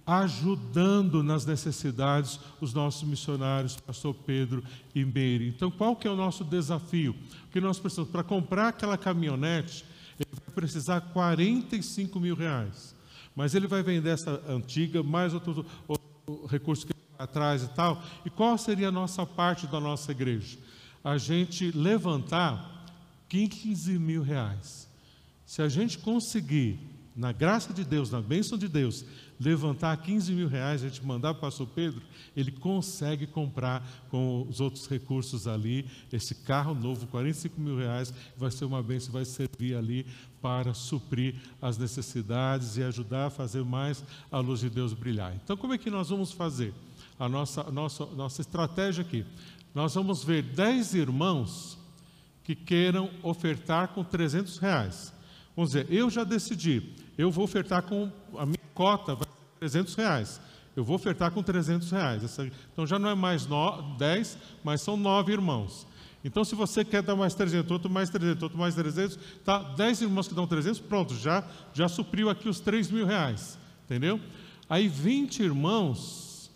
ajudando 0.06 1.22
nas 1.22 1.46
necessidades 1.46 2.38
os 2.60 2.74
nossos 2.74 3.08
missionários, 3.08 3.76
pastor 3.76 4.14
Pedro 4.14 4.62
e 4.94 5.04
Meire. 5.04 5.48
Então, 5.48 5.70
qual 5.70 5.96
que 5.96 6.06
é 6.06 6.10
o 6.10 6.16
nosso 6.16 6.44
desafio? 6.44 7.16
O 7.46 7.50
que 7.50 7.60
nós 7.60 7.78
precisamos? 7.78 8.10
Para 8.10 8.22
comprar 8.22 8.68
aquela 8.68 8.98
caminhonete, 8.98 9.84
ele 10.18 10.28
vai 10.32 10.54
precisar 10.54 11.00
45 11.00 12.20
mil 12.20 12.34
reais. 12.34 12.94
Mas 13.34 13.54
ele 13.54 13.66
vai 13.66 13.82
vender 13.82 14.10
essa 14.10 14.42
antiga, 14.48 15.02
mais 15.02 15.34
outro, 15.34 15.66
outro 15.88 16.46
recurso 16.46 16.86
que 16.86 16.94
atrás 17.18 17.62
e 17.62 17.68
tal. 17.68 18.02
E 18.24 18.30
qual 18.30 18.56
seria 18.58 18.88
a 18.88 18.92
nossa 18.92 19.24
parte 19.26 19.66
da 19.66 19.80
nossa 19.80 20.12
igreja? 20.12 20.58
A 21.02 21.18
gente 21.18 21.70
levantar 21.70 22.86
15 23.28 23.98
mil 23.98 24.22
reais. 24.22 24.88
Se 25.46 25.62
a 25.62 25.68
gente 25.68 25.98
conseguir, 25.98 26.78
na 27.14 27.32
graça 27.32 27.72
de 27.72 27.84
Deus, 27.84 28.10
na 28.10 28.20
bênção 28.20 28.58
de 28.58 28.68
Deus, 28.68 29.04
levantar 29.40 29.96
15 29.96 30.32
mil 30.32 30.48
reais, 30.48 30.82
a 30.82 30.88
gente 30.88 31.04
mandar 31.04 31.34
para 31.34 31.38
o 31.38 31.40
pastor 31.42 31.66
Pedro, 31.66 32.02
ele 32.36 32.52
consegue 32.52 33.26
comprar 33.26 33.86
com 34.10 34.46
os 34.48 34.60
outros 34.60 34.86
recursos 34.86 35.46
ali, 35.46 35.86
esse 36.12 36.34
carro 36.34 36.74
novo, 36.74 37.06
45 37.06 37.60
mil 37.60 37.76
reais, 37.76 38.12
vai 38.36 38.50
ser 38.50 38.64
uma 38.64 38.82
bênção, 38.82 39.12
vai 39.12 39.24
servir 39.24 39.76
ali 39.76 40.06
para 40.40 40.74
suprir 40.74 41.36
as 41.60 41.78
necessidades 41.78 42.76
e 42.76 42.82
ajudar 42.82 43.26
a 43.26 43.30
fazer 43.30 43.64
mais 43.64 44.04
a 44.30 44.38
luz 44.38 44.60
de 44.60 44.68
Deus 44.68 44.92
brilhar. 44.92 45.34
Então, 45.42 45.56
como 45.56 45.72
é 45.72 45.78
que 45.78 45.90
nós 45.90 46.10
vamos 46.10 46.32
fazer? 46.32 46.74
A 47.18 47.28
nossa, 47.28 47.62
nossa, 47.70 48.04
nossa 48.06 48.40
estratégia 48.40 49.02
aqui. 49.02 49.24
Nós 49.74 49.94
vamos 49.94 50.22
ver 50.22 50.42
10 50.42 50.94
irmãos 50.94 51.78
que 52.44 52.54
queiram 52.54 53.10
ofertar 53.22 53.88
com 53.88 54.04
300 54.04 54.58
reais. 54.58 55.12
Vamos 55.56 55.72
dizer, 55.72 55.90
eu 55.90 56.10
já 56.10 56.24
decidi, 56.24 56.94
eu 57.16 57.30
vou 57.30 57.44
ofertar 57.44 57.82
com 57.82 58.10
a 58.36 58.44
minha 58.44 58.58
cota, 58.74 59.14
vai 59.14 59.26
ser 59.26 59.58
300 59.60 59.94
reais. 59.94 60.40
Eu 60.76 60.84
vou 60.84 60.96
ofertar 60.96 61.30
com 61.30 61.42
300 61.42 61.90
reais. 61.90 62.24
Essa, 62.24 62.50
então 62.72 62.86
já 62.86 62.98
não 62.98 63.08
é 63.08 63.14
mais 63.14 63.46
no, 63.46 63.96
10, 63.96 64.38
mas 64.64 64.80
são 64.80 64.96
9 64.96 65.32
irmãos. 65.32 65.86
Então, 66.24 66.42
se 66.42 66.54
você 66.54 66.84
quer 66.84 67.02
dar 67.02 67.14
mais 67.14 67.34
300, 67.34 67.70
outro 67.70 67.90
mais 67.90 68.08
300, 68.08 68.42
outro 68.42 68.58
mais 68.58 68.74
300, 68.74 69.18
tá, 69.44 69.58
10 69.58 70.02
irmãos 70.02 70.26
que 70.26 70.34
dão 70.34 70.46
300, 70.46 70.80
pronto, 70.80 71.14
já, 71.14 71.44
já 71.74 71.86
supriu 71.86 72.30
aqui 72.30 72.48
os 72.48 72.60
3 72.60 72.90
mil 72.90 73.04
reais. 73.04 73.58
Entendeu? 73.84 74.18
Aí 74.68 74.88
20 74.88 75.42
irmãos 75.42 76.50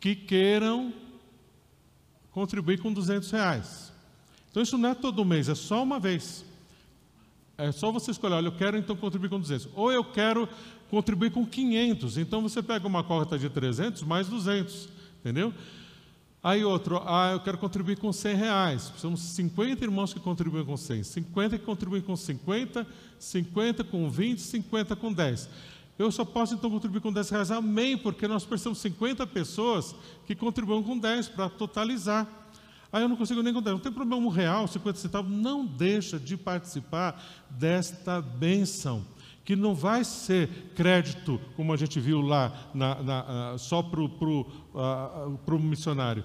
que 0.00 0.16
queiram 0.16 0.92
contribuir 2.32 2.80
com 2.80 2.92
200 2.92 3.30
reais. 3.30 3.92
Então, 4.50 4.62
isso 4.62 4.78
não 4.78 4.88
é 4.88 4.94
todo 4.94 5.24
mês, 5.24 5.48
é 5.48 5.54
só 5.54 5.82
uma 5.82 6.00
vez. 6.00 6.44
É 7.56 7.70
só 7.70 7.92
você 7.92 8.10
escolher, 8.10 8.34
olha, 8.34 8.48
eu 8.48 8.52
quero 8.52 8.76
então 8.76 8.96
contribuir 8.96 9.28
com 9.28 9.38
200. 9.38 9.68
Ou 9.74 9.92
eu 9.92 10.04
quero 10.04 10.48
contribuir 10.90 11.30
com 11.30 11.46
500. 11.46 12.18
Então 12.18 12.42
você 12.42 12.62
pega 12.62 12.86
uma 12.86 13.04
cota 13.04 13.38
de 13.38 13.48
300 13.48 14.02
mais 14.02 14.28
200, 14.28 14.88
entendeu? 15.20 15.52
Aí 16.42 16.62
outro, 16.62 17.00
ah, 17.06 17.30
eu 17.32 17.40
quero 17.40 17.56
contribuir 17.56 17.96
com 17.96 18.12
100 18.12 18.36
reais. 18.36 18.92
Somos 18.98 19.20
50 19.20 19.82
irmãos 19.82 20.12
que 20.12 20.20
contribuem 20.20 20.64
com 20.64 20.76
100, 20.76 21.02
50 21.02 21.58
que 21.58 21.64
contribuem 21.64 22.02
com 22.02 22.14
50, 22.14 22.86
50 23.18 23.84
com 23.84 24.10
20, 24.10 24.40
50 24.40 24.96
com 24.96 25.12
10. 25.12 25.48
Eu 25.98 26.10
só 26.10 26.24
posso 26.24 26.54
então 26.54 26.68
contribuir 26.70 27.00
com 27.00 27.12
10 27.12 27.30
reais, 27.30 27.50
amém, 27.50 27.96
porque 27.96 28.28
nós 28.28 28.44
precisamos 28.44 28.78
50 28.78 29.26
pessoas 29.28 29.94
que 30.26 30.34
contribuam 30.34 30.82
com 30.82 30.98
10 30.98 31.28
para 31.28 31.48
totalizar. 31.48 32.28
Aí 32.94 33.02
eu 33.02 33.08
não 33.08 33.16
consigo 33.16 33.42
nem 33.42 33.52
contar. 33.52 33.72
Não 33.72 33.80
tem 33.80 33.90
problema, 33.90 34.24
um 34.24 34.28
real, 34.28 34.68
50 34.68 35.00
centavos. 35.00 35.28
Não 35.28 35.66
deixa 35.66 36.16
de 36.16 36.36
participar 36.36 37.20
desta 37.50 38.22
bênção. 38.22 39.04
Que 39.44 39.56
não 39.56 39.74
vai 39.74 40.04
ser 40.04 40.48
crédito, 40.76 41.40
como 41.56 41.72
a 41.72 41.76
gente 41.76 41.98
viu 41.98 42.20
lá, 42.20 42.70
na, 42.72 43.02
na, 43.02 43.54
uh, 43.54 43.58
só 43.58 43.82
para 43.82 44.00
o 44.00 44.46
uh, 44.72 45.58
missionário. 45.58 46.22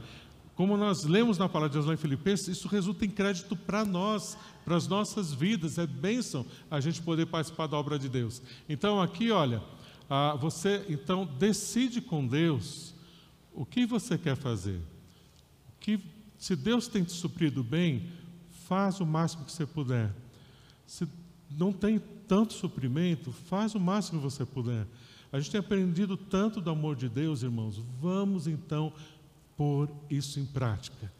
Como 0.53 0.77
nós 0.77 1.05
lemos 1.05 1.39
na 1.39 1.49
palavra 1.49 1.69
de 1.69 1.73
Deus 1.73 1.87
lá 1.87 1.95
em 1.95 1.97
Filipenses, 1.97 2.49
isso 2.49 2.67
resulta 2.67 3.03
em 3.03 3.09
crédito 3.09 3.55
para 3.55 3.83
nós, 3.83 4.37
para 4.63 4.75
as 4.75 4.87
nossas 4.87 5.33
vidas. 5.33 5.79
É 5.79 5.87
bênção 5.87 6.45
a 6.69 6.79
gente 6.79 7.01
poder 7.01 7.25
participar 7.25 7.65
da 7.65 7.77
obra 7.77 7.97
de 7.97 8.07
Deus. 8.07 8.43
Então, 8.69 9.01
aqui, 9.01 9.31
olha, 9.31 9.57
uh, 9.57 10.37
você 10.37 10.85
então 10.87 11.25
decide 11.25 11.99
com 11.99 12.27
Deus 12.27 12.93
o 13.55 13.65
que 13.65 13.87
você 13.87 14.19
quer 14.19 14.37
fazer. 14.37 14.79
O 15.69 15.79
que 15.79 16.18
se 16.39 16.55
Deus 16.55 16.87
tem 16.87 17.03
te 17.03 17.11
suprido 17.11 17.61
bem, 17.61 18.07
faz 18.65 19.01
o 19.01 19.05
máximo 19.05 19.43
que 19.43 19.51
você 19.51 19.65
puder. 19.65 20.09
Se 20.87 21.05
não 21.51 21.73
tem 21.73 22.01
tanto 22.27 22.53
suprimento, 22.53 23.33
faz 23.33 23.75
o 23.75 23.79
máximo 23.79 24.21
que 24.21 24.23
você 24.23 24.45
puder. 24.45 24.87
A 25.33 25.39
gente 25.39 25.51
tem 25.51 25.59
aprendido 25.59 26.15
tanto 26.15 26.61
do 26.61 26.69
amor 26.69 26.95
de 26.95 27.09
Deus, 27.09 27.43
irmãos. 27.43 27.77
Vamos 27.99 28.47
então 28.47 28.93
pôr 29.57 29.89
isso 30.09 30.39
em 30.39 30.45
prática. 30.45 31.11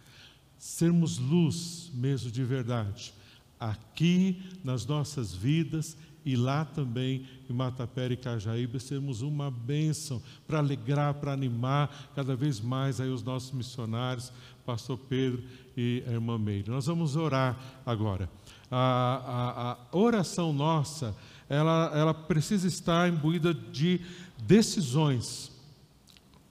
Sermos 0.58 1.18
luz 1.18 1.92
mesmo 1.94 2.32
de 2.32 2.44
verdade, 2.44 3.14
aqui 3.60 4.42
nas 4.64 4.86
nossas 4.86 5.34
vidas 5.34 5.98
e 6.26 6.36
lá 6.36 6.66
também 6.66 7.26
em 7.50 7.54
Matapé 7.54 8.08
e 8.12 8.18
Cajaíba, 8.18 8.80
sermos 8.80 9.22
uma 9.22 9.50
bênção 9.50 10.22
para 10.48 10.60
alegrar, 10.60 11.14
para 11.16 11.34
animar 11.34 12.12
cada 12.16 12.36
vez 12.36 12.60
mais 12.60 13.00
aí 13.00 13.10
os 13.10 13.24
nossos 13.24 13.52
missionários, 13.52 14.32
pastor 14.70 15.00
Pedro 15.10 15.42
e 15.76 16.04
a 16.06 16.12
irmã 16.12 16.38
Meire. 16.38 16.70
Nós 16.70 16.86
vamos 16.86 17.16
orar 17.16 17.58
agora. 17.84 18.30
A, 18.70 18.78
a, 18.78 19.72
a 19.72 19.98
oração 19.98 20.54
nossa, 20.54 21.16
ela, 21.50 21.92
ela 21.96 22.14
precisa 22.14 22.68
estar 22.68 23.10
imbuída 23.10 23.52
de 23.52 24.00
decisões. 24.38 25.52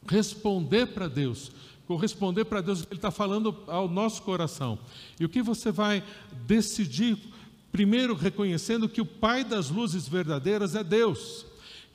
Responder 0.04 0.86
para 0.86 1.06
Deus, 1.06 1.52
corresponder 1.86 2.44
para 2.46 2.60
Deus 2.60 2.80
o 2.80 2.88
que 2.88 2.94
Ele 2.94 2.98
está 2.98 3.12
falando 3.12 3.56
ao 3.68 3.88
nosso 3.88 4.20
coração. 4.22 4.80
E 5.20 5.24
o 5.24 5.28
que 5.28 5.40
você 5.40 5.70
vai 5.70 6.02
decidir, 6.44 7.16
primeiro 7.70 8.16
reconhecendo 8.16 8.88
que 8.88 9.00
o 9.00 9.06
Pai 9.06 9.44
das 9.44 9.70
luzes 9.70 10.08
verdadeiras 10.08 10.74
é 10.74 10.82
Deus 10.82 11.46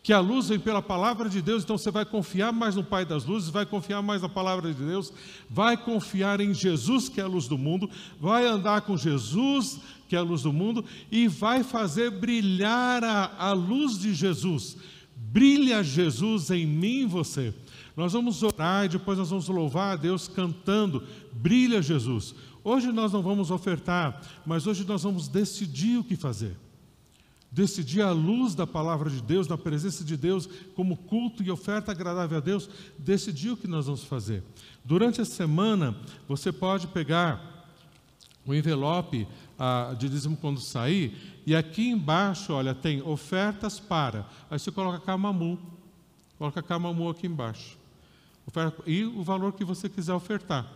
que 0.03 0.11
a 0.11 0.19
luz 0.19 0.49
vem 0.49 0.59
pela 0.59 0.81
palavra 0.81 1.29
de 1.29 1.41
Deus, 1.41 1.63
então 1.63 1.77
você 1.77 1.89
vai 1.89 2.03
confiar 2.03 2.51
mais 2.51 2.75
no 2.75 2.83
Pai 2.83 3.05
das 3.05 3.23
luzes, 3.23 3.49
vai 3.49 3.65
confiar 3.65 4.01
mais 4.01 4.21
na 4.21 4.27
palavra 4.27 4.73
de 4.73 4.83
Deus, 4.83 5.13
vai 5.49 5.77
confiar 5.77 6.41
em 6.41 6.53
Jesus, 6.53 7.07
que 7.07 7.21
é 7.21 7.23
a 7.23 7.27
luz 7.27 7.47
do 7.47 7.57
mundo, 7.57 7.89
vai 8.19 8.45
andar 8.45 8.81
com 8.81 8.97
Jesus, 8.97 9.79
que 10.09 10.15
é 10.17 10.19
a 10.19 10.21
luz 10.21 10.41
do 10.41 10.51
mundo, 10.51 10.83
e 11.09 11.29
vai 11.29 11.63
fazer 11.63 12.11
brilhar 12.11 13.01
a, 13.01 13.33
a 13.39 13.53
luz 13.53 13.97
de 13.97 14.13
Jesus. 14.13 14.75
Brilha 15.15 15.81
Jesus 15.81 16.51
em 16.51 16.67
mim 16.67 17.03
e 17.03 17.05
você. 17.05 17.53
Nós 17.95 18.11
vamos 18.11 18.43
orar 18.43 18.83
e 18.83 18.89
depois 18.89 19.17
nós 19.17 19.29
vamos 19.29 19.47
louvar 19.47 19.93
a 19.93 19.95
Deus 19.95 20.27
cantando: 20.27 21.01
Brilha 21.31 21.81
Jesus. 21.81 22.35
Hoje 22.61 22.91
nós 22.91 23.13
não 23.13 23.21
vamos 23.21 23.51
ofertar, 23.51 24.21
mas 24.45 24.67
hoje 24.67 24.85
nós 24.85 25.03
vamos 25.03 25.29
decidir 25.29 25.97
o 25.97 26.03
que 26.03 26.17
fazer. 26.17 26.57
Decidir 27.53 28.01
à 28.01 28.11
luz 28.11 28.55
da 28.55 28.65
palavra 28.65 29.11
de 29.11 29.21
Deus, 29.21 29.47
na 29.47 29.55
presença 29.55 30.03
de 30.03 30.17
Deus, 30.17 30.49
como 30.75 30.97
culto 30.97 31.43
e 31.43 31.51
oferta 31.51 31.91
agradável 31.91 32.39
a 32.39 32.41
Deus, 32.41 32.67
decidir 32.97 33.51
o 33.51 33.57
que 33.57 33.67
nós 33.67 33.85
vamos 33.85 34.03
fazer. 34.03 34.41
Durante 34.83 35.21
a 35.21 35.25
semana, 35.25 35.95
você 36.27 36.51
pode 36.51 36.87
pegar 36.87 37.69
o 38.43 38.55
envelope 38.55 39.27
ah, 39.59 39.95
de 39.97 40.09
dízimo 40.09 40.35
quando 40.35 40.59
sair, 40.59 41.41
e 41.45 41.55
aqui 41.55 41.89
embaixo, 41.89 42.53
olha, 42.53 42.73
tem 42.73 43.03
ofertas 43.03 43.79
para. 43.79 44.25
Aí 44.49 44.57
você 44.57 44.71
coloca 44.71 44.99
Camamu, 44.99 45.59
coloca 46.39 46.63
Camamu 46.63 47.07
aqui 47.07 47.27
embaixo. 47.27 47.77
Oferta, 48.47 48.81
e 48.87 49.05
o 49.05 49.21
valor 49.21 49.53
que 49.53 49.63
você 49.63 49.87
quiser 49.87 50.13
ofertar. 50.13 50.67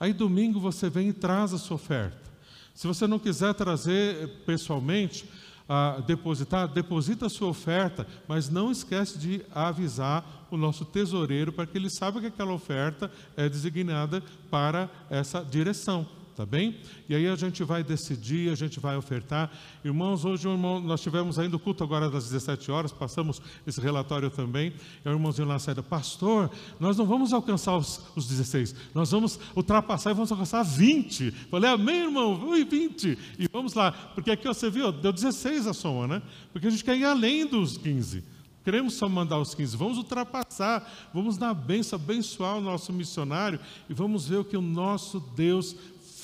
Aí 0.00 0.14
domingo 0.14 0.58
você 0.58 0.88
vem 0.88 1.10
e 1.10 1.12
traz 1.12 1.52
a 1.52 1.58
sua 1.58 1.74
oferta. 1.74 2.32
Se 2.74 2.86
você 2.86 3.06
não 3.06 3.18
quiser 3.18 3.52
trazer 3.52 4.28
pessoalmente, 4.46 5.26
ah, 5.68 6.02
depositar, 6.06 6.68
deposita 6.68 7.26
a 7.26 7.30
sua 7.30 7.48
oferta, 7.48 8.06
mas 8.26 8.48
não 8.48 8.70
esquece 8.70 9.18
de 9.18 9.42
avisar 9.54 10.46
o 10.50 10.56
nosso 10.56 10.84
tesoureiro 10.84 11.52
para 11.52 11.66
que 11.66 11.78
ele 11.78 11.90
saiba 11.90 12.20
que 12.20 12.26
aquela 12.26 12.52
oferta 12.52 13.10
é 13.36 13.48
designada 13.48 14.22
para 14.50 14.90
essa 15.10 15.42
direção 15.42 16.06
tá 16.36 16.46
bem? 16.46 16.76
E 17.08 17.14
aí 17.14 17.26
a 17.26 17.36
gente 17.36 17.62
vai 17.62 17.84
decidir, 17.84 18.50
a 18.50 18.54
gente 18.54 18.80
vai 18.80 18.96
ofertar. 18.96 19.50
Irmãos, 19.84 20.24
hoje 20.24 20.48
irmão, 20.48 20.80
nós 20.80 21.00
tivemos 21.00 21.38
ainda 21.38 21.56
o 21.56 21.58
culto 21.58 21.84
agora 21.84 22.08
das 22.08 22.24
17 22.24 22.70
horas, 22.70 22.92
passamos 22.92 23.40
esse 23.66 23.80
relatório 23.80 24.30
também. 24.30 24.72
E 25.04 25.08
o 25.08 25.12
irmãozinho 25.12 25.46
lá 25.46 25.58
saída, 25.58 25.82
pastor, 25.82 26.50
nós 26.80 26.96
não 26.96 27.06
vamos 27.06 27.32
alcançar 27.32 27.76
os, 27.76 28.02
os 28.16 28.26
16, 28.26 28.74
nós 28.94 29.10
vamos 29.10 29.38
ultrapassar 29.54 30.10
e 30.10 30.14
vamos 30.14 30.32
alcançar 30.32 30.62
20. 30.62 31.30
Falei, 31.50 31.70
amém, 31.70 32.04
irmão, 32.04 32.48
ui, 32.48 32.64
20. 32.64 33.18
E 33.38 33.48
vamos 33.52 33.74
lá, 33.74 33.92
porque 34.14 34.30
aqui 34.30 34.46
você 34.46 34.70
viu, 34.70 34.90
deu 34.92 35.12
16 35.12 35.66
a 35.66 35.72
soma, 35.72 36.06
né? 36.06 36.22
Porque 36.52 36.66
a 36.66 36.70
gente 36.70 36.84
quer 36.84 36.96
ir 36.96 37.04
além 37.04 37.46
dos 37.46 37.76
15. 37.76 38.32
Queremos 38.64 38.94
só 38.94 39.08
mandar 39.08 39.40
os 39.40 39.54
15, 39.54 39.76
vamos 39.76 39.98
ultrapassar, 39.98 40.88
vamos 41.12 41.36
na 41.36 41.52
benção, 41.52 41.98
abençoar 41.98 42.58
o 42.58 42.60
nosso 42.60 42.92
missionário 42.92 43.58
e 43.88 43.94
vamos 43.94 44.28
ver 44.28 44.36
o 44.36 44.44
que 44.44 44.56
o 44.56 44.62
nosso 44.62 45.18
Deus 45.18 45.74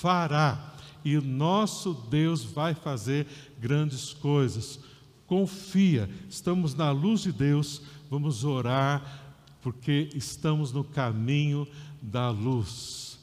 fará. 0.00 0.74
E 1.04 1.16
nosso 1.16 1.92
Deus 1.92 2.44
vai 2.44 2.74
fazer 2.74 3.26
grandes 3.58 4.12
coisas. 4.12 4.78
Confia, 5.26 6.08
estamos 6.28 6.74
na 6.74 6.90
luz 6.90 7.22
de 7.22 7.32
Deus, 7.32 7.82
vamos 8.10 8.44
orar, 8.44 9.36
porque 9.62 10.08
estamos 10.14 10.72
no 10.72 10.84
caminho 10.84 11.66
da 12.00 12.30
luz. 12.30 13.18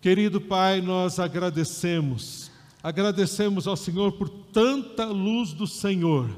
Querido 0.00 0.40
Pai, 0.40 0.80
nós 0.80 1.18
agradecemos, 1.18 2.50
agradecemos 2.82 3.66
ao 3.66 3.76
Senhor 3.76 4.12
por 4.12 4.28
tanta 4.28 5.06
luz 5.06 5.52
do 5.52 5.66
Senhor 5.66 6.30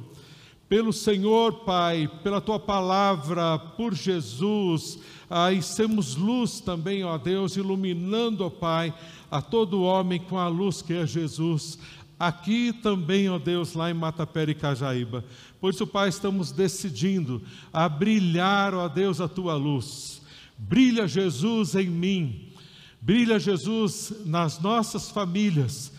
pelo 0.71 0.93
Senhor, 0.93 1.65
Pai, 1.65 2.09
pela 2.23 2.41
tua 2.41 2.61
palavra, 2.61 3.59
por 3.59 3.93
Jesus, 3.93 5.01
ah, 5.31 5.53
e 5.53 5.63
sermos 5.63 6.17
luz 6.17 6.61
também, 6.61 7.05
ó 7.05 7.17
Deus, 7.17 7.57
iluminando, 7.57 8.45
ó 8.45 8.51
Pai, 8.51 8.93
a 9.31 9.41
todo 9.41 9.83
homem 9.83 10.19
com 10.19 10.37
a 10.37 10.49
luz 10.49 10.83
que 10.83 10.93
é 10.93 11.07
Jesus. 11.07 11.79
Aqui 12.19 12.73
também, 12.73 13.31
ó 13.31 13.39
Deus, 13.39 13.75
lá 13.75 13.89
em 13.89 13.95
Matapé 13.95 14.43
e 14.49 14.55
Cajaíba. 14.55 15.25
Por 15.61 15.73
isso, 15.73 15.87
Pai, 15.87 16.09
estamos 16.09 16.51
decidindo 16.51 17.41
a 17.73 17.89
brilhar, 17.89 18.75
ó 18.75 18.89
Deus, 18.89 19.21
a 19.21 19.29
tua 19.29 19.55
luz. 19.55 20.21
Brilha 20.59 21.07
Jesus 21.07 21.77
em 21.77 21.89
mim, 21.89 22.53
brilha 23.01 23.39
Jesus 23.39 24.13
nas 24.27 24.61
nossas 24.61 25.11
famílias 25.11 25.93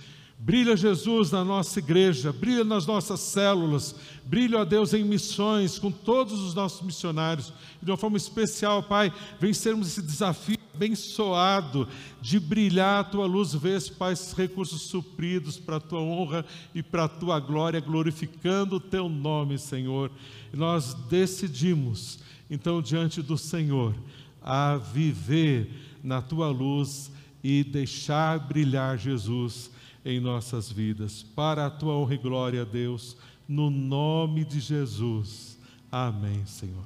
Brilha 0.44 0.76
Jesus 0.76 1.30
na 1.30 1.46
nossa 1.46 1.78
igreja, 1.78 2.34
brilha 2.34 2.64
nas 2.64 2.88
nossas 2.88 3.20
células, 3.20 3.96
brilha, 4.26 4.58
ó 4.58 4.66
Deus, 4.66 4.92
em 4.92 5.04
missões 5.04 5.78
com 5.78 5.92
todos 5.92 6.39
os 6.39 6.56
nossos 6.56 6.82
missionários. 6.82 7.54
De 7.80 7.92
uma 7.92 7.98
forma 7.98 8.18
especial, 8.18 8.82
Pai, 8.82 9.14
vencermos 9.39 9.88
esse 9.88 10.02
desafio 10.02 10.58
abençoado 10.74 11.88
de 12.20 12.39
brilhar 12.39 13.02
a 13.02 13.04
tua 13.04 13.28
luz, 13.28 13.54
vês, 13.54 13.88
Pai, 13.88 14.14
esses 14.14 14.34
recursos 14.34 14.82
supridos 14.82 15.60
para 15.60 15.76
a 15.76 15.80
tua 15.80 16.00
honra 16.00 16.44
e 16.74 16.82
para 16.82 17.04
a 17.04 17.08
tua 17.08 17.39
glória, 17.39 17.80
glorificando 17.80 18.78
o 18.78 18.80
teu 18.80 19.08
nome, 19.08 19.60
Senhor. 19.60 20.10
E 20.52 20.58
nós 20.58 20.96
decidimos, 21.08 22.18
então, 22.50 22.82
diante 22.82 23.22
do 23.22 23.38
Senhor, 23.38 23.94
a 24.42 24.78
viver 24.78 25.70
na 26.04 26.20
tua 26.20 26.48
luz 26.50 27.12
e 27.44 27.64
deixar 27.64 28.39
brilhar 28.39 28.98
Jesus 28.98 29.70
em 30.04 30.20
nossas 30.20 30.72
vidas. 30.72 31.24
Para 31.24 31.66
a 31.66 31.70
tua 31.70 31.93
honra 31.93 32.16
e 32.16 32.18
glória, 32.18 32.66
Deus, 32.66 33.18
no 33.47 33.70
nome 33.70 34.45
de 34.45 34.60
Jesus. 34.60 35.60
Amém, 35.91 36.45
Senhor. 36.45 36.86